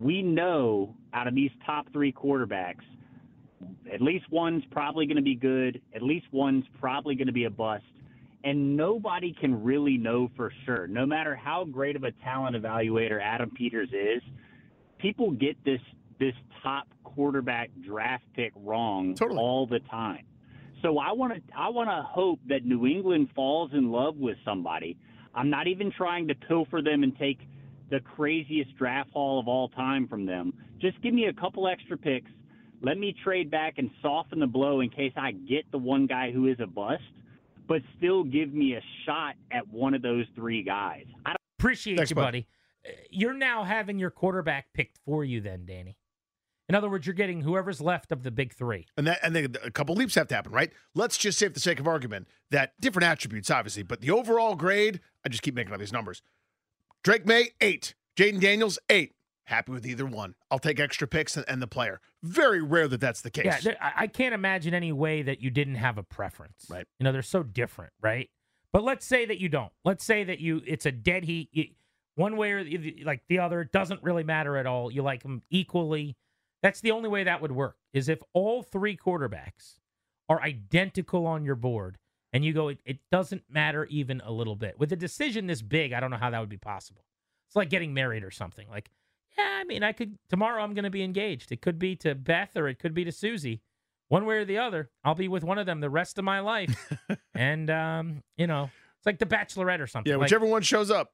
we 0.00 0.22
know 0.22 0.94
out 1.14 1.26
of 1.26 1.34
these 1.34 1.50
top 1.64 1.86
three 1.92 2.12
quarterbacks, 2.12 2.84
at 3.92 4.00
least 4.02 4.24
one's 4.30 4.64
probably 4.70 5.06
going 5.06 5.16
to 5.16 5.22
be 5.22 5.34
good, 5.34 5.80
at 5.94 6.02
least 6.02 6.26
one's 6.32 6.64
probably 6.80 7.14
going 7.14 7.28
to 7.28 7.32
be 7.32 7.44
a 7.44 7.50
bust 7.50 7.84
and 8.44 8.76
nobody 8.76 9.32
can 9.32 9.62
really 9.62 9.96
know 9.96 10.30
for 10.36 10.52
sure. 10.64 10.86
No 10.86 11.04
matter 11.06 11.34
how 11.34 11.64
great 11.64 11.96
of 11.96 12.04
a 12.04 12.12
talent 12.24 12.56
evaluator 12.56 13.20
Adam 13.20 13.50
Peters 13.50 13.90
is, 13.92 14.22
people 14.98 15.30
get 15.32 15.62
this 15.64 15.80
this 16.18 16.34
top 16.62 16.88
quarterback 17.04 17.70
draft 17.84 18.24
pick 18.34 18.52
wrong 18.56 19.14
Totally. 19.14 19.38
all 19.38 19.66
the 19.66 19.80
time. 19.80 20.24
So 20.82 20.98
I 20.98 21.12
want 21.12 21.34
to 21.34 21.40
I 21.56 21.68
want 21.68 21.88
to 21.88 22.02
hope 22.02 22.40
that 22.48 22.64
New 22.64 22.86
England 22.86 23.30
falls 23.34 23.72
in 23.72 23.90
love 23.90 24.16
with 24.16 24.36
somebody. 24.44 24.96
I'm 25.38 25.50
not 25.50 25.68
even 25.68 25.92
trying 25.92 26.26
to 26.28 26.34
pilfer 26.34 26.82
them 26.82 27.04
and 27.04 27.16
take 27.16 27.38
the 27.90 28.00
craziest 28.00 28.76
draft 28.76 29.10
haul 29.12 29.38
of 29.38 29.46
all 29.46 29.68
time 29.68 30.08
from 30.08 30.26
them. 30.26 30.52
Just 30.80 31.00
give 31.00 31.14
me 31.14 31.26
a 31.26 31.32
couple 31.32 31.68
extra 31.68 31.96
picks. 31.96 32.30
Let 32.82 32.98
me 32.98 33.14
trade 33.24 33.50
back 33.50 33.74
and 33.78 33.88
soften 34.02 34.40
the 34.40 34.46
blow 34.46 34.80
in 34.80 34.90
case 34.90 35.12
I 35.16 35.32
get 35.32 35.70
the 35.70 35.78
one 35.78 36.06
guy 36.06 36.32
who 36.32 36.48
is 36.48 36.58
a 36.60 36.66
bust 36.66 37.02
but 37.68 37.82
still 37.98 38.24
give 38.24 38.52
me 38.52 38.72
a 38.74 38.80
shot 39.04 39.34
at 39.52 39.68
one 39.68 39.94
of 39.94 40.02
those 40.02 40.24
three 40.34 40.62
guys. 40.62 41.04
I 41.26 41.30
don't 41.30 41.36
Appreciate 41.58 41.96
Thanks, 41.98 42.10
you, 42.10 42.16
bud. 42.16 42.22
buddy. 42.22 42.46
Uh, 42.86 42.92
You're 43.10 43.34
now 43.34 43.62
having 43.62 43.98
your 43.98 44.10
quarterback 44.10 44.72
picked 44.72 44.98
for 45.04 45.22
you, 45.22 45.40
then, 45.40 45.66
Danny. 45.66 45.96
In 46.68 46.74
other 46.74 46.90
words, 46.90 47.06
you're 47.06 47.14
getting 47.14 47.40
whoever's 47.40 47.80
left 47.80 48.12
of 48.12 48.22
the 48.22 48.30
big 48.30 48.52
three. 48.52 48.86
And 48.96 49.06
that 49.06 49.20
and 49.22 49.34
then 49.34 49.54
a 49.64 49.70
couple 49.70 49.94
leaps 49.94 50.14
have 50.16 50.28
to 50.28 50.34
happen, 50.34 50.52
right? 50.52 50.70
Let's 50.94 51.16
just 51.16 51.38
say, 51.38 51.46
for 51.46 51.54
the 51.54 51.60
sake 51.60 51.80
of 51.80 51.88
argument, 51.88 52.28
that 52.50 52.72
different 52.80 53.06
attributes, 53.06 53.50
obviously, 53.50 53.82
but 53.82 54.00
the 54.00 54.10
overall 54.10 54.54
grade, 54.54 55.00
I 55.24 55.30
just 55.30 55.42
keep 55.42 55.54
making 55.54 55.72
up 55.72 55.80
these 55.80 55.92
numbers. 55.92 56.22
Drake 57.02 57.26
Maye, 57.26 57.50
eight. 57.60 57.94
Jayden 58.16 58.40
Daniels, 58.40 58.78
eight. 58.90 59.14
Happy 59.44 59.72
with 59.72 59.86
either 59.86 60.04
one. 60.04 60.34
I'll 60.50 60.58
take 60.58 60.78
extra 60.78 61.08
picks 61.08 61.34
and, 61.34 61.44
and 61.48 61.62
the 61.62 61.66
player. 61.66 62.02
Very 62.22 62.60
rare 62.60 62.86
that 62.88 63.00
that's 63.00 63.22
the 63.22 63.30
case. 63.30 63.46
Yeah, 63.46 63.60
there, 63.62 63.76
I 63.80 64.06
can't 64.06 64.34
imagine 64.34 64.74
any 64.74 64.92
way 64.92 65.22
that 65.22 65.40
you 65.40 65.48
didn't 65.48 65.76
have 65.76 65.96
a 65.96 66.02
preference. 66.02 66.66
Right. 66.68 66.86
You 66.98 67.04
know, 67.04 67.12
they're 67.12 67.22
so 67.22 67.42
different, 67.42 67.94
right? 68.02 68.28
But 68.72 68.84
let's 68.84 69.06
say 69.06 69.24
that 69.24 69.40
you 69.40 69.48
don't. 69.48 69.72
Let's 69.86 70.04
say 70.04 70.24
that 70.24 70.40
you 70.40 70.60
it's 70.66 70.84
a 70.84 70.92
dead 70.92 71.24
heat. 71.24 71.48
You, 71.52 71.64
one 72.16 72.36
way 72.36 72.52
or 72.52 72.62
the, 72.62 73.02
like 73.06 73.22
the 73.28 73.38
other 73.38 73.62
it 73.62 73.72
doesn't 73.72 74.02
really 74.02 74.24
matter 74.24 74.58
at 74.58 74.66
all. 74.66 74.92
You 74.92 75.00
like 75.02 75.22
them 75.22 75.42
equally. 75.48 76.16
That's 76.62 76.80
the 76.80 76.90
only 76.90 77.08
way 77.08 77.24
that 77.24 77.40
would 77.40 77.52
work. 77.52 77.76
Is 77.92 78.08
if 78.08 78.20
all 78.32 78.62
three 78.62 78.96
quarterbacks 78.96 79.78
are 80.28 80.42
identical 80.42 81.26
on 81.26 81.44
your 81.44 81.54
board, 81.54 81.98
and 82.32 82.44
you 82.44 82.52
go, 82.52 82.68
it, 82.68 82.78
it 82.84 82.98
doesn't 83.10 83.42
matter 83.48 83.86
even 83.86 84.20
a 84.24 84.30
little 84.30 84.56
bit. 84.56 84.78
With 84.78 84.92
a 84.92 84.96
decision 84.96 85.46
this 85.46 85.62
big, 85.62 85.92
I 85.92 86.00
don't 86.00 86.10
know 86.10 86.18
how 86.18 86.30
that 86.30 86.40
would 86.40 86.48
be 86.48 86.58
possible. 86.58 87.04
It's 87.48 87.56
like 87.56 87.70
getting 87.70 87.94
married 87.94 88.22
or 88.24 88.30
something. 88.30 88.66
Like, 88.68 88.90
yeah, 89.38 89.58
I 89.60 89.64
mean, 89.64 89.82
I 89.82 89.92
could 89.92 90.18
tomorrow. 90.28 90.62
I'm 90.62 90.74
going 90.74 90.84
to 90.84 90.90
be 90.90 91.02
engaged. 91.02 91.52
It 91.52 91.62
could 91.62 91.78
be 91.78 91.96
to 91.96 92.14
Beth 92.14 92.56
or 92.56 92.68
it 92.68 92.78
could 92.78 92.94
be 92.94 93.04
to 93.04 93.12
Susie. 93.12 93.62
One 94.08 94.24
way 94.24 94.36
or 94.36 94.44
the 94.44 94.58
other, 94.58 94.90
I'll 95.04 95.14
be 95.14 95.28
with 95.28 95.44
one 95.44 95.58
of 95.58 95.66
them 95.66 95.80
the 95.80 95.90
rest 95.90 96.18
of 96.18 96.24
my 96.24 96.40
life. 96.40 96.92
and 97.34 97.70
um, 97.70 98.22
you 98.36 98.46
know, 98.46 98.70
it's 98.96 99.06
like 99.06 99.18
the 99.18 99.26
Bachelorette 99.26 99.80
or 99.80 99.86
something. 99.86 100.10
yeah, 100.10 100.16
Like, 100.16 100.26
whichever 100.26 100.46
one 100.46 100.62
shows 100.62 100.90
up. 100.90 101.12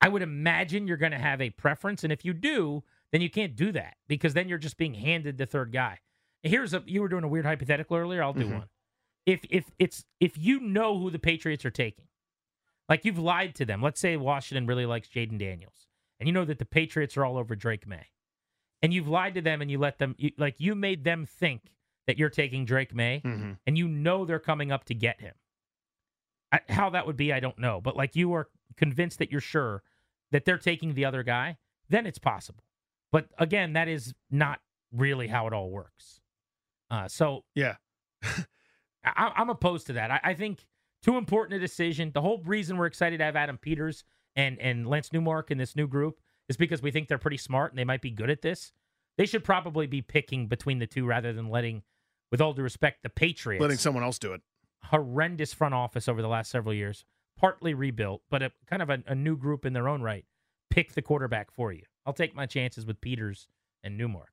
I 0.00 0.08
would 0.08 0.22
imagine 0.22 0.86
you're 0.86 0.98
going 0.98 1.12
to 1.12 1.18
have 1.18 1.40
a 1.40 1.50
preference, 1.50 2.04
and 2.04 2.12
if 2.12 2.24
you 2.24 2.34
do, 2.34 2.82
then 3.14 3.20
you 3.22 3.30
can't 3.30 3.54
do 3.54 3.70
that 3.72 3.94
because 4.08 4.34
then 4.34 4.48
you're 4.48 4.58
just 4.58 4.76
being 4.76 4.92
handed 4.94 5.38
the 5.38 5.46
third 5.46 5.70
guy. 5.72 6.00
Here's 6.42 6.74
a 6.74 6.82
you 6.84 7.00
were 7.00 7.08
doing 7.08 7.22
a 7.22 7.28
weird 7.28 7.46
hypothetical 7.46 7.96
earlier. 7.96 8.20
I'll 8.22 8.32
do 8.32 8.46
Mhm. 8.48 8.52
one. 8.58 8.68
If 9.24 9.40
if 9.48 9.70
it's 9.78 10.04
if 10.18 10.36
you 10.36 10.58
know 10.58 10.98
who 10.98 11.10
the 11.10 11.20
Patriots 11.20 11.64
are 11.64 11.70
taking, 11.70 12.08
like 12.88 13.04
you've 13.04 13.18
lied 13.18 13.54
to 13.54 13.64
them. 13.64 13.80
Let's 13.80 14.00
say 14.00 14.16
Washington 14.16 14.66
really 14.66 14.84
likes 14.84 15.08
Jayden 15.08 15.38
Daniels, 15.38 15.86
and 16.18 16.28
you 16.28 16.32
know 16.32 16.44
that 16.44 16.58
the 16.58 16.64
Patriots 16.66 17.16
are 17.16 17.24
all 17.24 17.36
over 17.38 17.54
Drake 17.54 17.86
Maye, 17.86 18.08
and 18.82 18.92
you've 18.92 19.08
lied 19.08 19.34
to 19.34 19.40
them 19.40 19.62
and 19.62 19.70
you 19.70 19.78
let 19.78 19.98
them 19.98 20.16
you, 20.18 20.32
like 20.36 20.56
you 20.58 20.74
made 20.74 21.04
them 21.04 21.24
think 21.24 21.72
that 22.08 22.18
you're 22.18 22.28
taking 22.30 22.64
Drake 22.64 22.92
Maye 22.92 23.22
Mm-hmm. 23.24 23.52
and 23.66 23.78
you 23.78 23.86
know 23.88 24.24
they're 24.26 24.38
coming 24.40 24.70
up 24.72 24.84
to 24.86 24.94
get 24.94 25.20
him. 25.20 25.34
I, 26.52 26.60
how 26.68 26.90
that 26.90 27.06
would 27.06 27.16
be, 27.16 27.32
I 27.32 27.40
don't 27.40 27.58
know. 27.58 27.80
But 27.80 27.96
like 27.96 28.14
you 28.16 28.32
are 28.34 28.48
convinced 28.76 29.18
that 29.20 29.32
you're 29.32 29.40
sure 29.40 29.82
that 30.32 30.44
they're 30.44 30.58
taking 30.58 30.92
the 30.94 31.04
other 31.06 31.22
guy, 31.22 31.56
then 31.88 32.04
it's 32.06 32.18
possible. 32.18 32.64
But 33.14 33.28
again, 33.38 33.74
that 33.74 33.86
is 33.86 34.12
not 34.28 34.58
really 34.90 35.28
how 35.28 35.46
it 35.46 35.52
all 35.52 35.70
works. 35.70 36.20
Uh, 36.90 37.06
so 37.06 37.44
Yeah. 37.54 37.76
I, 39.04 39.30
I'm 39.36 39.50
opposed 39.50 39.86
to 39.86 39.92
that. 39.92 40.10
I, 40.10 40.20
I 40.24 40.34
think 40.34 40.66
too 41.00 41.16
important 41.16 41.56
a 41.56 41.60
decision. 41.60 42.10
The 42.12 42.22
whole 42.22 42.42
reason 42.44 42.76
we're 42.76 42.86
excited 42.86 43.18
to 43.18 43.24
have 43.24 43.36
Adam 43.36 43.56
Peters 43.56 44.02
and 44.34 44.58
and 44.58 44.88
Lance 44.88 45.12
Newmark 45.12 45.52
in 45.52 45.58
this 45.58 45.76
new 45.76 45.86
group 45.86 46.18
is 46.48 46.56
because 46.56 46.82
we 46.82 46.90
think 46.90 47.06
they're 47.06 47.16
pretty 47.16 47.36
smart 47.36 47.70
and 47.70 47.78
they 47.78 47.84
might 47.84 48.02
be 48.02 48.10
good 48.10 48.30
at 48.30 48.42
this. 48.42 48.72
They 49.16 49.26
should 49.26 49.44
probably 49.44 49.86
be 49.86 50.02
picking 50.02 50.48
between 50.48 50.80
the 50.80 50.86
two 50.88 51.06
rather 51.06 51.32
than 51.32 51.48
letting, 51.50 51.84
with 52.32 52.40
all 52.40 52.52
due 52.52 52.62
respect, 52.62 53.04
the 53.04 53.10
Patriots 53.10 53.62
Letting 53.62 53.76
someone 53.76 54.02
else 54.02 54.18
do 54.18 54.32
it. 54.32 54.40
horrendous 54.86 55.54
front 55.54 55.72
office 55.72 56.08
over 56.08 56.20
the 56.20 56.26
last 56.26 56.50
several 56.50 56.74
years, 56.74 57.04
partly 57.38 57.74
rebuilt, 57.74 58.22
but 58.28 58.42
a 58.42 58.50
kind 58.66 58.82
of 58.82 58.90
a, 58.90 59.04
a 59.06 59.14
new 59.14 59.36
group 59.36 59.64
in 59.64 59.72
their 59.72 59.86
own 59.86 60.02
right, 60.02 60.24
pick 60.68 60.94
the 60.94 61.02
quarterback 61.02 61.52
for 61.52 61.72
you. 61.72 61.84
I'll 62.06 62.12
take 62.12 62.34
my 62.34 62.46
chances 62.46 62.84
with 62.86 63.00
Peters 63.00 63.48
and 63.82 63.96
Newmark. 63.96 64.28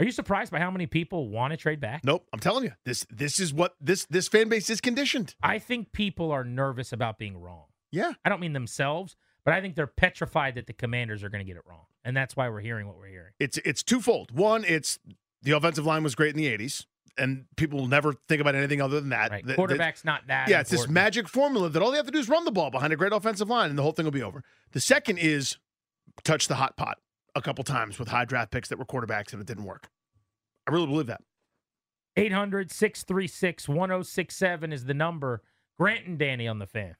Are 0.00 0.04
you 0.04 0.10
surprised 0.10 0.50
by 0.50 0.58
how 0.58 0.70
many 0.70 0.86
people 0.86 1.28
want 1.28 1.52
to 1.52 1.56
trade 1.56 1.80
back? 1.80 2.02
Nope. 2.04 2.26
I'm 2.32 2.40
telling 2.40 2.64
you, 2.64 2.72
this 2.84 3.06
this 3.10 3.38
is 3.38 3.52
what 3.54 3.74
this 3.80 4.06
this 4.06 4.26
fan 4.26 4.48
base 4.48 4.68
is 4.68 4.80
conditioned. 4.80 5.34
I 5.42 5.58
think 5.60 5.92
people 5.92 6.32
are 6.32 6.42
nervous 6.44 6.92
about 6.92 7.18
being 7.18 7.36
wrong. 7.40 7.66
Yeah. 7.92 8.12
I 8.24 8.28
don't 8.28 8.40
mean 8.40 8.54
themselves, 8.54 9.14
but 9.44 9.54
I 9.54 9.60
think 9.60 9.76
they're 9.76 9.86
petrified 9.86 10.56
that 10.56 10.66
the 10.66 10.72
commanders 10.72 11.22
are 11.22 11.28
going 11.28 11.44
to 11.44 11.48
get 11.48 11.56
it 11.56 11.62
wrong. 11.68 11.84
And 12.04 12.16
that's 12.16 12.34
why 12.34 12.48
we're 12.48 12.60
hearing 12.60 12.88
what 12.88 12.96
we're 12.98 13.06
hearing. 13.06 13.32
It's 13.38 13.56
it's 13.58 13.84
twofold. 13.84 14.32
One, 14.36 14.64
it's 14.66 14.98
the 15.42 15.52
offensive 15.52 15.86
line 15.86 16.02
was 16.02 16.16
great 16.16 16.30
in 16.34 16.36
the 16.42 16.46
80s, 16.58 16.86
and 17.16 17.44
people 17.56 17.78
will 17.78 17.86
never 17.86 18.14
think 18.28 18.40
about 18.40 18.56
anything 18.56 18.80
other 18.80 18.98
than 19.00 19.10
that. 19.10 19.30
Right. 19.30 19.42
The- 19.44 19.52
the- 19.52 19.54
Quarterback's 19.56 20.04
not 20.04 20.26
that. 20.26 20.48
yeah, 20.48 20.58
it's 20.60 20.70
this 20.70 20.88
magic 20.88 21.28
formula 21.28 21.68
that 21.68 21.80
all 21.82 21.92
they 21.92 21.98
have 21.98 22.06
to 22.06 22.12
do 22.12 22.18
is 22.18 22.28
run 22.28 22.44
the 22.44 22.50
ball 22.50 22.70
behind 22.70 22.92
a 22.92 22.96
great 22.96 23.12
offensive 23.12 23.48
line, 23.48 23.70
and 23.70 23.78
the 23.78 23.82
whole 23.82 23.92
thing 23.92 24.06
will 24.06 24.10
be 24.10 24.22
over. 24.22 24.42
The 24.72 24.80
second 24.80 25.18
is 25.18 25.56
touch 26.22 26.48
the 26.48 26.54
hot 26.54 26.76
pot 26.76 26.98
a 27.34 27.42
couple 27.42 27.64
times 27.64 27.98
with 27.98 28.08
high 28.08 28.24
draft 28.24 28.50
picks 28.50 28.68
that 28.68 28.78
were 28.78 28.84
quarterbacks, 28.84 29.32
and 29.32 29.40
it 29.40 29.46
didn't 29.46 29.64
work. 29.64 29.88
I 30.66 30.72
really 30.72 30.86
believe 30.86 31.06
that. 31.06 31.20
800 32.16 32.70
636 32.70 33.68
1067 33.68 34.72
is 34.72 34.84
the 34.84 34.94
number. 34.94 35.42
Grant 35.78 36.06
and 36.06 36.18
Danny 36.18 36.46
on 36.46 36.60
the 36.60 36.66
fan. 36.66 36.94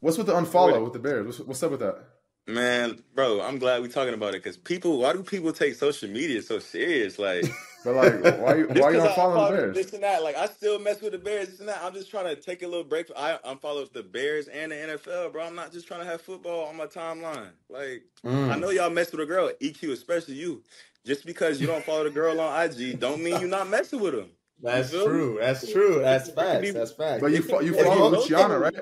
What's 0.00 0.16
with 0.18 0.26
the 0.28 0.34
unfollow 0.34 0.82
with 0.84 0.92
the 0.92 0.98
Bears? 0.98 1.26
What's, 1.26 1.38
what's 1.40 1.62
up 1.62 1.72
with 1.72 1.80
that? 1.80 1.98
Man, 2.46 3.02
bro, 3.14 3.42
I'm 3.42 3.58
glad 3.58 3.82
we're 3.82 3.88
talking 3.88 4.14
about 4.14 4.30
it 4.34 4.42
because 4.42 4.56
people, 4.56 4.98
why 4.98 5.12
do 5.12 5.22
people 5.22 5.52
take 5.52 5.74
social 5.74 6.08
media 6.08 6.40
so 6.40 6.58
serious? 6.58 7.18
Like, 7.18 7.44
But 7.84 7.94
like, 7.94 8.40
why 8.40 8.54
you 8.56 8.66
just 8.68 8.80
why 8.80 8.90
you 8.90 8.98
'cause 8.98 9.08
I 9.08 9.14
unfollowing 9.14 9.50
the 9.50 9.56
Bears? 9.56 9.74
This 9.76 9.92
and 9.92 10.02
that, 10.02 10.22
like, 10.24 10.34
I 10.36 10.46
still 10.46 10.78
mess 10.80 11.00
with 11.00 11.12
the 11.12 11.18
Bears. 11.18 11.48
This 11.48 11.60
and 11.60 11.68
that. 11.68 11.80
I'm 11.82 11.92
just 11.94 12.10
trying 12.10 12.24
to 12.26 12.34
take 12.40 12.62
a 12.62 12.66
little 12.66 12.84
break. 12.84 13.08
I 13.16 13.38
unfollow 13.44 13.90
the 13.92 14.02
Bears 14.02 14.48
and 14.48 14.72
the 14.72 14.76
NFL, 14.76 15.32
bro. 15.32 15.44
I'm 15.44 15.54
not 15.54 15.72
just 15.72 15.86
trying 15.86 16.00
to 16.00 16.06
have 16.06 16.20
football 16.20 16.66
on 16.68 16.76
my 16.76 16.86
timeline. 16.86 17.50
Like, 17.68 18.02
Mm. 18.24 18.50
I 18.50 18.58
know 18.58 18.70
y'all 18.70 18.90
mess 18.90 19.12
with 19.12 19.20
a 19.20 19.26
girl, 19.26 19.50
EQ, 19.62 19.92
especially 19.92 20.34
you. 20.34 20.62
Just 21.06 21.24
because 21.24 21.60
you 21.60 21.66
don't 21.68 21.84
follow 21.84 22.02
the 22.04 22.10
girl 22.10 22.40
on 22.40 22.64
IG, 22.70 22.98
don't 22.98 23.22
mean 23.22 23.38
you're 23.40 23.48
not 23.48 23.68
messing 23.68 24.00
with 24.00 24.14
them. 24.14 24.30
That's 24.60 24.92
You 24.92 24.98
feel 24.98 25.08
me? 25.08 25.12
true. 25.14 25.38
That's 25.40 25.72
true. 25.72 26.00
That's 26.00 26.28
It 26.28 26.34
can 26.34 26.44
facts. 26.62 26.72
That's 26.72 26.92
facts. 26.92 27.20
But 27.20 27.30
you 27.32 27.42
fo- 27.42 27.60
you 27.60 27.74
follow 27.74 28.08
Luciana, 28.10 28.58
right? 28.58 28.74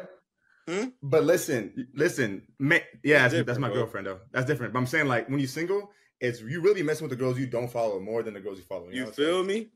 Hmm? 0.69 0.87
But 1.03 1.25
listen, 1.25 1.89
listen, 1.95 2.43
ma- 2.59 2.77
yeah, 3.05 3.21
that's, 3.21 3.33
different, 3.33 3.47
that's 3.47 3.59
my 3.59 3.69
bro. 3.69 3.77
girlfriend 3.77 4.07
though. 4.07 4.21
That's 4.33 4.47
different. 4.47 4.73
But 4.73 4.81
I'm 4.81 4.87
saying 4.87 5.07
like 5.07 5.29
when 5.29 5.39
you're 5.39 5.49
single, 5.49 5.91
it's 6.21 6.41
you 6.41 6.61
really 6.61 6.83
messing 6.83 7.09
with 7.09 7.17
the 7.17 7.23
girls 7.23 7.39
you 7.39 7.47
don't 7.47 7.71
follow 7.71 8.01
more 8.01 8.23
than 8.23 8.35
the 8.35 8.41
girls 8.41 8.59
you 8.59 8.65
follow. 8.65 8.89
You 8.89 9.01
know 9.01 9.07
what 9.07 9.09
I'm 9.11 9.15
saying? 9.15 9.29
feel 9.29 9.45
me? 9.45 9.69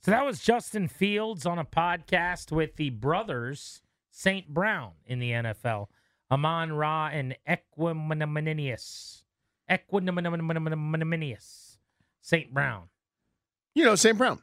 So 0.00 0.12
that 0.12 0.24
was 0.24 0.40
Justin 0.40 0.86
Fields 0.86 1.46
on 1.46 1.58
a 1.58 1.64
podcast 1.64 2.52
with 2.52 2.76
the 2.76 2.90
brothers 2.90 3.82
St. 4.12 4.48
Brown 4.48 4.92
in 5.04 5.18
the 5.18 5.32
NFL. 5.32 5.88
Amon 6.30 6.72
Ra 6.72 7.08
and 7.12 7.36
Equanimeous. 7.48 9.22
Equanimeous. 9.68 11.76
St. 12.22 12.54
Brown. 12.54 12.84
You 13.74 13.84
know, 13.84 13.96
St. 13.96 14.16
Brown. 14.16 14.40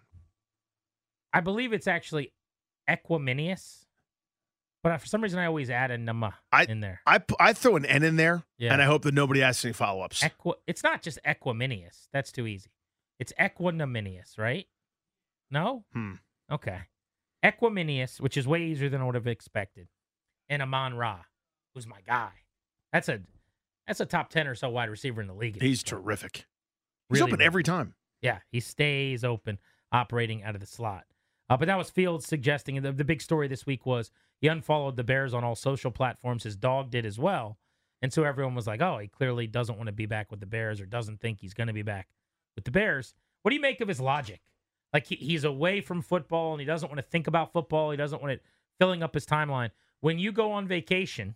I 1.34 1.40
believe 1.40 1.74
it's 1.74 1.88
actually 1.88 2.34
Equanimeous. 2.90 3.86
But 4.84 5.00
for 5.00 5.08
some 5.08 5.22
reason, 5.24 5.40
I 5.40 5.46
always 5.46 5.70
add 5.70 5.92
a 5.92 5.98
nama 5.98 6.36
I- 6.52 6.66
in 6.66 6.82
there. 6.82 7.02
I 7.06 7.22
I 7.40 7.54
throw 7.54 7.76
an 7.78 7.86
N 7.86 8.04
in 8.04 8.18
there, 8.18 8.44
Yeah. 8.58 8.74
and 8.74 8.82
I 8.82 8.86
hope 8.86 9.04
that 9.04 9.14
nobody 9.14 9.42
asks 9.42 9.64
any 9.64 9.74
follow 9.74 10.02
ups. 10.02 10.22
Equi- 10.22 10.60
it's 10.68 10.84
not 10.84 11.02
just 11.02 11.20
Equanimeous. 11.26 12.10
That's 12.12 12.32
too 12.34 12.46
easy. 12.48 12.72
It's 13.20 13.32
Equinaminius, 13.40 14.38
right? 14.38 14.68
No? 15.50 15.86
Hmm. 15.94 16.16
Okay. 16.52 16.82
Equanimeous, 17.44 18.20
which 18.20 18.36
is 18.38 18.46
way 18.48 18.64
easier 18.64 18.90
than 18.90 19.02
I 19.02 19.06
would 19.06 19.16
have 19.16 19.28
expected. 19.28 19.88
And 20.50 20.62
Amon 20.62 20.96
Ra, 20.96 21.22
who's 21.74 21.88
my 21.88 22.02
guy. 22.02 22.32
That's 22.92 23.08
a 23.08 23.22
that's 23.88 24.00
a 24.02 24.06
top 24.06 24.30
10 24.30 24.48
or 24.48 24.56
so 24.56 24.70
wide 24.70 24.90
receiver 24.90 25.22
in 25.22 25.28
the 25.28 25.34
league. 25.34 25.62
He's 25.62 25.84
terrific. 25.84 26.46
He's 27.10 27.22
open 27.22 27.38
good. 27.38 27.42
every 27.46 27.64
time. 27.64 27.96
Yeah, 28.22 28.40
he 28.50 28.60
stays 28.62 29.24
open, 29.26 29.60
operating 29.92 30.44
out 30.44 30.56
of 30.56 30.62
the 30.62 30.68
slot. 30.68 31.06
Uh, 31.50 31.58
but 31.58 31.68
that 31.68 31.78
was 31.78 31.90
Fields 31.90 32.26
suggesting. 32.26 32.82
The, 32.82 32.92
the 32.92 33.04
big 33.04 33.22
story 33.22 33.48
this 33.48 33.66
week 33.66 33.86
was 33.86 34.12
he 34.40 34.48
unfollowed 34.48 34.96
the 34.96 35.04
Bears 35.04 35.34
on 35.34 35.44
all 35.44 35.56
social 35.56 35.92
platforms. 35.92 36.44
His 36.44 36.56
dog 36.56 36.90
did 36.90 37.06
as 37.06 37.20
well. 37.20 37.58
And 38.02 38.12
so 38.12 38.24
everyone 38.24 38.56
was 38.56 38.68
like, 38.68 38.82
oh, 38.82 38.98
he 39.00 39.08
clearly 39.08 39.48
doesn't 39.48 39.78
want 39.78 39.88
to 39.88 39.94
be 39.94 40.06
back 40.06 40.30
with 40.30 40.40
the 40.40 40.46
Bears 40.46 40.82
or 40.82 40.86
doesn't 40.86 41.22
think 41.22 41.40
he's 41.40 41.54
going 41.54 41.68
to 41.68 41.74
be 41.74 41.84
back 41.84 42.08
with 42.56 42.66
the 42.66 42.72
Bears. 42.72 43.14
What 43.42 43.50
do 43.50 43.56
you 43.56 43.62
make 43.62 43.82
of 43.82 43.88
his 43.88 44.00
logic? 44.00 44.42
Like 44.94 45.08
he, 45.08 45.16
he's 45.16 45.44
away 45.44 45.82
from 45.82 46.02
football 46.02 46.52
and 46.52 46.60
he 46.60 46.66
doesn't 46.66 46.90
want 46.90 46.98
to 46.98 47.08
think 47.08 47.28
about 47.28 47.54
football. 47.54 47.92
He 47.92 47.98
doesn't 47.98 48.22
want 48.22 48.34
it 48.34 48.44
filling 48.80 49.04
up 49.04 49.14
his 49.14 49.26
timeline. 49.26 49.72
When 50.02 50.20
you 50.20 50.32
go 50.32 50.52
on 50.52 50.68
vacation, 50.68 51.36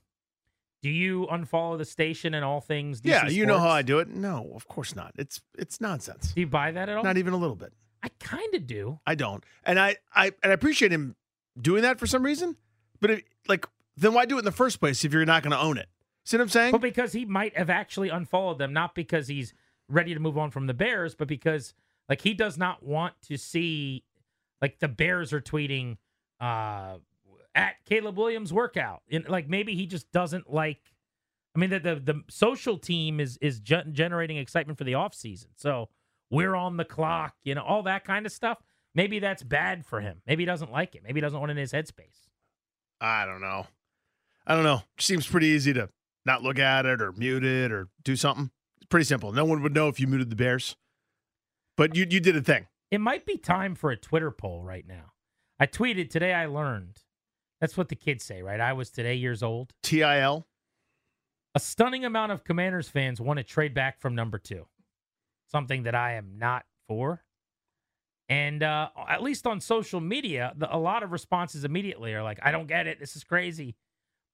do 0.82 0.90
you 0.90 1.28
unfollow 1.32 1.78
the 1.78 1.86
station 1.86 2.34
and 2.34 2.46
all 2.46 2.62
things? 2.62 3.02
DC 3.02 3.10
yeah, 3.10 3.28
you 3.28 3.46
know 3.46 3.60
how 3.60 3.70
I 3.70 3.82
do 3.82 4.00
it. 4.00 4.10
No, 4.10 4.52
of 4.54 4.68
course 4.68 4.96
not. 4.96 5.14
It's 5.18 5.42
it's 5.58 5.82
nonsense. 5.82 6.34
Do 6.34 6.42
you 6.42 6.48
buy 6.48 6.72
that 6.72 6.90
at 6.90 6.98
all? 6.98 7.04
Not 7.04 7.18
even 7.18 7.34
a 7.34 7.38
little 7.38 7.56
bit. 7.56 7.74
I 8.08 8.26
kind 8.26 8.54
of 8.56 8.66
do. 8.66 9.00
I 9.06 9.16
don't, 9.16 9.44
and 9.64 9.80
I 9.80 9.98
I 10.14 10.28
and 10.44 10.52
I 10.52 10.54
appreciate 10.54 10.92
him 10.92 11.16
doing 11.60 11.82
that 11.82 12.00
for 12.00 12.08
some 12.08 12.24
reason. 12.24 12.56
But 13.00 13.12
it, 13.12 13.24
like, 13.48 13.68
then 13.96 14.14
why 14.14 14.26
do 14.26 14.38
it 14.38 14.40
in 14.40 14.46
the 14.46 14.52
first 14.52 14.80
place 14.80 15.04
if 15.04 15.14
you're 15.14 15.26
not 15.26 15.44
going 15.44 15.52
to 15.52 15.60
own 15.60 15.78
it? 15.78 15.88
See 16.26 16.38
what 16.38 16.44
I'm 16.44 16.50
saying? 16.50 16.72
But 16.72 16.82
because 16.82 17.14
he 17.14 17.26
might 17.26 17.58
have 17.58 17.70
actually 17.70 18.10
unfollowed 18.10 18.58
them, 18.60 18.74
not 18.74 18.96
because 18.96 19.28
he's 19.28 19.54
ready 19.88 20.14
to 20.14 20.20
move 20.20 20.38
on 20.38 20.52
from 20.52 20.68
the 20.68 20.74
Bears, 20.74 21.16
but 21.16 21.28
because 21.28 21.74
like 22.10 22.22
he 22.22 22.34
does 22.34 22.58
not 22.58 22.84
want 22.84 23.14
to 23.24 23.38
see 23.38 24.04
like 24.62 24.80
the 24.80 24.88
Bears 24.88 25.32
are 25.34 25.42
tweeting 25.42 25.98
uh 26.40 26.98
at 27.56 27.76
Caleb 27.86 28.18
Williams 28.18 28.54
workout. 28.54 29.02
And 29.12 29.28
like 29.28 29.50
maybe 29.50 29.76
he 29.76 29.86
just 29.86 30.12
doesn't 30.12 30.52
like 30.52 30.80
I 31.56 31.60
mean 31.60 31.70
the 31.70 31.80
the, 31.80 31.96
the 31.96 32.24
social 32.30 32.78
team 32.78 33.20
is 33.20 33.38
is 33.42 33.60
generating 33.60 34.38
excitement 34.38 34.78
for 34.78 34.84
the 34.84 34.94
offseason. 34.94 35.48
So 35.56 35.90
we're 36.30 36.56
on 36.56 36.78
the 36.78 36.86
clock, 36.86 37.36
you 37.44 37.56
know, 37.56 37.64
all 37.64 37.84
that 37.84 38.06
kind 38.06 38.26
of 38.26 38.32
stuff. 38.32 38.58
Maybe 38.96 39.20
that's 39.20 39.44
bad 39.44 39.86
for 39.86 40.02
him. 40.02 40.22
Maybe 40.26 40.44
he 40.44 40.46
doesn't 40.46 40.72
like 40.72 40.96
it. 40.96 41.04
Maybe 41.04 41.18
he 41.18 41.22
doesn't 41.22 41.40
want 41.40 41.52
it 41.52 41.54
in 41.54 41.58
his 41.58 41.72
headspace. 41.72 42.28
I 43.00 43.26
don't 43.26 43.42
know. 43.42 43.68
I 44.46 44.56
don't 44.56 44.64
know. 44.64 44.82
Seems 45.00 45.28
pretty 45.28 45.48
easy 45.48 45.74
to 45.74 45.90
not 46.26 46.42
look 46.42 46.58
at 46.58 46.86
it 46.86 47.02
or 47.02 47.12
mute 47.12 47.44
it 47.44 47.72
or 47.72 47.90
do 48.04 48.16
something. 48.16 48.50
It's 48.78 48.88
pretty 48.88 49.06
simple. 49.06 49.32
No 49.32 49.46
one 49.46 49.62
would 49.62 49.74
know 49.74 49.88
if 49.88 50.00
you 50.00 50.08
muted 50.08 50.30
the 50.30 50.36
Bears. 50.36 50.76
But 51.76 51.96
you 51.96 52.08
you 52.10 52.20
did 52.20 52.36
a 52.36 52.42
thing. 52.42 52.68
It 52.90 53.00
might 53.00 53.26
be 53.26 53.38
time 53.38 53.76
for 53.76 53.92
a 53.92 53.98
Twitter 53.98 54.32
poll 54.32 54.64
right 54.64 54.86
now. 54.88 55.14
I 55.60 55.68
tweeted 55.68 56.10
today 56.10 56.34
I 56.34 56.46
learned. 56.48 57.00
That's 57.60 57.78
what 57.78 57.90
the 57.90 57.96
kids 57.96 58.24
say, 58.24 58.42
right? 58.42 58.60
I 58.60 58.74
was 58.74 58.90
today 58.90 59.16
years 59.16 59.44
old. 59.44 59.74
TIL. 59.84 60.48
A 61.56 61.60
stunning 61.60 62.06
amount 62.06 62.32
of 62.32 62.44
Commanders 62.44 62.88
fans 62.88 63.20
want 63.20 63.38
to 63.38 63.44
trade 63.44 63.74
back 63.74 64.00
from 64.00 64.14
number 64.14 64.38
two, 64.38 64.68
something 65.48 65.84
that 65.84 65.96
I 65.96 66.14
am 66.14 66.38
not 66.38 66.66
for. 66.88 67.24
And 68.30 68.62
uh, 68.62 68.90
at 69.08 69.24
least 69.24 69.48
on 69.48 69.62
social 69.62 70.02
media, 70.02 70.54
the, 70.58 70.74
a 70.74 70.78
lot 70.78 71.02
of 71.04 71.12
responses 71.12 71.64
immediately 71.64 72.14
are 72.14 72.24
like, 72.24 72.40
"I 72.44 72.52
don't 72.52 72.68
get 72.68 72.86
it. 72.88 73.00
This 73.00 73.16
is 73.16 73.24
crazy." 73.24 73.76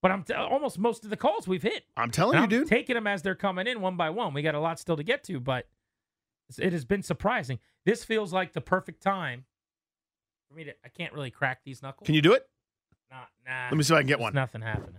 But 0.01 0.11
I'm 0.11 0.23
t- 0.23 0.33
almost 0.33 0.77
most 0.79 1.03
of 1.05 1.09
the 1.11 1.15
calls 1.17 1.47
we've 1.47 1.61
hit. 1.63 1.85
I'm 1.95 2.11
telling 2.11 2.37
And 2.37 2.51
you, 2.51 2.57
I'm 2.57 2.63
dude. 2.63 2.69
taking 2.69 2.95
them 2.95 3.07
as 3.07 3.21
they're 3.21 3.35
coming 3.35 3.67
in 3.67 3.79
one 3.81 3.95
by 3.95 4.09
one. 4.09 4.33
We 4.33 4.41
got 4.41 4.55
a 4.55 4.59
lot 4.59 4.79
still 4.79 4.97
to 4.97 5.03
get 5.03 5.23
to, 5.25 5.39
but 5.39 5.67
it 6.57 6.73
has 6.73 6.83
been 6.85 7.03
surprising. 7.03 7.59
This 7.85 8.03
feels 8.03 8.33
like 8.33 8.51
the 8.53 8.61
perfect 8.61 9.01
time 9.03 9.45
for 10.49 10.55
me 10.55 10.63
to. 10.65 10.71
I 10.83 10.89
can't 10.89 11.13
really 11.13 11.31
crack 11.31 11.59
these 11.63 11.81
knuckles. 11.83 12.05
Can 12.05 12.15
you 12.15 12.21
do 12.21 12.33
it? 12.33 12.49
Nah, 13.11 13.17
nah. 13.45 13.65
Let 13.69 13.77
me 13.77 13.83
see 13.83 13.93
if 13.93 13.97
I 13.97 14.01
can 14.01 14.07
get 14.07 14.19
one. 14.19 14.33
Nothing 14.33 14.61
happening. 14.61 14.95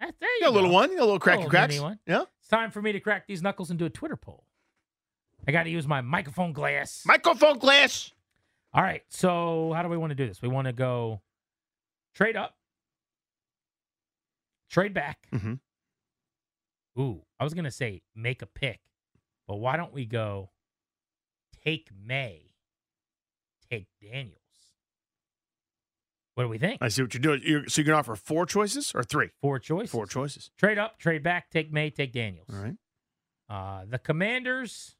Ah, 0.00 0.06
There 0.20 0.30
you 0.36 0.38
Yeah, 0.42 0.48
a 0.48 0.50
little 0.50 0.70
go. 0.70 0.74
one, 0.74 0.90
a 0.90 1.00
little 1.00 1.18
cracky 1.18 1.38
Little 1.38 1.50
cracks. 1.50 1.80
one. 1.80 1.98
Yeah. 2.06 2.22
It's 2.38 2.48
time 2.48 2.70
for 2.70 2.80
me 2.80 2.92
to 2.92 3.00
crack 3.00 3.26
these 3.26 3.42
knuckles 3.42 3.68
and 3.70 3.78
do 3.78 3.84
a 3.84 3.90
Twitter 3.90 4.16
poll. 4.16 4.44
I 5.46 5.52
got 5.52 5.64
to 5.64 5.70
use 5.70 5.86
my 5.86 6.00
microphone 6.00 6.52
glass. 6.52 7.02
Microphone 7.06 7.58
glass. 7.58 8.12
All 8.74 8.82
right. 8.82 9.02
So, 9.08 9.72
how 9.74 9.82
do 9.82 9.88
we 9.88 9.96
want 9.96 10.10
to 10.10 10.14
do 10.14 10.26
this? 10.26 10.42
We 10.42 10.48
want 10.48 10.66
to 10.66 10.72
go 10.72 11.22
trade 12.14 12.36
up, 12.36 12.54
trade 14.70 14.92
back. 14.92 15.28
Mm-hmm. 15.32 15.54
Ooh, 17.00 17.22
I 17.38 17.44
was 17.44 17.54
going 17.54 17.64
to 17.64 17.70
say 17.70 18.02
make 18.14 18.42
a 18.42 18.46
pick, 18.46 18.80
but 19.46 19.56
why 19.56 19.76
don't 19.76 19.94
we 19.94 20.04
go 20.04 20.50
take 21.64 21.88
Maye, 22.06 22.50
take 23.70 23.86
Daniels? 24.02 24.34
What 26.34 26.44
do 26.44 26.50
we 26.50 26.58
think? 26.58 26.78
I 26.80 26.86
see 26.86 27.02
what 27.02 27.12
you're 27.14 27.20
doing. 27.20 27.40
You're, 27.44 27.66
so 27.66 27.80
you're 27.80 27.86
gonna 27.86 27.98
offer 27.98 28.14
four 28.14 28.46
choices 28.46 28.92
or 28.94 29.02
three? 29.02 29.30
Four 29.40 29.58
choices. 29.58 29.90
Four 29.90 30.06
choices. 30.06 30.52
Trade 30.56 30.78
up, 30.78 30.96
trade 31.00 31.24
back, 31.24 31.50
take 31.50 31.72
Maye, 31.72 31.90
take 31.90 32.12
Daniels. 32.12 32.46
All 32.52 32.60
right. 32.60 32.76
Uh, 33.50 33.84
the 33.88 33.98
Commanders, 33.98 34.94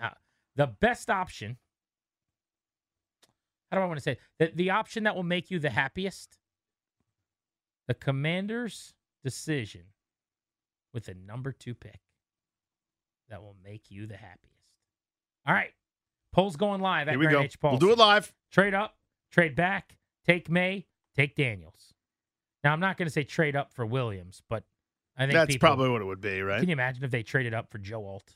uh, 0.00 0.10
the 0.56 0.66
best 0.66 1.10
option. 1.10 1.56
How 3.70 3.78
do 3.78 3.82
I 3.82 3.86
want 3.86 3.98
to 3.98 4.02
say 4.02 4.18
the 4.38 4.52
the 4.54 4.70
option 4.70 5.04
that 5.04 5.14
will 5.16 5.22
make 5.22 5.50
you 5.50 5.58
the 5.58 5.70
happiest? 5.70 6.38
The 7.88 7.94
Commanders' 7.94 8.94
decision 9.22 9.82
with 10.92 11.06
the 11.06 11.14
number 11.14 11.52
two 11.52 11.74
pick 11.74 12.00
that 13.28 13.42
will 13.42 13.56
make 13.62 13.90
you 13.90 14.06
the 14.06 14.16
happiest. 14.16 14.54
All 15.46 15.54
right, 15.54 15.72
polls 16.32 16.56
going 16.56 16.80
live 16.80 17.08
at 17.08 17.12
Here 17.12 17.18
we 17.18 17.26
Grand 17.26 17.54
go 17.60 17.70
we'll 17.70 17.78
do 17.78 17.92
it 17.92 17.98
live. 17.98 18.32
Trade 18.50 18.74
up, 18.74 18.96
trade 19.30 19.54
back, 19.54 19.98
take 20.24 20.48
Maye, 20.50 20.86
take 21.14 21.36
Daniels. 21.36 21.92
Now 22.64 22.72
I'm 22.72 22.80
not 22.80 22.96
going 22.96 23.06
to 23.06 23.12
say 23.12 23.22
trade 23.22 23.54
up 23.54 23.72
for 23.72 23.86
Williams, 23.86 24.42
but 24.48 24.64
I 25.16 25.22
think 25.22 25.34
That's 25.34 25.46
people- 25.54 25.68
probably 25.68 25.88
what 25.90 26.02
it 26.02 26.06
would 26.06 26.20
be, 26.20 26.40
right? 26.42 26.58
can 26.60 26.68
you 26.68 26.72
imagine 26.72 27.04
if 27.04 27.10
they 27.10 27.22
traded 27.22 27.54
up 27.54 27.70
for 27.70 27.78
Joe 27.78 28.04
Alt? 28.06 28.34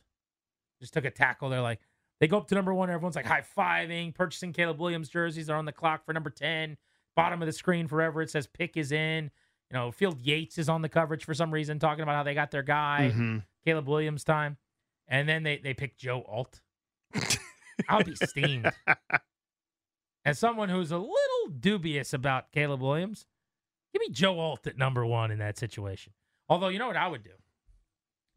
Just 0.80 0.92
took 0.94 1.04
a 1.04 1.10
tackle. 1.10 1.48
They're 1.50 1.60
like, 1.60 1.80
they 2.20 2.26
go 2.26 2.38
up 2.38 2.48
to 2.48 2.54
number 2.54 2.72
one. 2.74 2.90
Everyone's 2.90 3.16
like 3.16 3.26
high 3.26 3.44
fiving, 3.56 4.14
purchasing 4.14 4.52
Caleb 4.52 4.78
Williams 4.80 5.08
jerseys. 5.08 5.46
They're 5.46 5.56
on 5.56 5.64
the 5.64 5.72
clock 5.72 6.04
for 6.04 6.12
number 6.12 6.30
10. 6.30 6.76
Bottom 7.16 7.42
of 7.42 7.46
the 7.46 7.52
screen 7.52 7.86
forever. 7.88 8.22
It 8.22 8.30
says 8.30 8.46
pick 8.46 8.76
is 8.76 8.92
in. 8.92 9.30
You 9.70 9.76
know, 9.76 9.90
Field 9.92 10.20
Yates 10.20 10.58
is 10.58 10.68
on 10.68 10.82
the 10.82 10.88
coverage 10.88 11.24
for 11.24 11.32
some 11.34 11.52
reason, 11.52 11.78
talking 11.78 12.02
about 12.02 12.14
how 12.16 12.22
they 12.22 12.34
got 12.34 12.50
their 12.50 12.62
guy, 12.62 13.12
Mhm. 13.14 13.44
Caleb 13.64 13.86
Williams 13.88 14.24
time. 14.24 14.56
And 15.08 15.28
then 15.28 15.42
they, 15.42 15.58
they 15.58 15.74
pick 15.74 15.96
Joe 15.96 16.24
Alt. 16.28 16.60
I'll 17.88 18.02
be 18.04 18.14
steamed. 18.16 18.70
As 20.24 20.38
someone 20.38 20.68
who's 20.68 20.90
a 20.92 20.98
little 20.98 21.48
dubious 21.58 22.12
about 22.12 22.52
Caleb 22.52 22.80
Williams, 22.82 23.26
give 23.92 24.00
me 24.00 24.10
Joe 24.10 24.38
Alt 24.38 24.66
at 24.66 24.76
number 24.76 25.04
one 25.06 25.30
in 25.30 25.38
that 25.38 25.56
situation. 25.58 26.12
Although, 26.48 26.68
you 26.68 26.78
know 26.78 26.86
what 26.88 26.96
I 26.96 27.08
would 27.08 27.22
do? 27.24 27.30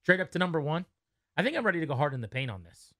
Trade 0.05 0.21
up 0.21 0.31
to 0.31 0.39
number 0.39 0.61
one. 0.61 0.85
I 1.35 1.43
think 1.43 1.57
I'm 1.57 1.65
ready 1.65 1.79
to 1.79 1.85
go 1.85 1.95
hard 1.95 2.13
in 2.13 2.21
the 2.21 2.27
paint 2.27 2.51
on 2.51 2.63
this. 2.63 2.93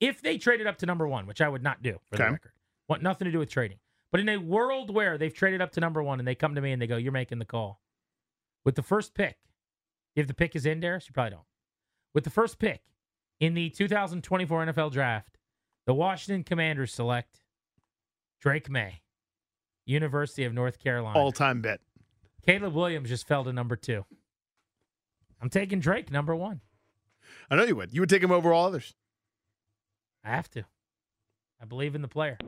If 0.00 0.22
they 0.22 0.38
traded 0.38 0.66
up 0.66 0.78
to 0.78 0.86
number 0.86 1.06
one, 1.06 1.26
which 1.26 1.40
I 1.40 1.48
would 1.48 1.62
not 1.62 1.82
do 1.82 1.98
for 2.08 2.16
the 2.16 2.22
record, 2.32 2.52
want 2.88 3.02
nothing 3.02 3.26
to 3.26 3.32
do 3.32 3.38
with 3.38 3.50
trading. 3.50 3.78
But 4.10 4.20
in 4.20 4.28
a 4.28 4.38
world 4.38 4.92
where 4.92 5.18
they've 5.18 5.32
traded 5.32 5.60
up 5.60 5.72
to 5.72 5.80
number 5.80 6.02
one 6.02 6.18
and 6.18 6.26
they 6.26 6.34
come 6.34 6.54
to 6.54 6.60
me 6.60 6.72
and 6.72 6.80
they 6.80 6.86
go, 6.86 6.96
You're 6.96 7.12
making 7.12 7.38
the 7.38 7.44
call. 7.44 7.80
With 8.64 8.74
the 8.76 8.82
first 8.82 9.14
pick, 9.14 9.36
if 10.16 10.26
the 10.26 10.34
pick 10.34 10.56
is 10.56 10.66
in, 10.66 10.80
Darius, 10.80 11.06
you 11.08 11.12
probably 11.12 11.30
don't. 11.30 11.46
With 12.14 12.24
the 12.24 12.30
first 12.30 12.58
pick 12.58 12.82
in 13.38 13.54
the 13.54 13.70
2024 13.70 14.66
NFL 14.66 14.92
draft, 14.92 15.38
the 15.86 15.94
Washington 15.94 16.44
Commanders 16.44 16.92
select 16.92 17.40
Drake 18.40 18.68
Maye, 18.68 19.02
University 19.86 20.44
of 20.44 20.52
North 20.52 20.78
Carolina. 20.78 21.18
All 21.18 21.32
time 21.32 21.60
bet. 21.60 21.80
Caleb 22.44 22.74
Williams 22.74 23.10
just 23.10 23.28
fell 23.28 23.44
to 23.44 23.52
number 23.52 23.76
two. 23.76 24.04
I'm 25.40 25.50
taking 25.50 25.78
Drake 25.78 26.10
number 26.10 26.34
one. 26.34 26.60
I 27.50 27.56
know 27.56 27.64
you 27.64 27.76
would. 27.76 27.92
You 27.92 28.00
would 28.00 28.10
take 28.10 28.22
him 28.22 28.32
over 28.32 28.52
all 28.52 28.66
others. 28.66 28.94
I 30.24 30.30
have 30.30 30.50
to. 30.50 30.64
I 31.60 31.64
believe 31.64 31.94
in 31.94 32.02
the 32.02 32.08
player. 32.08 32.38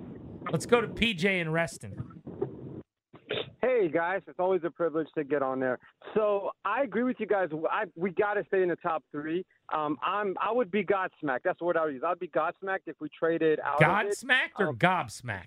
Let's 0.51 0.67
go 0.67 0.81
to 0.81 0.89
PJ 0.89 1.25
and 1.41 1.53
Reston. 1.53 1.97
Hey 3.61 3.89
guys, 3.89 4.23
it's 4.27 4.41
always 4.41 4.63
a 4.65 4.71
privilege 4.71 5.07
to 5.17 5.23
get 5.23 5.41
on 5.41 5.61
there. 5.61 5.79
So 6.15 6.51
I 6.65 6.83
agree 6.83 7.05
with 7.05 7.17
you 7.21 7.27
guys. 7.27 7.49
I, 7.71 7.85
we 7.95 8.11
got 8.11 8.35
to 8.35 8.45
stay 8.49 8.63
in 8.63 8.69
the 8.69 8.77
top 8.77 9.05
three. 9.13 9.45
Um, 9.73 9.97
I'm 10.03 10.35
I 10.41 10.53
would 10.53 10.71
be 10.71 10.85
godsmacked. 10.85 11.41
That's 11.45 11.59
the 11.61 11.65
word 11.65 11.77
I 11.77 11.85
would 11.85 11.95
use. 11.95 12.03
I'd 12.05 12.19
be 12.19 12.29
godsmacked 12.29 12.87
if 12.87 12.97
we 13.01 13.09
traded 13.17 13.61
out. 13.61 13.83
of 13.83 14.07
it. 14.07 14.17
Godsmacked 14.17 14.59
or 14.59 14.75
gobsmacked? 14.75 15.47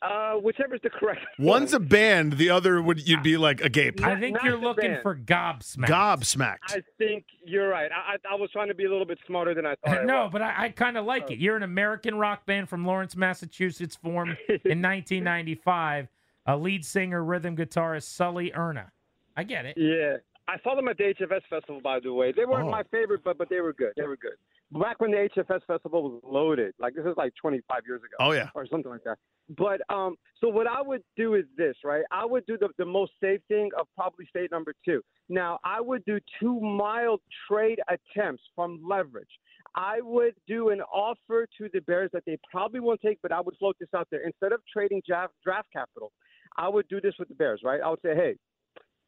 Uh, 0.00 0.34
whichever 0.34 0.76
is 0.76 0.80
the 0.82 0.90
correct. 0.90 1.20
One's 1.40 1.72
a 1.74 1.80
band, 1.80 2.34
the 2.34 2.50
other 2.50 2.80
would 2.80 3.06
you'd 3.08 3.22
be 3.24 3.36
like 3.36 3.60
agape. 3.60 4.00
I 4.04 4.18
think 4.20 4.34
not 4.34 4.44
you're 4.44 4.56
the 4.56 4.62
looking 4.64 4.90
band. 4.92 5.02
for 5.02 5.16
gobsmacked. 5.16 5.88
Gobsmacked. 5.88 6.58
I 6.68 6.82
think 6.98 7.24
you're 7.44 7.68
right. 7.68 7.90
I, 7.90 8.12
I, 8.14 8.34
I 8.34 8.36
was 8.36 8.48
trying 8.52 8.68
to 8.68 8.74
be 8.74 8.84
a 8.84 8.90
little 8.90 9.04
bit 9.06 9.18
smarter 9.26 9.54
than 9.54 9.66
I 9.66 9.74
thought. 9.84 9.98
I 9.98 10.04
no, 10.04 10.22
was. 10.24 10.30
but 10.32 10.42
I, 10.42 10.54
I 10.66 10.68
kind 10.68 10.96
of 10.96 11.04
like 11.04 11.30
it. 11.32 11.40
You're 11.40 11.56
an 11.56 11.64
American 11.64 12.16
rock 12.16 12.46
band 12.46 12.68
from 12.68 12.86
Lawrence, 12.86 13.16
Massachusetts, 13.16 13.96
formed 13.96 14.36
in 14.48 14.80
1995. 14.80 16.08
A 16.46 16.56
lead 16.56 16.84
singer, 16.84 17.22
rhythm 17.24 17.56
guitarist 17.56 18.04
Sully 18.04 18.52
Erna. 18.54 18.92
I 19.36 19.42
get 19.44 19.66
it. 19.66 19.76
Yeah, 19.76 20.16
I 20.48 20.58
saw 20.62 20.74
them 20.76 20.88
at 20.88 20.96
the 20.96 21.12
HFS 21.20 21.42
festival. 21.50 21.80
By 21.82 22.00
the 22.00 22.12
way, 22.12 22.32
they 22.32 22.44
weren't 22.46 22.68
Oh. 22.68 22.70
my 22.70 22.84
favorite, 22.84 23.22
but 23.24 23.36
but 23.36 23.48
they 23.50 23.60
were 23.60 23.72
good. 23.72 23.92
They 23.96 24.06
were 24.06 24.16
good. 24.16 24.32
Back 24.72 25.00
when 25.00 25.10
the 25.10 25.28
HFS 25.34 25.60
festival 25.66 26.02
was 26.02 26.20
loaded, 26.22 26.74
like 26.78 26.94
this 26.94 27.04
is 27.06 27.14
like 27.16 27.32
25 27.40 27.80
years 27.86 28.00
ago. 28.00 28.16
Oh, 28.20 28.32
yeah. 28.32 28.50
or 28.54 28.66
something 28.66 28.90
like 28.90 29.04
that. 29.04 29.16
But 29.56 29.80
um, 29.88 30.16
so 30.40 30.48
what 30.48 30.66
I 30.66 30.82
would 30.82 31.02
do 31.16 31.34
is 31.34 31.44
this, 31.56 31.74
right? 31.82 32.04
I 32.10 32.26
would 32.26 32.44
do 32.44 32.58
the 32.58 32.68
the 32.76 32.84
most 32.84 33.12
safe 33.22 33.40
thing 33.48 33.70
of 33.78 33.86
probably 33.96 34.26
state 34.26 34.50
number 34.50 34.74
two. 34.84 35.00
Now 35.30 35.58
I 35.64 35.80
would 35.80 36.04
do 36.04 36.18
two 36.38 36.60
mild 36.60 37.20
trade 37.50 37.80
attempts 37.88 38.42
from 38.54 38.78
leverage. 38.86 39.30
I 39.74 40.00
would 40.02 40.34
do 40.46 40.68
an 40.70 40.80
offer 40.82 41.46
to 41.58 41.68
the 41.72 41.80
Bears 41.80 42.10
that 42.12 42.24
they 42.26 42.36
probably 42.50 42.80
won't 42.80 43.00
take, 43.00 43.18
but 43.22 43.32
I 43.32 43.40
would 43.40 43.56
float 43.58 43.76
this 43.80 43.88
out 43.96 44.08
there. 44.10 44.20
Instead 44.26 44.52
of 44.52 44.60
trading 44.70 45.02
draft, 45.06 45.32
draft 45.42 45.68
capital, 45.72 46.12
I 46.56 46.68
would 46.68 46.88
do 46.88 47.00
this 47.00 47.14
with 47.18 47.28
the 47.28 47.34
Bears, 47.34 47.60
right? 47.64 47.80
I 47.82 47.88
would 47.88 48.00
say, 48.02 48.14
hey, 48.14 48.36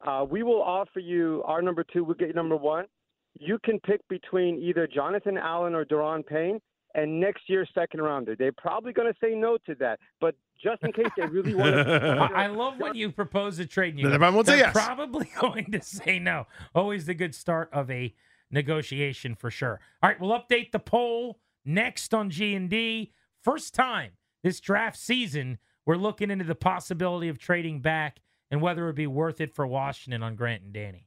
uh, 0.06 0.24
we 0.28 0.42
will 0.42 0.62
offer 0.62 1.00
you 1.00 1.42
our 1.44 1.60
number 1.60 1.84
two. 1.92 2.04
We'll 2.04 2.14
get 2.14 2.28
you 2.28 2.34
number 2.34 2.56
one. 2.56 2.86
You 3.40 3.58
can 3.64 3.80
pick 3.80 4.06
between 4.08 4.58
either 4.58 4.86
Jonathan 4.86 5.38
Allen 5.38 5.74
or 5.74 5.84
Daron 5.84 6.24
Payne, 6.24 6.60
and 6.94 7.20
next 7.20 7.42
year's 7.48 7.68
second 7.74 8.00
rounder. 8.02 8.36
They're 8.36 8.52
probably 8.52 8.92
going 8.92 9.12
to 9.12 9.18
say 9.20 9.34
no 9.34 9.56
to 9.66 9.74
that, 9.76 9.98
but 10.20 10.34
just 10.62 10.82
in 10.82 10.92
case 10.92 11.06
they 11.16 11.26
really 11.26 11.54
want 11.54 11.74
to. 11.74 12.28
I 12.34 12.44
I 12.44 12.46
love 12.48 12.74
when 12.78 12.94
you 12.94 13.10
propose 13.10 13.58
a 13.58 13.66
trade. 13.66 13.94
And 13.94 14.00
you 14.00 14.04
Then 14.08 14.18
go, 14.18 14.26
everyone 14.26 14.34
will 14.36 14.44
say 14.44 14.56
"They're 14.56 14.66
yes." 14.66 14.72
Probably 14.72 15.30
going 15.40 15.72
to 15.72 15.80
say 15.82 16.18
no. 16.18 16.46
Always 16.74 17.06
the 17.06 17.14
good 17.14 17.34
start 17.34 17.70
of 17.72 17.90
a 17.90 18.14
negotiation 18.50 19.34
for 19.34 19.50
sure. 19.50 19.80
All 20.02 20.10
right, 20.10 20.20
we'll 20.20 20.38
update 20.38 20.72
the 20.72 20.78
poll 20.78 21.38
next 21.64 22.12
on 22.12 22.30
G 22.30 22.54
and 22.54 22.68
D. 22.68 23.12
First 23.42 23.74
time 23.74 24.12
this 24.42 24.60
draft 24.60 24.98
season, 24.98 25.58
we're 25.86 25.96
looking 25.96 26.30
into 26.30 26.44
the 26.44 26.54
possibility 26.54 27.28
of 27.28 27.38
trading 27.38 27.80
back 27.80 28.20
and 28.50 28.60
whether 28.60 28.82
it 28.82 28.86
would 28.86 28.94
be 28.96 29.06
worth 29.06 29.40
it 29.40 29.54
for 29.54 29.66
Washington 29.66 30.22
on 30.22 30.34
Grant 30.34 30.62
and 30.62 30.72
Danny. 30.72 31.06